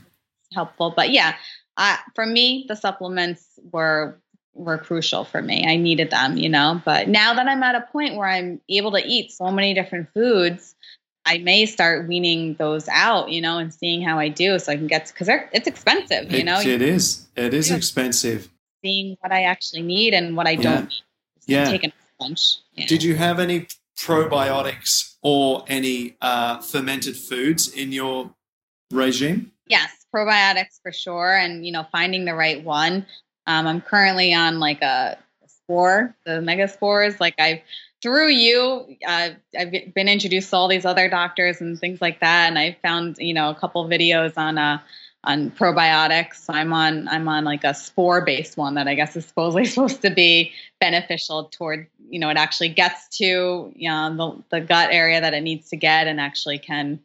is 0.51 0.55
helpful. 0.55 0.93
But 0.95 1.11
yeah, 1.11 1.35
uh, 1.77 1.97
for 2.15 2.25
me, 2.25 2.65
the 2.67 2.75
supplements 2.75 3.45
were 3.71 4.19
were 4.53 4.77
crucial 4.77 5.25
for 5.25 5.41
me. 5.41 5.65
I 5.67 5.75
needed 5.75 6.09
them, 6.11 6.37
you 6.37 6.49
know. 6.49 6.81
But 6.85 7.09
now 7.09 7.33
that 7.33 7.47
I'm 7.47 7.61
at 7.63 7.75
a 7.75 7.81
point 7.91 8.15
where 8.15 8.27
I'm 8.27 8.61
able 8.69 8.91
to 8.93 9.05
eat 9.05 9.31
so 9.31 9.51
many 9.51 9.73
different 9.73 10.09
foods, 10.13 10.75
I 11.25 11.39
may 11.39 11.65
start 11.65 12.07
weaning 12.07 12.53
those 12.55 12.87
out, 12.87 13.29
you 13.31 13.41
know, 13.41 13.57
and 13.57 13.73
seeing 13.73 14.01
how 14.01 14.19
I 14.19 14.27
do, 14.29 14.59
so 14.59 14.71
I 14.71 14.75
can 14.77 14.87
get 14.87 15.07
because 15.07 15.27
it's 15.53 15.67
expensive, 15.67 16.31
you 16.31 16.43
know. 16.43 16.59
It, 16.59 16.67
it 16.67 16.81
is. 16.81 17.27
It 17.35 17.53
is 17.53 17.69
Yeah. 17.69 17.77
expensive. 17.77 18.49
Seeing 18.83 19.17
what 19.21 19.31
I 19.31 19.43
actually 19.43 19.81
need 19.81 20.13
and 20.13 20.37
what 20.37 20.47
I 20.47 20.55
don't. 20.55 20.83
need. 20.83 21.01
Yeah. 21.47 21.65
Taking 21.65 21.91
lunch. 22.19 22.57
Yeah. 22.73 22.85
Did 22.87 23.01
you 23.03 23.15
have 23.15 23.39
any 23.39 23.67
probiotics 23.97 25.15
or 25.21 25.63
any 25.67 26.15
uh, 26.21 26.59
fermented 26.61 27.15
foods 27.17 27.69
in 27.73 27.91
your 27.91 28.31
regime? 28.91 29.51
Yes, 29.67 30.05
probiotics 30.13 30.79
for 30.83 30.91
sure, 30.91 31.35
and 31.35 31.65
you 31.65 31.71
know, 31.71 31.85
finding 31.91 32.25
the 32.25 32.35
right 32.35 32.63
one. 32.63 33.05
Um, 33.47 33.67
I'm 33.67 33.81
currently 33.81 34.33
on 34.33 34.59
like 34.59 34.81
a 34.81 35.17
spore, 35.47 36.15
the 36.25 36.41
mega 36.41 36.67
spores. 36.67 37.19
Like 37.19 37.35
I've 37.39 37.61
through 38.05 38.29
you, 38.29 38.85
uh, 39.07 39.29
I've 39.57 39.71
been 39.95 40.07
introduced 40.07 40.51
to 40.51 40.55
all 40.57 40.67
these 40.67 40.85
other 40.85 41.09
doctors 41.09 41.59
and 41.59 41.79
things 41.79 42.01
like 42.01 42.19
that, 42.19 42.49
and 42.49 42.59
I 42.59 42.77
found 42.83 43.15
you 43.17 43.33
know 43.33 43.49
a 43.49 43.55
couple 43.55 43.83
videos 43.89 44.33
on 44.37 44.59
uh 44.59 44.77
on 45.23 45.49
probiotics. 45.49 46.45
I'm 46.47 46.71
on 46.71 47.07
I'm 47.07 47.27
on 47.27 47.45
like 47.45 47.63
a 47.63 47.73
spore 47.73 48.23
based 48.23 48.57
one 48.57 48.75
that 48.75 48.87
I 48.87 48.93
guess 48.93 49.15
is 49.15 49.25
supposedly 49.25 49.65
supposed 49.65 50.03
to 50.03 50.11
be 50.11 50.51
beneficial 50.79 51.45
toward 51.45 51.87
you 52.07 52.19
know 52.19 52.29
it 52.29 52.37
actually 52.37 52.69
gets 52.69 53.07
to 53.17 53.73
you 53.75 53.89
know 53.89 54.43
the, 54.51 54.59
the 54.59 54.61
gut 54.63 54.89
area 54.91 55.19
that 55.19 55.33
it 55.33 55.41
needs 55.41 55.69
to 55.69 55.75
get 55.75 56.05
and 56.05 56.21
actually 56.21 56.59
can 56.59 56.99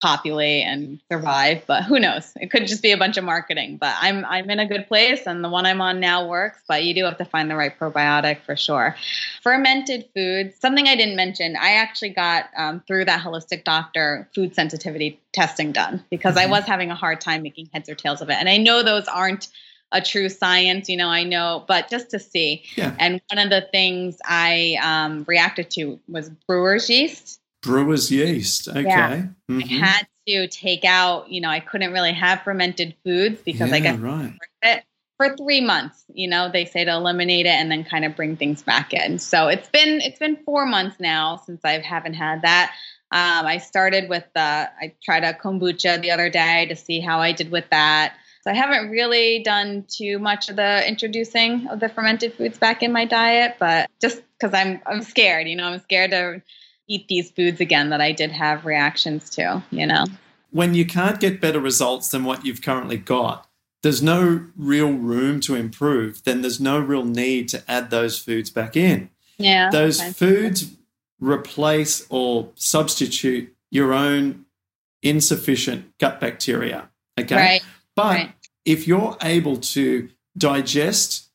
populate 0.00 0.64
and 0.64 0.98
survive 1.10 1.62
but 1.66 1.84
who 1.84 1.98
knows? 2.00 2.32
It 2.36 2.50
could 2.50 2.66
just 2.66 2.82
be 2.82 2.90
a 2.92 2.96
bunch 2.96 3.16
of 3.18 3.24
marketing 3.24 3.76
but 3.76 3.94
i'm 4.00 4.24
i'm 4.24 4.48
in 4.48 4.58
a 4.58 4.66
good 4.66 4.88
place 4.88 5.26
and 5.26 5.44
the 5.44 5.48
one 5.48 5.66
i'm 5.66 5.80
on 5.80 6.00
now 6.00 6.26
works 6.26 6.60
but 6.66 6.84
you 6.84 6.94
do 6.94 7.04
have 7.04 7.18
to 7.18 7.24
find 7.24 7.50
the 7.50 7.56
right 7.56 7.78
probiotic 7.78 8.40
for 8.46 8.56
sure. 8.56 8.96
Fermented 9.42 10.08
foods 10.14 10.56
something 10.58 10.86
i 10.88 10.96
didn't 10.96 11.16
mention 11.16 11.56
i 11.56 11.72
actually 11.74 12.10
got 12.10 12.46
um, 12.56 12.80
through 12.86 13.04
that 13.04 13.20
holistic 13.22 13.64
doctor 13.64 14.28
food 14.34 14.54
sensitivity 14.54 15.20
testing 15.32 15.72
done 15.72 16.02
because 16.10 16.36
i 16.36 16.46
Mhm. 16.46 16.50
was 16.50 16.64
having 16.64 16.90
a 16.90 16.94
hard 16.94 17.20
time 17.20 17.42
making 17.42 17.68
heads 17.72 17.88
or 17.88 17.94
tails 17.94 18.20
of 18.22 18.30
it. 18.30 18.34
And 18.38 18.48
i 18.48 18.56
know 18.56 18.82
those 18.82 19.06
aren't 19.08 19.48
a 19.92 20.00
true 20.00 20.28
science 20.28 20.88
you 20.88 20.96
know 20.96 21.08
i 21.08 21.24
know 21.24 21.64
but 21.66 21.90
just 21.90 22.10
to 22.10 22.18
see. 22.18 22.62
Yeah. 22.76 22.94
and 22.98 23.20
one 23.32 23.38
of 23.44 23.50
the 23.50 23.62
things 23.72 24.18
i 24.24 24.78
um, 24.82 25.24
reacted 25.28 25.70
to 25.72 25.98
was 26.08 26.30
brewer's 26.46 26.88
yeast 26.88 27.40
Brewer's 27.62 28.10
yeast. 28.10 28.68
Okay. 28.68 28.82
Yeah. 28.84 29.22
Mhm. 29.48 29.82
I 29.82 29.86
had 29.86 30.06
to 30.26 30.46
take 30.48 30.84
out, 30.84 31.30
you 31.30 31.40
know, 31.40 31.50
I 31.50 31.60
couldn't 31.60 31.92
really 31.92 32.12
have 32.12 32.42
fermented 32.42 32.94
foods 33.04 33.40
because 33.42 33.72
I 33.72 33.76
Yeah, 33.76 33.82
guess 33.82 33.98
right. 33.98 34.32
it 34.62 34.84
for 35.16 35.36
three 35.36 35.60
months. 35.60 36.04
You 36.12 36.28
know, 36.28 36.50
they 36.50 36.64
say 36.64 36.84
to 36.84 36.92
eliminate 36.92 37.46
it 37.46 37.50
and 37.50 37.70
then 37.70 37.84
kind 37.84 38.04
of 38.04 38.16
bring 38.16 38.36
things 38.36 38.62
back 38.62 38.94
in. 38.94 39.18
So 39.18 39.48
it's 39.48 39.68
been 39.68 40.00
it's 40.00 40.18
been 40.18 40.36
four 40.44 40.66
months 40.66 40.98
now 40.98 41.36
since 41.36 41.60
I 41.64 41.78
haven't 41.80 42.14
had 42.14 42.42
that. 42.42 42.72
Um, 43.12 43.44
I 43.44 43.58
started 43.58 44.08
with 44.08 44.24
the 44.34 44.40
I 44.40 44.94
tried 45.02 45.24
a 45.24 45.34
kombucha 45.34 46.00
the 46.00 46.12
other 46.12 46.30
day 46.30 46.66
to 46.66 46.76
see 46.76 47.00
how 47.00 47.18
I 47.20 47.32
did 47.32 47.50
with 47.50 47.68
that. 47.70 48.14
So 48.42 48.50
I 48.50 48.54
haven't 48.54 48.88
really 48.88 49.42
done 49.42 49.84
too 49.88 50.18
much 50.18 50.48
of 50.48 50.56
the 50.56 50.88
introducing 50.88 51.66
of 51.68 51.80
the 51.80 51.90
fermented 51.90 52.32
foods 52.34 52.56
back 52.56 52.82
in 52.82 52.90
my 52.92 53.04
diet, 53.04 53.56
but 53.58 53.90
just 54.00 54.22
because 54.38 54.54
I'm 54.54 54.80
I'm 54.86 55.02
scared, 55.02 55.46
you 55.48 55.56
know, 55.56 55.64
I'm 55.64 55.80
scared 55.80 56.12
to 56.12 56.40
eat 56.90 57.06
these 57.08 57.30
foods 57.30 57.60
again 57.60 57.90
that 57.90 58.00
I 58.00 58.10
did 58.10 58.32
have 58.32 58.66
reactions 58.66 59.30
to, 59.30 59.62
you 59.70 59.86
know. 59.86 60.04
When 60.50 60.74
you 60.74 60.84
can't 60.84 61.20
get 61.20 61.40
better 61.40 61.60
results 61.60 62.08
than 62.08 62.24
what 62.24 62.44
you've 62.44 62.60
currently 62.60 62.96
got, 62.96 63.46
there's 63.82 64.02
no 64.02 64.46
real 64.56 64.92
room 64.92 65.40
to 65.42 65.54
improve, 65.54 66.24
then 66.24 66.42
there's 66.42 66.60
no 66.60 66.80
real 66.80 67.04
need 67.04 67.48
to 67.50 67.62
add 67.70 67.90
those 67.90 68.18
foods 68.18 68.50
back 68.50 68.76
in. 68.76 69.08
Yeah. 69.38 69.70
Those 69.70 70.02
foods 70.02 70.72
replace 71.20 72.06
or 72.10 72.50
substitute 72.56 73.54
your 73.70 73.92
own 73.92 74.44
insufficient 75.02 75.96
gut 75.98 76.20
bacteria. 76.20 76.90
Okay. 77.18 77.36
Right. 77.36 77.62
But 77.94 78.16
right. 78.16 78.32
if 78.64 78.88
you're 78.88 79.16
able 79.22 79.58
to 79.58 80.10
digest, 80.36 81.29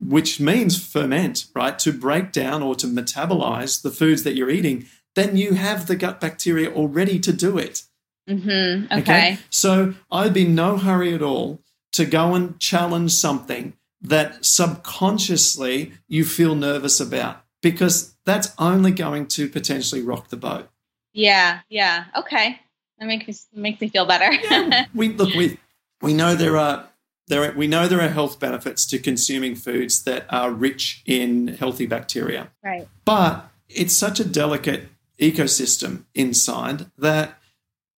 which 0.00 0.40
means 0.40 0.82
ferment, 0.82 1.46
right, 1.54 1.78
to 1.78 1.92
break 1.92 2.32
down 2.32 2.62
or 2.62 2.74
to 2.76 2.86
metabolize 2.86 3.82
the 3.82 3.90
foods 3.90 4.22
that 4.24 4.34
you're 4.34 4.50
eating, 4.50 4.86
then 5.14 5.36
you 5.36 5.54
have 5.54 5.86
the 5.86 5.96
gut 5.96 6.20
bacteria 6.20 6.72
already 6.72 7.18
to 7.18 7.32
do 7.32 7.58
it. 7.58 7.82
Mm-hmm. 8.28 8.92
Okay. 9.00 9.38
So 9.50 9.94
I'd 10.10 10.34
be 10.34 10.46
in 10.46 10.54
no 10.54 10.76
hurry 10.76 11.14
at 11.14 11.22
all 11.22 11.60
to 11.92 12.06
go 12.06 12.34
and 12.34 12.58
challenge 12.60 13.12
something 13.12 13.74
that 14.02 14.44
subconsciously 14.44 15.92
you 16.08 16.24
feel 16.24 16.54
nervous 16.54 17.00
about 17.00 17.44
because 17.60 18.14
that's 18.24 18.54
only 18.58 18.92
going 18.92 19.26
to 19.26 19.48
potentially 19.48 20.00
rock 20.00 20.28
the 20.28 20.36
boat. 20.36 20.70
Yeah. 21.12 21.60
Yeah. 21.68 22.04
Okay. 22.16 22.60
That 22.98 23.06
makes 23.06 23.26
me 23.26 23.60
makes 23.62 23.80
me 23.80 23.88
feel 23.88 24.06
better. 24.06 24.30
Yeah, 24.30 24.84
we 24.94 25.08
look 25.08 25.34
we 25.34 25.58
we 26.02 26.12
know 26.12 26.34
there 26.34 26.58
are 26.58 26.89
there 27.30 27.44
are, 27.44 27.52
we 27.52 27.66
know 27.66 27.88
there 27.88 28.02
are 28.02 28.08
health 28.08 28.38
benefits 28.38 28.84
to 28.86 28.98
consuming 28.98 29.54
foods 29.54 30.04
that 30.04 30.26
are 30.28 30.50
rich 30.50 31.02
in 31.06 31.48
healthy 31.48 31.86
bacteria. 31.86 32.50
right. 32.62 32.86
But 33.06 33.50
it's 33.68 33.96
such 33.96 34.20
a 34.20 34.24
delicate 34.24 34.88
ecosystem 35.18 36.04
inside 36.14 36.90
that 36.98 37.40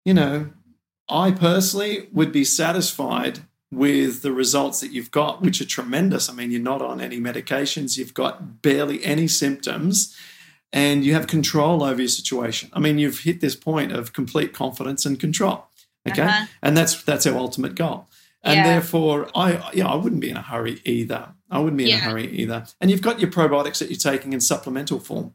you 0.05 0.15
know, 0.15 0.51
I 1.09 1.31
personally 1.31 2.09
would 2.13 2.33
be 2.33 2.45
satisfied 2.45 3.41
with 3.71 4.23
the 4.23 4.33
results 4.33 4.81
that 4.81 4.93
you've 4.93 5.11
got, 5.11 5.41
which 5.41 5.61
are 5.61 5.67
tremendous. 5.67 6.29
I 6.29 6.35
mean, 6.35 6.51
you're 6.51 6.61
not 6.61 6.83
on 6.83 7.01
any 7.01 7.19
medications, 7.19 7.97
you've 7.97 8.15
got 8.15 8.63
barely 8.63 9.05
any 9.05 9.29
symptoms, 9.29 10.17
and 10.73 11.05
you 11.05 11.15
have 11.15 11.27
control 11.27 11.83
over 11.83 12.01
your 12.01 12.09
situation. 12.09 12.71
I 12.73 12.81
mean, 12.81 12.99
you've 12.99 13.21
hit 13.21 13.41
this 13.41 13.57
point 13.57 13.93
of 13.93 14.13
complete 14.13 14.53
confidence 14.53 15.07
and 15.07 15.19
control. 15.19 15.67
Okay. 16.09 16.23
Uh-huh. 16.23 16.47
And 16.63 16.77
that's 16.77 17.03
that's 17.03 17.27
our 17.27 17.37
ultimate 17.37 17.75
goal. 17.75 18.09
And 18.45 18.57
Yeah. 18.57 18.65
therefore, 18.65 19.29
I 19.35 19.71
yeah, 19.73 19.87
I 19.87 19.95
wouldn't 19.95 20.21
be 20.21 20.31
in 20.31 20.37
a 20.37 20.43
hurry 20.43 20.81
either. 20.85 21.35
I 21.51 21.59
wouldn't 21.59 21.79
be 21.79 21.91
in 21.91 21.97
a 21.97 22.01
hurry 22.01 22.31
either. 22.31 22.67
And 22.81 22.91
you've 22.91 23.03
got 23.03 23.21
your 23.21 23.31
probiotics 23.31 23.79
that 23.79 23.91
you're 23.91 23.99
taking 23.99 24.33
in 24.33 24.41
supplemental 24.41 24.99
form. 24.99 25.35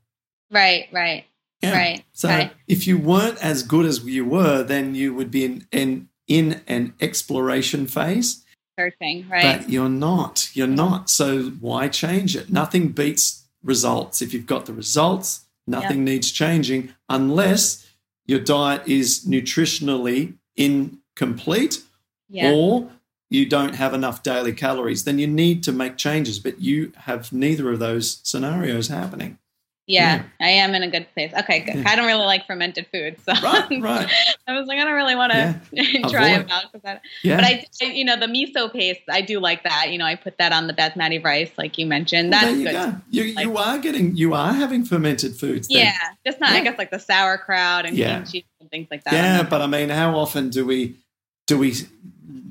Right. 0.52 0.88
Right. 0.92 1.26
Yeah. 1.62 1.72
Right. 1.72 2.04
So 2.12 2.30
okay. 2.30 2.52
if 2.68 2.86
you 2.86 2.98
weren't 2.98 3.44
as 3.44 3.64
good 3.64 3.86
as 3.86 4.04
you 4.04 4.26
were, 4.26 4.64
then 4.64 4.94
you 4.96 5.14
would 5.14 5.32
be 5.32 5.46
in 5.46 5.68
in, 5.72 6.10
in 6.28 6.62
an 6.68 6.94
exploration 7.00 7.88
phase. 7.88 8.44
Searching. 8.80 9.28
Right. 9.30 9.60
But 9.60 9.70
you're 9.70 9.90
not. 9.90 10.50
You're 10.54 10.68
not. 10.68 11.10
So 11.10 11.44
why 11.62 11.88
change 11.88 12.36
it? 12.36 12.52
Nothing 12.52 12.90
beats 12.90 13.46
results. 13.64 14.22
If 14.22 14.34
you've 14.34 14.46
got 14.46 14.66
the 14.66 14.74
results, 14.74 15.46
nothing 15.66 16.04
needs 16.04 16.32
changing 16.32 16.94
unless 17.10 17.88
your 18.26 18.40
diet 18.40 18.88
is 18.88 19.26
nutritionally 19.26 20.36
incomplete 20.56 21.82
yeah. 22.30 22.52
or 22.52 22.90
you 23.30 23.46
don't 23.46 23.76
have 23.76 23.94
enough 23.94 24.24
daily 24.24 24.54
calories. 24.54 25.04
Then 25.04 25.20
you 25.20 25.28
need 25.28 25.64
to 25.64 25.72
make 25.72 25.98
changes. 25.98 26.40
But 26.40 26.62
you 26.62 26.94
have 26.96 27.32
neither 27.34 27.72
of 27.72 27.80
those 27.80 28.20
scenarios 28.24 28.88
happening. 28.88 29.38
yeah. 29.90 30.24
I 30.42 30.50
am 30.50 30.74
in 30.76 30.84
a 30.84 30.90
good 30.90 31.08
place. 31.14 31.34
Okay. 31.34 31.60
Good. 31.62 31.76
Yeah. 31.76 31.84
I 31.88 31.96
don't 31.96 32.06
really 32.08 32.26
like 32.26 32.46
fermented 32.46 32.88
foods, 32.92 33.22
so 33.24 33.32
Right, 33.42 33.82
right. 33.82 34.10
I 34.48 34.54
was 34.58 34.68
like, 34.68 34.80
I 34.80 34.84
don't 34.84 34.94
really 34.96 35.16
want 35.16 35.32
to 35.34 35.60
try 36.10 36.28
Avoid. 36.30 36.50
them 36.50 36.50
out. 36.52 36.66
I- 36.86 37.00
Yeah. 37.24 37.38
But 37.38 37.46
I, 37.46 37.66
I- 37.82 37.86
you 37.86 38.04
know, 38.06 38.18
the 38.18 38.28
miso 38.28 38.72
paste, 38.72 39.02
I 39.10 39.22
do 39.22 39.40
like 39.40 39.64
that. 39.64 39.92
You 39.92 39.98
know, 39.98 40.06
I 40.06 40.16
put 40.16 40.38
that 40.40 40.52
on 40.52 40.68
the 40.68 40.74
basmati 40.74 41.24
rice, 41.24 41.52
like 41.58 41.78
you 41.78 41.86
mentioned. 41.86 42.32
Well, 42.32 42.42
That's 42.42 42.52
there 42.54 42.62
you 42.74 42.78
good. 42.80 42.92
go. 42.92 43.02
You, 43.12 43.34
Like- 43.34 43.46
you 43.46 43.58
are 43.58 43.78
getting 43.80 44.16
you 44.18 44.34
are 44.34 44.54
having 44.54 44.84
fermented 44.86 45.36
foods. 45.38 45.68
then. 45.70 45.78
Yeah, 45.86 45.98
just 46.26 46.40
not. 46.42 46.52
Yeah. 46.52 46.58
I 46.58 46.64
guess 46.64 46.78
like 46.78 46.92
the 46.92 47.00
sauerkraut 47.00 47.86
and 47.86 47.96
Yeah. 47.98 48.16
kimchi 48.20 48.46
and 48.62 48.70
things 48.70 48.88
like 48.92 49.04
that. 49.06 49.14
Yeah, 49.14 49.44
but 49.44 49.62
I 49.62 49.68
mean, 49.68 49.88
how 49.90 50.18
often 50.18 50.50
do 50.50 50.66
we 50.66 50.96
do 51.46 51.58
we 51.58 51.74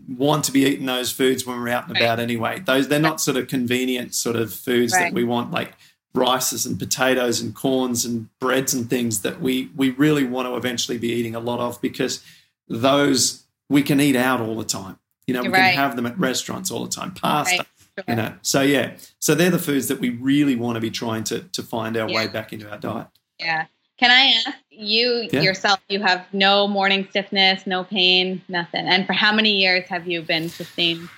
want 0.09 0.45
to 0.45 0.53
be 0.53 0.65
eating 0.65 0.87
those 0.87 1.11
foods 1.11 1.45
when 1.47 1.59
we're 1.61 1.69
out 1.69 1.85
and 1.89 1.93
Right. 1.95 2.03
about 2.03 2.21
anyway? 2.21 2.61
Those 2.61 2.89
they're 2.89 3.01
not 3.01 3.21
sort 3.21 3.37
of 3.37 3.49
convenient 3.49 4.15
sort 4.15 4.37
of 4.37 4.53
foods 4.53 4.93
that 4.93 5.13
we 5.13 5.25
want, 5.25 5.51
like 5.51 5.73
rices 6.15 6.65
and 6.65 6.79
potatoes 6.79 7.41
and 7.41 7.55
corns 7.55 8.05
and 8.05 8.29
breads 8.39 8.73
and 8.73 8.89
things 8.89 9.21
that 9.23 9.41
we 9.41 9.71
we 9.77 9.91
really 9.91 10.25
want 10.25 10.49
to 10.49 10.57
eventually 10.57 10.97
be 10.99 11.09
eating 11.13 11.35
a 11.35 11.41
lot 11.41 11.61
of 11.61 11.81
because 11.83 12.23
those 12.69 13.45
we 13.69 13.83
can 13.83 14.01
eat 14.01 14.17
out 14.17 14.41
all 14.41 14.57
the 14.57 14.65
time. 14.65 14.99
You 15.27 15.35
know, 15.35 15.43
we 15.43 15.49
Right. 15.49 15.73
can 15.75 15.77
have 15.77 15.97
them 15.97 16.07
at 16.07 16.19
restaurants 16.19 16.71
all 16.71 16.85
the 16.85 16.91
time. 16.91 17.13
Pasta, 17.13 17.57
Right. 17.59 17.67
Sure. 17.99 18.05
you 18.09 18.15
know. 18.15 18.35
So 18.43 18.61
yeah, 18.63 18.93
so 19.19 19.35
they're 19.35 19.51
the 19.51 19.59
foods 19.59 19.89
that 19.89 19.99
we 20.01 20.11
really 20.11 20.55
want 20.57 20.77
to 20.77 20.81
be 20.81 20.91
trying 20.91 21.25
to 21.25 21.41
to 21.41 21.63
find 21.63 21.97
our 21.97 22.07
way 22.07 22.27
back 22.29 22.53
into 22.53 22.71
our 22.71 22.79
diet. 22.79 23.09
Yeah. 23.41 23.67
Can 23.99 24.11
I 24.11 24.35
ask 24.47 24.59
you 24.71 25.29
Yeah. 25.33 25.41
yourself? 25.41 25.81
You 25.89 26.01
have 26.03 26.27
no 26.33 26.69
morning 26.69 27.07
stiffness, 27.11 27.67
no 27.67 27.85
pain, 27.85 28.43
nothing. 28.49 28.87
And 28.87 29.07
for 29.07 29.15
how 29.15 29.33
many 29.33 29.53
years 29.59 29.85
have 29.89 30.07
you 30.07 30.23
been 30.23 30.49
sustained? 30.51 31.09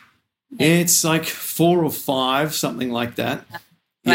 It's 0.59 1.05
like 1.05 1.25
four 1.25 1.85
or 1.85 1.91
five, 1.91 2.55
something 2.55 2.91
like 2.93 3.17
that. 3.17 3.45
Wow. 3.51 3.59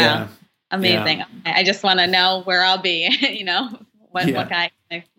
Yeah. 0.00 0.28
Amazing. 0.70 1.22
Okay. 1.22 1.52
I 1.54 1.62
just 1.62 1.82
want 1.84 2.00
to 2.00 2.06
know 2.06 2.40
where 2.44 2.64
I'll 2.64 2.78
be. 2.82 3.08
you 3.38 3.44
know, 3.44 3.68
what 4.10 4.26
Yeah. 4.26 4.36
what 4.38 4.50
I 4.52 4.70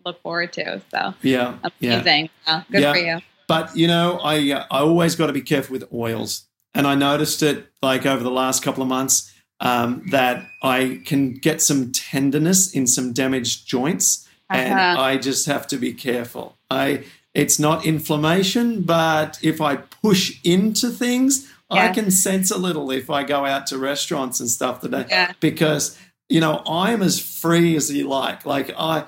look 0.04 0.20
forward 0.22 0.52
to? 0.54 0.82
So 0.90 1.14
Yeah. 1.22 1.54
Yeah. 1.80 1.94
amazing. 1.94 2.30
Wow, 2.46 2.64
good 2.70 2.82
Yeah. 2.82 2.92
for 2.92 2.98
you. 2.98 3.18
But 3.48 3.76
you 3.76 3.86
know, 3.86 4.18
I 4.18 4.50
uh, 4.52 4.66
I 4.70 4.80
always 4.80 5.14
got 5.14 5.28
to 5.28 5.32
be 5.32 5.40
careful 5.42 5.72
with 5.74 5.84
oils. 5.92 6.42
and 6.74 6.86
I 6.86 6.94
noticed 6.94 7.42
it 7.42 7.68
like 7.80 8.04
over 8.04 8.22
the 8.22 8.30
last 8.30 8.62
couple 8.62 8.82
of 8.82 8.88
months 8.88 9.32
um, 9.60 10.02
that 10.10 10.46
I 10.62 11.00
can 11.04 11.32
get 11.34 11.62
some 11.62 11.92
tenderness 11.92 12.72
in 12.74 12.86
some 12.86 13.12
damaged 13.12 13.66
joints, 13.66 14.28
and 14.50 14.74
Uh-huh. 14.78 15.00
I 15.00 15.16
just 15.16 15.46
have 15.46 15.66
to 15.68 15.76
be 15.78 15.92
careful. 15.92 16.56
I 16.70 17.04
it's 17.34 17.58
not 17.58 17.84
inflammation, 17.84 18.82
but 18.82 19.38
if 19.42 19.60
I 19.60 19.76
push 19.76 20.38
into 20.42 20.88
things, 20.90 21.46
I 21.70 21.88
can 21.88 22.10
sense 22.10 22.50
a 22.50 22.56
little 22.56 22.90
if 22.90 23.10
I 23.10 23.24
go 23.24 23.44
out 23.44 23.66
to 23.68 23.78
restaurants 23.78 24.40
and 24.40 24.48
stuff 24.48 24.80
today 24.80 25.04
Yeah. 25.10 25.32
because 25.40 25.98
you 26.28 26.40
know 26.40 26.62
I'm 26.66 27.02
as 27.02 27.18
free 27.20 27.76
as 27.76 27.90
you 27.92 28.08
like. 28.08 28.46
Like 28.46 28.72
I 28.78 29.04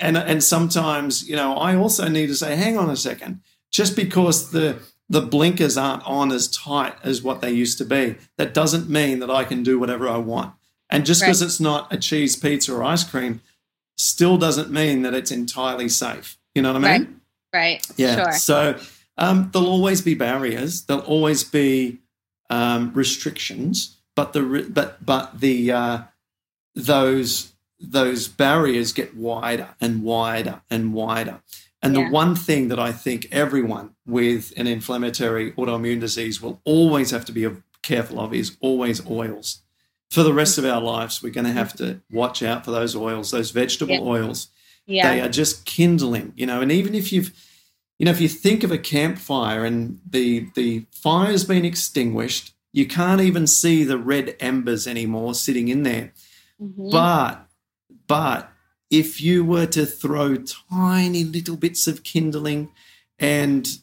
and 0.00 0.16
and 0.16 0.42
sometimes 0.42 1.28
you 1.28 1.36
know 1.36 1.54
I 1.56 1.76
also 1.76 2.08
need 2.08 2.26
to 2.28 2.34
say, 2.34 2.56
hang 2.56 2.76
on 2.78 2.90
a 2.90 2.96
second, 2.96 3.40
just 3.70 3.96
because 3.96 4.50
the 4.50 4.76
the 5.08 5.20
blinkers 5.20 5.76
aren't 5.76 6.06
on 6.06 6.32
as 6.32 6.48
tight 6.48 6.94
as 7.02 7.22
what 7.22 7.40
they 7.40 7.50
used 7.50 7.78
to 7.78 7.84
be, 7.84 8.16
that 8.38 8.54
doesn't 8.54 8.88
mean 8.88 9.18
that 9.20 9.30
I 9.30 9.44
can 9.44 9.62
do 9.62 9.78
whatever 9.78 10.08
I 10.08 10.16
want. 10.16 10.54
And 10.90 11.04
just 11.04 11.22
because 11.22 11.42
it's 11.42 11.60
not 11.60 11.92
a 11.92 11.96
cheese 11.96 12.36
pizza 12.36 12.74
or 12.74 12.84
ice 12.84 13.04
cream, 13.04 13.40
still 13.96 14.36
doesn't 14.36 14.70
mean 14.70 15.02
that 15.02 15.14
it's 15.14 15.30
entirely 15.30 15.88
safe. 15.88 16.38
You 16.54 16.62
know 16.62 16.72
what 16.72 16.84
I 16.84 16.98
mean? 16.98 17.20
Right. 17.52 17.82
right. 17.82 17.86
Yeah. 17.96 18.16
Sure. 18.16 18.32
So 18.32 18.78
um, 19.18 19.50
there'll 19.52 19.68
always 19.68 20.00
be 20.00 20.14
barriers. 20.14 20.82
There'll 20.82 21.02
always 21.02 21.44
be 21.44 21.98
um, 22.50 22.92
restrictions, 22.94 23.96
but 24.14 24.32
the 24.32 24.68
but 24.70 25.04
but 25.04 25.40
the 25.40 25.72
uh, 25.72 25.98
those 26.74 27.52
those 27.80 28.28
barriers 28.28 28.92
get 28.92 29.16
wider 29.16 29.70
and 29.80 30.02
wider 30.02 30.62
and 30.70 30.92
wider. 30.94 31.40
And 31.84 31.94
Yeah. 31.94 32.04
the 32.04 32.10
one 32.10 32.34
thing 32.34 32.68
that 32.68 32.78
I 32.80 32.92
think 32.92 33.28
everyone 33.30 33.90
with 34.06 34.52
an 34.56 34.66
inflammatory 34.66 35.52
autoimmune 35.52 36.00
disease 36.00 36.40
will 36.42 36.60
always 36.64 37.10
have 37.10 37.24
to 37.26 37.32
be 37.32 37.46
careful 37.82 38.18
of 38.20 38.32
is 38.34 38.56
always 38.60 39.06
oils. 39.06 39.60
For 40.10 40.22
the 40.22 40.32
rest 40.32 40.58
of 40.58 40.64
our 40.64 40.80
lives, 40.80 41.22
we're 41.22 41.32
going 41.38 41.46
to 41.46 41.52
have 41.52 41.74
to 41.74 42.00
watch 42.10 42.42
out 42.42 42.64
for 42.64 42.70
those 42.72 42.96
oils, 42.96 43.30
those 43.30 43.50
vegetable 43.50 43.94
Yeah. 43.94 44.00
oils 44.00 44.48
Yeah. 44.86 45.10
they 45.10 45.20
are 45.22 45.30
just 45.30 45.64
kindling 45.64 46.32
you 46.36 46.44
know 46.46 46.60
and 46.60 46.70
even 46.70 46.94
if 46.94 47.10
you've 47.12 47.32
you 47.98 48.04
know 48.04 48.10
if 48.12 48.20
you 48.20 48.28
think 48.28 48.62
of 48.64 48.70
a 48.70 48.76
campfire 48.76 49.64
and 49.64 49.98
the 50.08 50.46
the 50.54 50.84
fire's 50.90 51.44
been 51.44 51.64
extinguished 51.64 52.52
you 52.72 52.84
can't 52.86 53.22
even 53.22 53.46
see 53.46 53.82
the 53.84 53.96
red 53.96 54.36
embers 54.40 54.86
anymore 54.86 55.34
sitting 55.34 55.68
in 55.68 55.84
there 55.84 56.12
Mhm. 56.62 56.90
but 56.92 57.46
but 58.06 58.52
if 58.90 59.20
you 59.20 59.44
were 59.44 59.66
to 59.66 59.86
throw 59.86 60.36
tiny 60.36 61.24
little 61.24 61.56
bits 61.56 61.86
of 61.86 62.02
kindling 62.02 62.70
and 63.18 63.78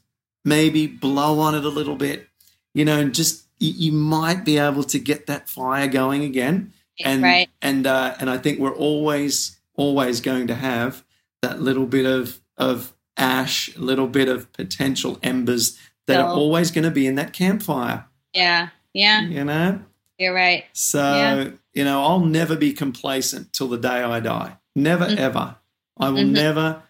maybe 0.46 0.88
blow 0.88 1.40
on 1.40 1.56
it 1.56 1.66
a 1.66 1.70
little 1.70 1.96
bit 1.96 2.28
you 2.74 2.86
know 2.86 3.00
and 3.00 3.14
just 3.14 3.46
you, 3.60 3.92
might 3.92 4.44
be 4.44 4.58
able 4.58 4.84
to 4.84 4.98
get 4.98 5.28
that 5.28 5.48
fire 5.48 5.88
going 5.88 6.24
again 6.24 6.74
and 7.04 7.24
right. 7.24 7.50
and 7.62 7.86
uh, 7.86 8.16
and 8.20 8.30
I 8.30 8.38
think 8.38 8.60
we're 8.60 8.76
always 8.76 9.60
always 9.76 10.22
going 10.22 10.48
to 10.48 10.56
have 10.56 11.04
that 11.42 11.62
little 11.62 11.86
bit 11.86 12.06
of 12.06 12.40
of 12.58 12.94
ash, 13.18 13.76
a 13.76 13.80
little 13.80 14.08
bit 14.08 14.28
of 14.28 14.52
potential 14.54 15.20
embers 15.22 15.78
that 16.08 16.20
are 16.20 16.30
always 16.30 16.72
going 16.72 16.84
to 16.84 16.92
be 16.92 17.08
in 17.08 17.16
that 17.16 17.34
campfire. 17.34 18.06
Yeah. 18.34 18.70
Yeah. 18.94 19.22
You 19.22 19.44
know, 19.44 19.82
You're 20.18 20.34
right. 20.34 20.66
so 20.74 21.00
Yeah. 21.00 21.50
you 21.74 21.84
know 21.84 22.04
I'll 22.04 22.26
never 22.26 22.56
be 22.56 22.74
complacent 22.74 23.54
till 23.54 23.68
the 23.68 23.78
day 23.78 24.04
I 24.04 24.20
die. 24.20 24.58
Never 24.76 25.06
Mhm. 25.06 25.18
ever. 25.18 25.56
I 26.00 26.10
will 26.10 26.24
Mhm. 26.24 26.32
never 26.32 26.84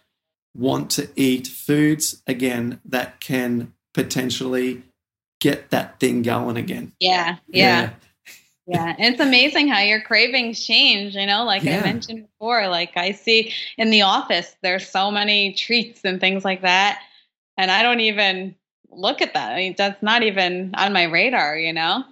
want 0.54 0.90
to 0.92 1.08
eat 1.16 1.46
foods 1.46 2.22
again 2.26 2.80
that 2.84 3.20
can 3.20 3.72
potentially 3.94 4.82
get 5.40 5.70
that 5.70 5.98
thing 5.98 6.22
going 6.22 6.56
again. 6.56 6.92
Yeah. 7.00 7.36
Yeah. 7.48 7.90
Yeah. 8.66 8.94
And 8.98 9.14
it's 9.14 9.20
amazing 9.20 9.68
how 9.68 9.80
your 9.80 10.00
cravings 10.00 10.64
change, 10.64 11.16
you 11.16 11.26
know, 11.26 11.44
like 11.44 11.64
Yeah. 11.64 11.80
I 11.80 11.82
mentioned 11.82 12.28
before. 12.28 12.68
Like 12.68 12.96
I 12.96 13.10
see 13.12 13.52
in 13.76 13.90
the 13.90 14.02
office, 14.02 14.54
there's 14.62 14.88
so 14.88 15.10
many 15.10 15.52
treats 15.54 16.04
and 16.04 16.20
things 16.20 16.44
like 16.44 16.62
that. 16.62 17.00
And 17.58 17.70
I 17.70 17.82
don't 17.82 18.00
even 18.00 18.54
look 18.90 19.20
at 19.20 19.34
that. 19.34 19.52
I 19.52 19.56
mean, 19.56 19.74
that's 19.76 20.02
not 20.02 20.22
even 20.22 20.70
on 20.74 20.92
my 20.92 21.04
radar, 21.04 21.58
you 21.58 21.72
know? 21.72 22.04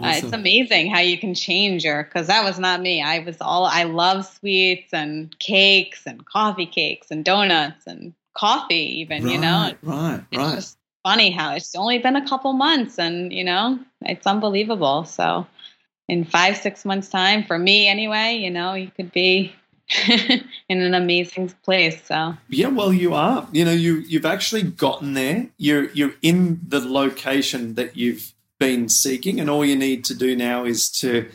Uh, 0.00 0.12
it's 0.14 0.32
amazing 0.32 0.90
how 0.90 1.00
you 1.00 1.18
can 1.18 1.34
change 1.34 1.84
your, 1.84 2.04
because 2.04 2.26
that 2.28 2.44
was 2.44 2.58
not 2.58 2.80
me. 2.80 3.02
I 3.02 3.20
was 3.20 3.36
all, 3.40 3.64
I 3.64 3.84
love 3.84 4.26
sweets 4.26 4.92
and 4.92 5.36
cakes 5.38 6.02
and 6.06 6.24
coffee 6.24 6.66
cakes 6.66 7.10
and 7.10 7.24
donuts 7.24 7.86
and 7.86 8.14
coffee, 8.34 9.00
even, 9.00 9.28
you 9.28 9.38
know? 9.38 9.74
Right, 9.82 9.82
right, 9.82 10.24
It's 10.30 10.38
right. 10.38 10.54
just 10.54 10.78
funny 11.02 11.30
how 11.30 11.54
it's 11.54 11.74
only 11.74 11.98
been 11.98 12.16
a 12.16 12.28
couple 12.28 12.52
months 12.52 12.98
and, 12.98 13.32
you 13.32 13.44
know, 13.44 13.78
it's 14.02 14.26
unbelievable. 14.26 15.04
So, 15.04 15.46
in 16.08 16.24
five, 16.24 16.56
six 16.56 16.84
months' 16.84 17.08
time, 17.08 17.44
for 17.44 17.58
me 17.58 17.88
anyway, 17.88 18.34
you 18.34 18.50
know, 18.50 18.74
you 18.74 18.90
could 18.94 19.12
be 19.12 19.54
in 20.08 20.80
an 20.80 20.94
amazing 20.94 21.52
place. 21.64 22.04
So, 22.04 22.34
Yeah, 22.48 22.68
well, 22.68 22.92
you 22.92 23.14
are. 23.14 23.48
You 23.52 23.64
know, 23.64 23.72
you 23.72 23.96
you've 23.98 24.26
actually 24.26 24.62
gotten 24.62 25.14
there. 25.14 25.48
You're 25.56 25.90
you're 25.90 26.14
in 26.22 26.60
the 26.66 26.80
location 26.80 27.74
that 27.74 27.96
you've 27.96 28.34
been 28.62 28.88
seeking, 28.88 29.40
and 29.40 29.50
all 29.50 29.64
you 29.64 29.74
need 29.74 30.04
to 30.04 30.14
do 30.14 30.36
now 30.36 30.64
is 30.64 30.88
to 30.88 31.28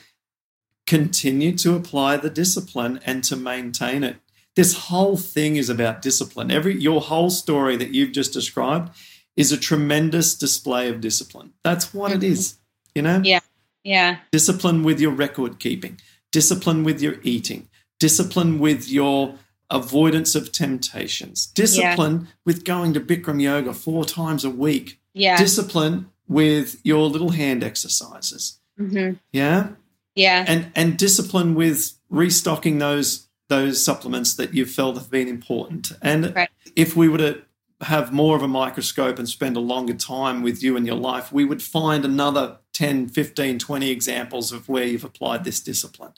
continue 0.86 1.56
to 1.58 1.76
apply 1.76 2.16
the 2.16 2.30
discipline 2.30 3.00
and 3.06 3.22
to 3.26 3.36
maintain 3.36 4.02
it. 4.04 4.16
This 4.56 4.74
whole 4.88 5.18
thing 5.18 5.58
is 5.58 5.70
about 5.70 6.02
discipline. 6.02 6.50
Every 6.52 6.80
your 6.80 7.02
whole 7.02 7.30
story 7.30 7.76
that 7.76 7.94
you've 7.94 8.14
just 8.14 8.32
described 8.32 8.96
is 9.36 9.52
a 9.52 9.58
tremendous 9.58 10.36
display 10.36 10.88
of 10.90 11.02
discipline. 11.02 11.52
That's 11.64 11.94
what 11.94 12.12
it 12.14 12.24
is. 12.24 12.56
You 12.96 13.02
know, 13.04 13.22
Yeah. 13.24 13.42
yeah, 13.84 14.18
discipline 14.32 14.84
with 14.84 15.00
your 15.00 15.12
record 15.12 15.60
keeping, 15.60 16.00
discipline 16.32 16.84
with 16.84 17.02
your 17.02 17.16
eating, 17.24 17.68
discipline 18.00 18.58
with 18.58 18.90
your 18.90 19.36
avoidance 19.70 20.34
of 20.34 20.52
temptations, 20.54 21.46
discipline 21.46 22.30
with 22.46 22.64
going 22.64 22.94
to 22.94 23.02
Bikram 23.02 23.42
yoga 23.42 23.74
four 23.74 24.06
times 24.06 24.46
a 24.46 24.50
week, 24.50 25.00
yeah, 25.14 25.38
discipline 25.38 26.10
with 26.28 26.80
your 26.84 27.10
little 27.10 27.30
hand 27.32 27.64
exercises. 27.64 28.60
hmm 28.78 29.12
Yeah. 29.32 29.70
yeah, 30.16 30.46
And 30.48 30.72
and 30.76 30.98
discipline 30.98 31.56
with 31.56 31.94
restocking 32.10 32.80
those 32.80 33.28
those 33.50 33.82
supplements 33.84 34.36
that 34.36 34.54
you 34.54 34.66
felt 34.66 34.98
have 34.98 35.10
been 35.10 35.28
important. 35.30 35.94
And 36.02 36.36
Right. 36.36 36.50
if 36.76 36.98
we 36.98 37.08
were 37.08 37.18
to 37.20 37.42
have 37.80 38.12
more 38.12 38.36
of 38.36 38.42
a 38.44 38.48
microscope 38.48 39.18
and 39.20 39.30
spend 39.30 39.56
a 39.56 39.62
longer 39.62 39.94
time 39.94 40.42
with 40.42 40.62
you 40.62 40.76
in 40.76 40.86
your 40.86 40.98
life, 40.98 41.32
we 41.32 41.46
would 41.46 41.62
find 41.62 42.04
another 42.04 42.58
10, 42.74 43.08
15, 43.08 43.58
20 43.58 43.90
examples 43.90 44.52
of 44.52 44.68
where 44.68 44.84
you've 44.84 45.06
applied 45.06 45.46
this 45.46 45.62
discipline. 45.62 46.12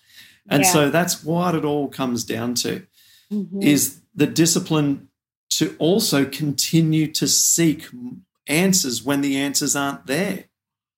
And 0.50 0.64
Yeah. 0.64 0.72
so 0.74 0.90
that's 0.90 1.24
what 1.24 1.54
it 1.54 1.64
all 1.64 1.88
comes 1.88 2.24
down 2.24 2.56
to 2.56 2.88
Mhm. 3.32 3.62
is 3.64 4.02
the 4.16 4.26
discipline 4.26 5.10
to 5.52 5.76
also 5.78 6.26
continue 6.26 7.06
to 7.12 7.28
seek 7.28 7.90
answers 8.50 9.04
when 9.04 9.22
the 9.22 9.38
answers 9.38 9.76
aren't 9.76 10.08
there 10.08 10.46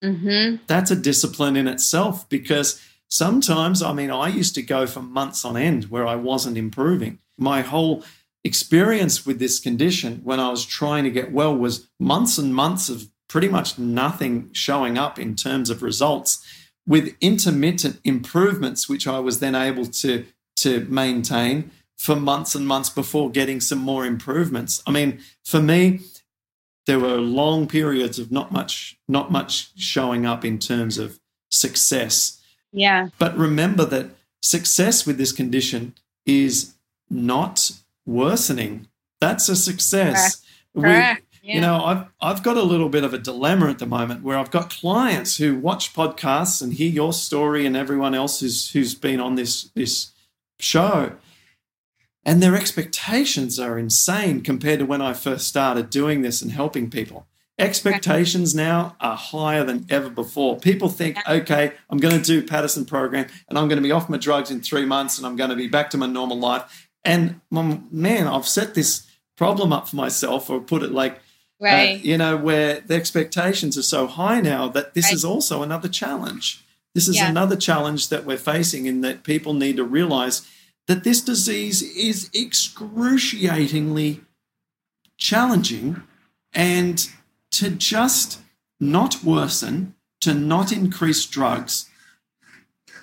Mhm. 0.04 0.60
that's 0.66 0.90
a 0.90 0.96
discipline 0.96 1.56
in 1.56 1.68
itself 1.68 2.28
because 2.30 2.80
sometimes, 3.08 3.84
I 3.84 3.94
mean, 3.94 4.10
I 4.10 4.30
used 4.30 4.56
to 4.56 4.62
go 4.64 4.88
for 4.88 5.02
months 5.02 5.46
on 5.46 5.56
end 5.58 5.86
where 5.86 6.08
I 6.08 6.16
wasn't 6.16 6.58
improving. 6.58 7.20
My 7.38 7.62
whole 7.62 8.04
experience 8.44 9.26
with 9.26 9.38
this 9.38 9.60
condition 9.60 10.22
when 10.24 10.40
I 10.40 10.50
was 10.50 10.66
trying 10.66 11.04
to 11.04 11.12
get 11.12 11.32
well 11.32 11.56
was 11.56 11.88
months 12.00 12.40
and 12.40 12.56
months 12.56 12.90
of 12.90 13.08
pretty 13.30 13.48
much 13.48 13.78
nothing 13.78 14.50
showing 14.54 14.98
up 14.98 15.20
in 15.20 15.36
terms 15.36 15.70
of 15.70 15.84
results 15.84 16.40
with 16.88 17.16
intermittent 17.22 18.00
improvements, 18.04 18.90
which 18.90 19.06
I 19.08 19.20
was 19.20 19.40
then 19.40 19.54
able 19.54 19.86
to, 19.86 20.26
to 20.58 20.86
maintain 20.90 21.70
for 21.98 22.16
months 22.16 22.56
and 22.56 22.68
months 22.68 22.90
before 22.90 23.30
getting 23.30 23.62
some 23.62 23.78
more 23.80 24.04
improvements. 24.06 24.82
I 24.88 24.92
mean, 24.92 25.20
for 25.46 25.62
me, 25.62 26.00
there 26.88 27.00
were 27.00 27.18
long 27.18 27.68
periods 27.68 28.20
of 28.20 28.32
not 28.32 28.52
much 28.52 28.98
not 29.08 29.32
much 29.32 29.72
showing 29.76 30.26
up 30.26 30.44
in 30.46 30.60
terms 30.60 30.98
of 30.98 31.20
success. 31.50 32.42
Yeah, 32.72 33.10
but 33.20 33.38
remember 33.38 33.86
that 33.86 34.12
success 34.42 35.06
with 35.06 35.18
this 35.18 35.32
condition 35.32 35.94
is 36.26 36.74
not 37.10 37.72
worsening. 38.06 38.88
That's 39.20 39.50
a 39.50 39.56
success. 39.56 40.42
We- 40.74 40.84
correct. 40.84 41.26
Yeah. 41.44 41.56
you 41.56 41.62
know 41.62 41.84
i've 41.86 42.06
i've 42.22 42.44
got 42.44 42.56
a 42.56 42.62
little 42.62 42.88
bit 42.88 43.04
of 43.04 43.16
a 43.16 43.18
dilemma 43.18 43.68
at 43.72 43.80
the 43.80 43.88
moment 43.88 44.22
where 44.22 44.38
i've 44.38 44.52
got 44.52 44.70
clients 44.70 45.38
who 45.38 45.58
watch 45.58 45.92
podcasts 45.92 46.62
and 46.62 46.72
hear 46.74 46.88
your 46.92 47.14
story 47.14 47.66
and 47.66 47.76
everyone 47.76 48.14
else 48.14 48.42
who's 48.42 48.70
who's 48.74 48.94
been 48.94 49.20
on 49.20 49.34
this 49.34 49.64
this 49.74 50.12
show 50.60 51.14
and 52.24 52.42
their 52.42 52.56
expectations 52.56 53.60
are 53.60 53.80
insane 53.80 54.42
compared 54.42 54.80
to 54.80 54.86
when 54.86 55.02
I 55.02 55.14
first 55.14 55.48
started 55.48 55.90
doing 55.90 56.22
this 56.22 56.42
and 56.42 56.52
helping 56.52 56.90
people. 56.90 57.28
Expectations 57.58 58.56
now 58.56 58.96
are 59.00 59.16
higher 59.16 59.64
than 59.64 59.86
ever 59.90 60.10
before. 60.10 60.58
People 60.58 60.90
think, 60.90 61.18
okay, 61.28 61.74
I'm 61.90 62.00
going 62.00 62.20
to 62.20 62.24
do 62.24 62.42
Paddison 62.46 62.88
program 62.88 63.28
and 63.50 63.58
I'm 63.58 63.68
going 63.68 63.78
to 63.78 63.84
be 63.84 63.92
off 63.92 64.10
my 64.10 64.18
drugs 64.18 64.50
in 64.50 64.62
three 64.62 64.86
months 64.86 65.18
and 65.18 65.28
I'm 65.28 65.36
going 65.36 65.52
to 65.52 65.56
be 65.56 65.68
back 65.68 65.92
to 65.92 65.98
my 65.98 66.08
normal 66.08 66.40
life. 66.40 66.90
And 67.04 67.42
man, 67.52 68.28
I've 68.28 68.48
set 68.48 68.74
this 68.74 69.08
problem 69.36 69.74
up 69.74 69.90
for 69.90 69.96
myself, 69.96 70.50
or 70.50 70.60
put 70.60 70.84
it 70.84 70.92
like, 70.92 71.20
Right. 71.62 72.00
Uh, 72.00 72.02
you 72.02 72.18
know, 72.18 72.38
where 72.38 72.80
the 72.82 72.96
expectations 72.96 73.78
are 73.78 73.84
so 73.84 74.08
high 74.08 74.42
now 74.42 74.68
that 74.70 74.96
this 74.96 75.06
right. 75.06 75.14
is 75.14 75.24
also 75.24 75.62
another 75.62 75.88
challenge. 75.88 76.66
This 76.96 77.08
is 77.08 77.18
yeah. 77.18 77.30
another 77.30 77.56
challenge 77.56 78.10
that 78.10 78.26
we're 78.26 78.38
facing, 78.38 78.88
in 78.88 79.02
that 79.02 79.24
people 79.24 79.54
need 79.54 79.78
to 79.78 79.84
realize 79.84 80.42
that 80.88 81.04
this 81.04 81.22
disease 81.22 81.82
is 81.82 82.30
excruciatingly 82.34 84.22
challenging 85.18 86.02
and 86.54 87.10
to 87.52 87.70
just 87.70 88.40
not 88.80 89.24
worsen, 89.24 89.96
to 90.20 90.34
not 90.34 90.72
increase 90.72 91.26
drugs 91.26 91.90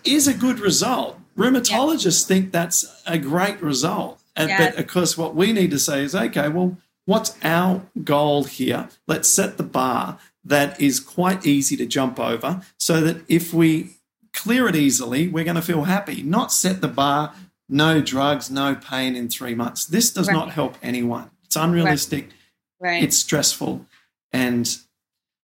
is 0.05 0.27
a 0.27 0.35
good 0.35 0.61
result. 0.61 1.19
Rheumatologists 1.37 2.29
yeah. 2.29 2.35
think 2.35 2.53
that's 2.53 3.03
a 3.07 3.19
great 3.19 3.61
result. 3.63 4.21
Uh, 4.37 4.47
yeah. 4.49 4.59
But 4.59 4.79
of 4.79 4.87
course, 4.87 5.17
what 5.17 5.35
we 5.35 5.53
need 5.53 5.71
to 5.71 5.79
say 5.79 6.03
is 6.03 6.15
okay, 6.15 6.49
well, 6.49 6.77
what's 7.05 7.37
our 7.43 7.83
goal 8.05 8.45
here? 8.45 8.89
Let's 9.07 9.29
set 9.29 9.57
the 9.57 9.63
bar 9.63 10.19
that 10.45 10.81
is 10.81 11.01
quite 11.01 11.47
easy 11.47 11.77
to 11.77 11.87
jump 11.87 12.19
over 12.19 12.63
so 12.79 13.01
that 13.03 13.23
if 13.29 13.53
we 13.53 13.97
clear 14.33 14.69
it 14.69 14.77
easily, 14.77 15.29
we're 15.29 15.45
going 15.45 15.57
to 15.57 15.63
feel 15.63 15.85
happy. 15.85 16.23
Not 16.23 16.53
set 16.53 16.81
the 16.81 16.89
bar, 16.89 17.35
no 17.69 18.01
drugs, 18.01 18.51
no 18.51 18.75
pain 18.75 19.15
in 19.15 19.29
three 19.29 19.55
months. 19.55 19.85
This 19.87 20.13
does 20.13 20.29
right. 20.29 20.35
not 20.35 20.51
help 20.51 20.77
anyone. 20.83 21.31
It's 21.45 21.57
unrealistic. 21.57 22.31
Right. 22.81 22.91
right. 22.91 23.03
It's 23.03 23.17
stressful. 23.17 23.85
And 24.33 24.77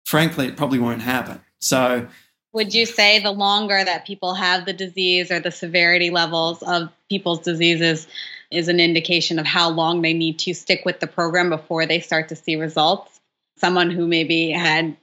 frankly, 0.05 0.47
it 0.47 0.57
probably 0.57 0.79
won't 0.79 1.03
happen. 1.03 1.41
So, 1.61 2.09
would 2.53 2.75
you 2.75 2.85
say 2.85 3.21
the 3.21 3.31
longer 3.31 3.85
that 3.85 4.07
people 4.07 4.35
have 4.35 4.67
the 4.67 4.73
disease 4.73 5.31
or 5.31 5.39
the 5.39 5.53
severity 5.53 6.11
levels 6.11 6.63
of 6.63 6.89
people's 7.09 7.41
diseases 7.41 8.09
is 8.51 8.67
an 8.67 8.81
indication 8.81 9.39
of 9.39 9.47
how 9.47 9.71
long 9.71 10.03
they 10.03 10.13
need 10.13 10.39
to 10.41 10.55
stick 10.55 10.83
with 10.85 10.99
the 10.99 11.07
program 11.07 11.49
before 11.49 11.87
they 11.87 12.01
start 12.01 12.29
to 12.31 12.37
see 12.37 12.57
results? 12.57 13.20
Someone 13.61 13.91
who 13.91 14.07
maybe 14.07 14.51
had, 14.51 14.97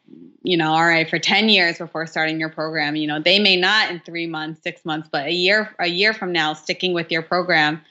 you 0.43 0.57
know, 0.57 0.73
RA 0.73 1.03
for 1.09 1.19
10 1.19 1.49
years 1.49 1.77
before 1.77 2.07
starting 2.07 2.39
your 2.39 2.49
program, 2.49 2.95
you 2.95 3.07
know, 3.07 3.19
they 3.19 3.39
may 3.39 3.55
not 3.55 3.91
in 3.91 3.99
3 4.01 4.27
months, 4.27 4.61
6 4.63 4.83
months, 4.85 5.09
but 5.11 5.27
a 5.27 5.33
year 5.33 5.75
a 5.79 5.87
year 5.87 6.13
from 6.13 6.31
now 6.31 6.53
sticking 6.53 6.93
with 6.93 7.11
your 7.11 7.21
program 7.21 7.81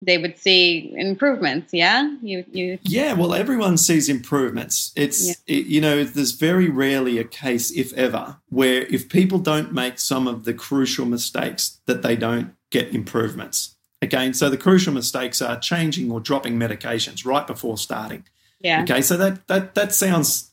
they 0.00 0.18
would 0.18 0.38
see 0.38 0.92
improvements. 0.96 1.72
Yeah? 1.72 2.14
You 2.22 2.44
you 2.52 2.78
yeah 2.82 3.12
well 3.14 3.34
everyone 3.34 3.76
sees 3.76 4.08
improvements. 4.08 4.92
It's 4.94 5.26
yeah. 5.26 5.34
it, 5.46 5.66
you 5.66 5.80
know 5.80 6.04
there's 6.04 6.32
very 6.32 6.68
rarely 6.68 7.18
a 7.18 7.24
case 7.24 7.70
if 7.70 7.92
ever 7.94 8.36
where 8.48 8.82
if 8.82 9.08
people 9.08 9.38
don't 9.38 9.72
make 9.72 9.98
some 9.98 10.28
of 10.28 10.44
the 10.44 10.54
crucial 10.54 11.06
mistakes 11.06 11.80
that 11.86 12.02
they 12.02 12.16
don't 12.16 12.54
get 12.70 12.94
improvements. 12.94 13.74
Again 14.00 14.34
so 14.34 14.48
the 14.48 14.56
crucial 14.56 14.94
mistakes 14.94 15.42
are 15.42 15.58
changing 15.58 16.10
or 16.10 16.20
dropping 16.20 16.58
medications 16.58 17.24
right 17.24 17.46
before 17.46 17.76
starting 17.76 18.24
yeah 18.60 18.82
okay 18.82 19.02
so 19.02 19.16
that 19.16 19.46
that 19.48 19.74
that 19.74 19.92
sounds 19.92 20.52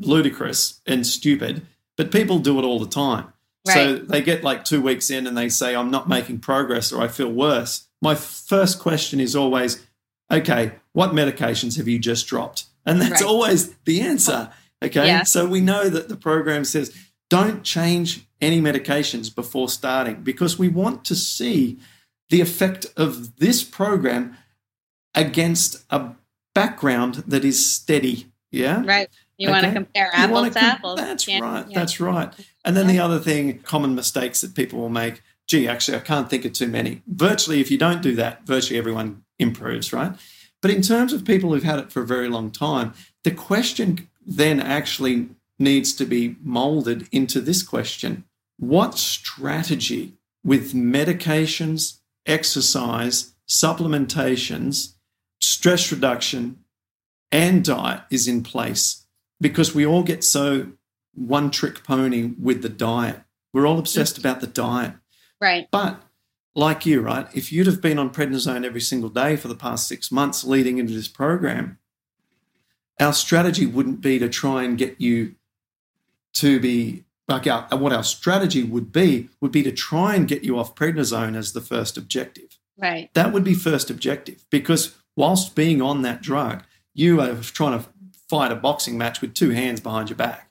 ludicrous 0.00 0.80
and 0.86 1.06
stupid 1.06 1.66
but 1.96 2.12
people 2.12 2.38
do 2.38 2.58
it 2.58 2.64
all 2.64 2.78
the 2.78 2.88
time 2.88 3.32
right. 3.66 3.74
so 3.74 3.96
they 3.96 4.20
get 4.20 4.44
like 4.44 4.64
2 4.64 4.80
weeks 4.80 5.10
in 5.10 5.26
and 5.26 5.36
they 5.36 5.48
say 5.48 5.74
I'm 5.74 5.90
not 5.90 6.08
making 6.08 6.40
progress 6.40 6.92
or 6.92 7.02
I 7.02 7.08
feel 7.08 7.32
worse 7.32 7.86
my 8.02 8.14
first 8.14 8.78
question 8.78 9.20
is 9.20 9.34
always, 9.34 9.84
okay, 10.30 10.72
what 10.92 11.10
medications 11.10 11.76
have 11.76 11.88
you 11.88 11.98
just 11.98 12.26
dropped? 12.26 12.66
And 12.84 13.00
that's 13.00 13.22
right. 13.22 13.28
always 13.28 13.74
the 13.84 14.00
answer. 14.00 14.50
Okay. 14.82 15.06
Yeah. 15.06 15.22
So 15.22 15.46
we 15.46 15.60
know 15.60 15.88
that 15.88 16.08
the 16.08 16.16
program 16.16 16.64
says 16.64 16.94
don't 17.28 17.62
change 17.64 18.26
any 18.40 18.60
medications 18.60 19.34
before 19.34 19.68
starting 19.68 20.22
because 20.22 20.58
we 20.58 20.68
want 20.68 21.04
to 21.06 21.14
see 21.14 21.78
the 22.28 22.40
effect 22.40 22.86
of 22.96 23.36
this 23.38 23.64
program 23.64 24.36
against 25.14 25.84
a 25.90 26.10
background 26.56 27.16
that 27.26 27.44
is 27.44 27.64
steady. 27.64 28.32
Yeah. 28.50 28.82
Right. 28.84 29.08
You 29.36 29.48
okay? 29.48 29.52
want 29.52 29.66
to 29.66 29.72
compare 29.72 30.10
apples 30.12 30.48
to 30.48 30.54
com- 30.58 30.64
apples. 30.64 30.96
That's 30.98 31.28
right. 31.28 31.66
Yeah. 31.68 31.78
That's 31.78 32.00
right. 32.00 32.32
And 32.64 32.76
then 32.76 32.86
yeah. 32.86 32.92
the 32.92 32.98
other 33.00 33.18
thing, 33.18 33.58
common 33.60 33.94
mistakes 33.94 34.40
that 34.40 34.54
people 34.54 34.80
will 34.80 34.88
make 34.88 35.20
gee, 35.46 35.68
actually, 35.68 35.96
I 35.96 36.00
can't 36.00 36.28
think 36.28 36.44
of 36.44 36.52
too 36.52 36.66
many. 36.66 37.02
Virtually, 37.06 37.60
if 37.60 37.70
you 37.70 37.78
don't 37.78 38.02
do 38.02 38.14
that, 38.16 38.44
virtually 38.46 38.78
everyone 38.78 39.24
improves, 39.38 39.92
right? 39.92 40.12
But 40.60 40.70
in 40.70 40.82
terms 40.82 41.12
of 41.12 41.24
people 41.24 41.52
who've 41.52 41.62
had 41.62 41.78
it 41.78 41.92
for 41.92 42.02
a 42.02 42.06
very 42.06 42.28
long 42.28 42.50
time, 42.50 42.94
the 43.22 43.30
question 43.30 44.08
then 44.26 44.60
actually 44.60 45.28
needs 45.58 45.92
to 45.94 46.04
be 46.04 46.36
molded 46.42 47.08
into 47.12 47.40
this 47.40 47.62
question 47.62 48.24
What 48.58 48.98
strategy 48.98 50.14
with 50.44 50.74
medications, 50.74 51.98
exercise, 52.26 53.34
supplementations, 53.48 54.94
stress 55.56 55.90
reduction, 55.90 56.58
and 57.32 57.64
diet 57.64 58.02
is 58.10 58.28
in 58.28 58.42
place? 58.42 59.06
Because 59.40 59.74
we 59.74 59.86
all 59.86 60.02
get 60.02 60.22
so 60.22 60.72
one 61.14 61.50
trick 61.50 61.82
pony 61.82 62.34
with 62.40 62.62
the 62.62 62.68
diet. 62.68 63.20
We're 63.52 63.66
all 63.66 63.78
obsessed 63.78 64.18
about 64.18 64.40
the 64.40 64.46
diet. 64.46 64.94
Right. 65.40 65.66
But 65.70 66.02
like 66.54 66.84
you, 66.84 67.00
right? 67.00 67.26
If 67.34 67.52
you'd 67.52 67.66
have 67.66 67.80
been 67.80 67.98
on 67.98 68.10
prednisone 68.10 68.64
every 68.64 68.80
single 68.80 69.08
day 69.08 69.36
for 69.36 69.48
the 69.48 69.54
past 69.54 69.88
six 69.88 70.12
months 70.12 70.44
leading 70.44 70.78
into 70.78 70.92
this 70.92 71.08
program, 71.08 71.78
our 73.00 73.14
strategy 73.14 73.64
wouldn't 73.66 74.02
be 74.02 74.18
to 74.18 74.28
try 74.28 74.62
and 74.62 74.76
get 74.76 75.00
you 75.00 75.36
to 76.34 76.60
be 76.60 77.04
like 77.28 77.46
our, 77.46 77.66
uh, 77.72 77.76
what 77.76 77.92
our 77.92 78.04
strategy 78.04 78.62
would 78.62 78.92
be 78.92 79.30
would 79.40 79.52
be 79.52 79.62
to 79.62 79.72
try 79.72 80.14
and 80.14 80.28
get 80.28 80.44
you 80.44 80.58
off 80.58 80.74
prednisone 80.74 81.34
as 81.34 81.52
the 81.52 81.60
first 81.60 81.96
objective. 81.96 82.58
Right. 82.78 83.10
That 83.14 83.32
would 83.32 83.44
be 83.44 83.54
first 83.54 83.90
objective 83.90 84.44
because 84.50 84.96
whilst 85.16 85.54
being 85.54 85.82
on 85.82 86.02
that 86.02 86.22
drug, 86.22 86.62
you 86.94 87.20
are 87.20 87.34
trying 87.36 87.78
to 87.78 87.88
fight 88.28 88.52
a 88.52 88.56
boxing 88.56 88.98
match 88.98 89.20
with 89.20 89.34
two 89.34 89.50
hands 89.50 89.80
behind 89.80 90.10
your 90.10 90.16
back. 90.16 90.50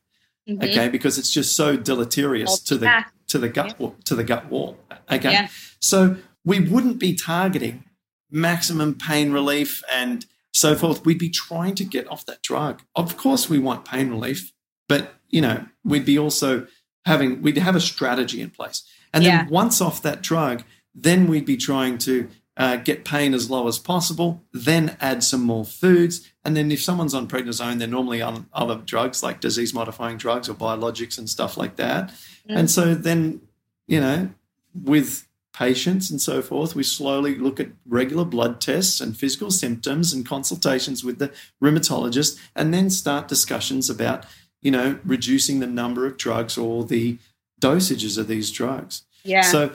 Mm-hmm. 0.50 0.64
Okay, 0.64 0.90
because 0.90 1.18
it's 1.18 1.32
just 1.32 1.56
so 1.56 1.76
deleterious 1.76 2.60
to 2.60 2.78
the 2.78 3.06
to 3.28 3.40
the 3.40 3.50
gut 3.50 3.76
yeah. 3.80 3.90
to 4.04 4.16
the 4.16 4.24
gut 4.24 4.50
wall. 4.50 4.78
Okay, 5.12 5.32
yeah. 5.32 5.48
so 5.80 6.18
we 6.44 6.60
wouldn't 6.60 7.00
be 7.00 7.16
targeting 7.16 7.84
maximum 8.30 8.94
pain 8.94 9.32
relief 9.32 9.82
and 9.92 10.26
so 10.54 10.76
forth. 10.76 11.04
We'd 11.04 11.18
be 11.18 11.30
trying 11.30 11.74
to 11.76 11.84
get 11.84 12.08
off 12.10 12.26
that 12.28 12.44
drug. 12.44 12.84
Of 12.96 13.18
course, 13.18 13.50
we 13.50 13.58
want 13.58 13.86
pain 13.86 14.10
relief, 14.10 14.52
but 14.88 15.16
you 15.30 15.42
know, 15.42 15.66
we'd 15.84 16.06
be 16.06 16.20
also 16.20 16.68
having 17.06 17.42
we'd 17.42 17.58
have 17.58 17.76
a 17.76 17.82
strategy 17.82 18.40
in 18.40 18.52
place. 18.52 18.84
And 19.14 19.26
then 19.26 19.48
once 19.50 19.82
off 19.82 20.02
that 20.04 20.22
drug, 20.22 20.64
then 20.94 21.28
we'd 21.28 21.46
be 21.46 21.58
trying 21.58 21.98
to 22.00 22.30
uh, 22.58 22.78
get 22.78 23.04
pain 23.04 23.34
as 23.34 23.50
low 23.50 23.68
as 23.68 23.78
possible, 23.78 24.42
then 24.54 24.96
add 25.02 25.24
some 25.24 25.42
more 25.42 25.66
foods. 25.66 26.30
And 26.44 26.56
then 26.56 26.72
if 26.72 26.82
someone's 26.82 27.14
on 27.14 27.28
prednisone, 27.28 27.80
they're 27.80 27.88
normally 27.88 28.22
on 28.22 28.48
other 28.54 28.76
drugs 28.76 29.22
like 29.22 29.42
disease 29.42 29.74
modifying 29.74 30.18
drugs 30.18 30.48
or 30.48 30.54
biologics 30.54 31.18
and 31.18 31.30
stuff 31.30 31.58
like 31.58 31.76
that. 31.76 32.10
Mm. 32.50 32.58
And 32.58 32.72
so 32.72 32.94
then, 32.94 33.42
you 33.88 34.00
know, 34.00 34.30
with 34.74 35.28
patients 35.54 36.10
and 36.10 36.22
so 36.22 36.42
forth, 36.42 36.76
we 36.76 36.84
slowly 36.84 37.36
look 37.36 37.60
at 37.60 37.70
regular 37.88 38.26
blood 38.26 38.60
tests 38.62 39.02
and 39.02 39.18
physical 39.18 39.50
symptoms 39.52 40.14
and 40.14 40.26
consultations 40.26 41.04
with 41.04 41.18
the 41.18 41.32
rheumatologist, 41.64 42.40
and 42.56 42.74
then 42.74 42.90
start 42.90 43.28
discussions 43.28 43.90
about, 43.90 44.26
you 44.62 44.72
know, 44.72 45.00
reducing 45.06 45.60
the 45.60 45.68
number 45.68 46.06
of 46.06 46.18
drugs 46.18 46.58
or 46.58 46.84
the 46.84 47.18
dosages 47.62 48.18
of 48.18 48.28
these 48.28 48.52
drugs. 48.52 49.04
Yeah. 49.24 49.42
So 49.42 49.72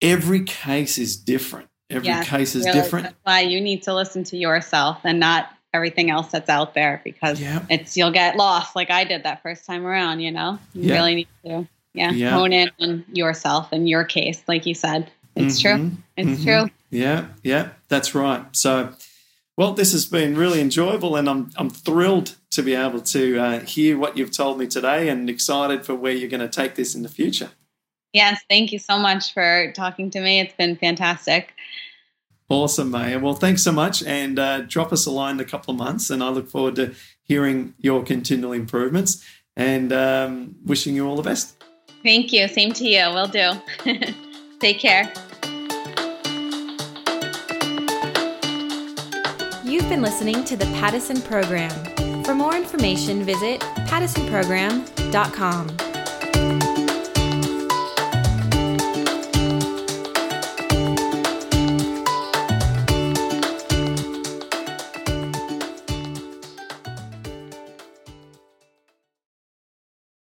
every 0.00 0.44
case 0.44 0.98
is 0.98 1.16
different. 1.16 1.68
Every 1.90 2.24
case 2.24 2.54
is 2.54 2.64
really, 2.66 2.80
different. 2.80 3.04
That's 3.04 3.16
why 3.22 3.40
you 3.40 3.60
need 3.60 3.82
to 3.84 3.94
listen 3.94 4.24
to 4.24 4.36
yourself 4.36 5.00
and 5.04 5.18
not 5.18 5.50
everything 5.72 6.10
else 6.10 6.30
that's 6.30 6.48
out 6.48 6.74
there 6.74 7.00
because 7.04 7.40
yeah. 7.40 7.64
it's 7.70 7.96
you'll 7.96 8.10
get 8.10 8.36
lost 8.36 8.76
like 8.76 8.90
I 8.90 9.04
did 9.04 9.22
that 9.24 9.42
first 9.42 9.64
time 9.64 9.86
around, 9.86 10.20
you 10.20 10.30
know. 10.30 10.58
You 10.74 10.90
yeah. 10.90 10.94
really 10.94 11.14
need 11.14 11.28
to 11.44 11.68
yeah, 11.94 12.10
yeah, 12.10 12.30
hone 12.30 12.52
in 12.52 12.70
on 12.80 13.04
yourself 13.12 13.72
and 13.72 13.88
your 13.88 14.04
case, 14.04 14.42
like 14.46 14.66
you 14.66 14.74
said. 14.74 15.10
It's 15.34 15.62
mm-hmm. 15.62 15.88
true. 15.88 15.96
It's 16.16 16.40
mm-hmm. 16.40 16.44
true. 16.44 16.70
Yeah, 16.90 17.26
yeah, 17.42 17.70
that's 17.88 18.14
right. 18.14 18.44
So 18.52 18.92
well, 19.56 19.72
this 19.72 19.90
has 19.90 20.06
been 20.06 20.36
really 20.36 20.60
enjoyable, 20.60 21.16
and 21.16 21.28
I'm 21.28 21.50
I'm 21.56 21.70
thrilled 21.70 22.36
to 22.50 22.62
be 22.62 22.74
able 22.74 23.00
to 23.00 23.38
uh, 23.38 23.60
hear 23.60 23.98
what 23.98 24.16
you've 24.16 24.30
told 24.30 24.58
me 24.58 24.66
today, 24.66 25.08
and 25.08 25.28
excited 25.28 25.84
for 25.84 25.94
where 25.94 26.12
you're 26.12 26.30
going 26.30 26.40
to 26.40 26.48
take 26.48 26.76
this 26.76 26.94
in 26.94 27.02
the 27.02 27.08
future. 27.08 27.50
Yes, 28.12 28.40
thank 28.48 28.72
you 28.72 28.78
so 28.78 28.98
much 28.98 29.34
for 29.34 29.72
talking 29.74 30.10
to 30.10 30.20
me. 30.20 30.40
It's 30.40 30.54
been 30.54 30.76
fantastic. 30.76 31.52
Awesome, 32.48 32.90
Maya. 32.90 33.18
Well, 33.18 33.34
thanks 33.34 33.62
so 33.62 33.72
much. 33.72 34.02
And 34.02 34.38
uh, 34.38 34.62
drop 34.62 34.90
us 34.92 35.04
a 35.04 35.10
line 35.10 35.34
in 35.34 35.40
a 35.40 35.44
couple 35.44 35.72
of 35.72 35.78
months. 35.78 36.08
And 36.08 36.22
I 36.22 36.30
look 36.30 36.48
forward 36.48 36.76
to 36.76 36.94
hearing 37.22 37.74
your 37.78 38.02
continual 38.02 38.52
improvements 38.52 39.22
and 39.56 39.92
um, 39.92 40.54
wishing 40.64 40.94
you 40.94 41.06
all 41.06 41.16
the 41.16 41.22
best. 41.22 41.62
Thank 42.02 42.32
you. 42.32 42.48
Same 42.48 42.72
to 42.72 42.86
you. 42.86 43.10
Will 43.10 43.26
do. 43.26 43.52
Take 44.60 44.78
care. 44.78 45.12
You've 49.64 49.88
been 49.90 50.00
listening 50.00 50.44
to 50.44 50.56
the 50.56 50.64
Paddison 50.76 51.20
Program. 51.20 52.24
For 52.24 52.34
more 52.34 52.56
information, 52.56 53.24
visit 53.24 53.60
paddisonprogram.com. 53.60 55.87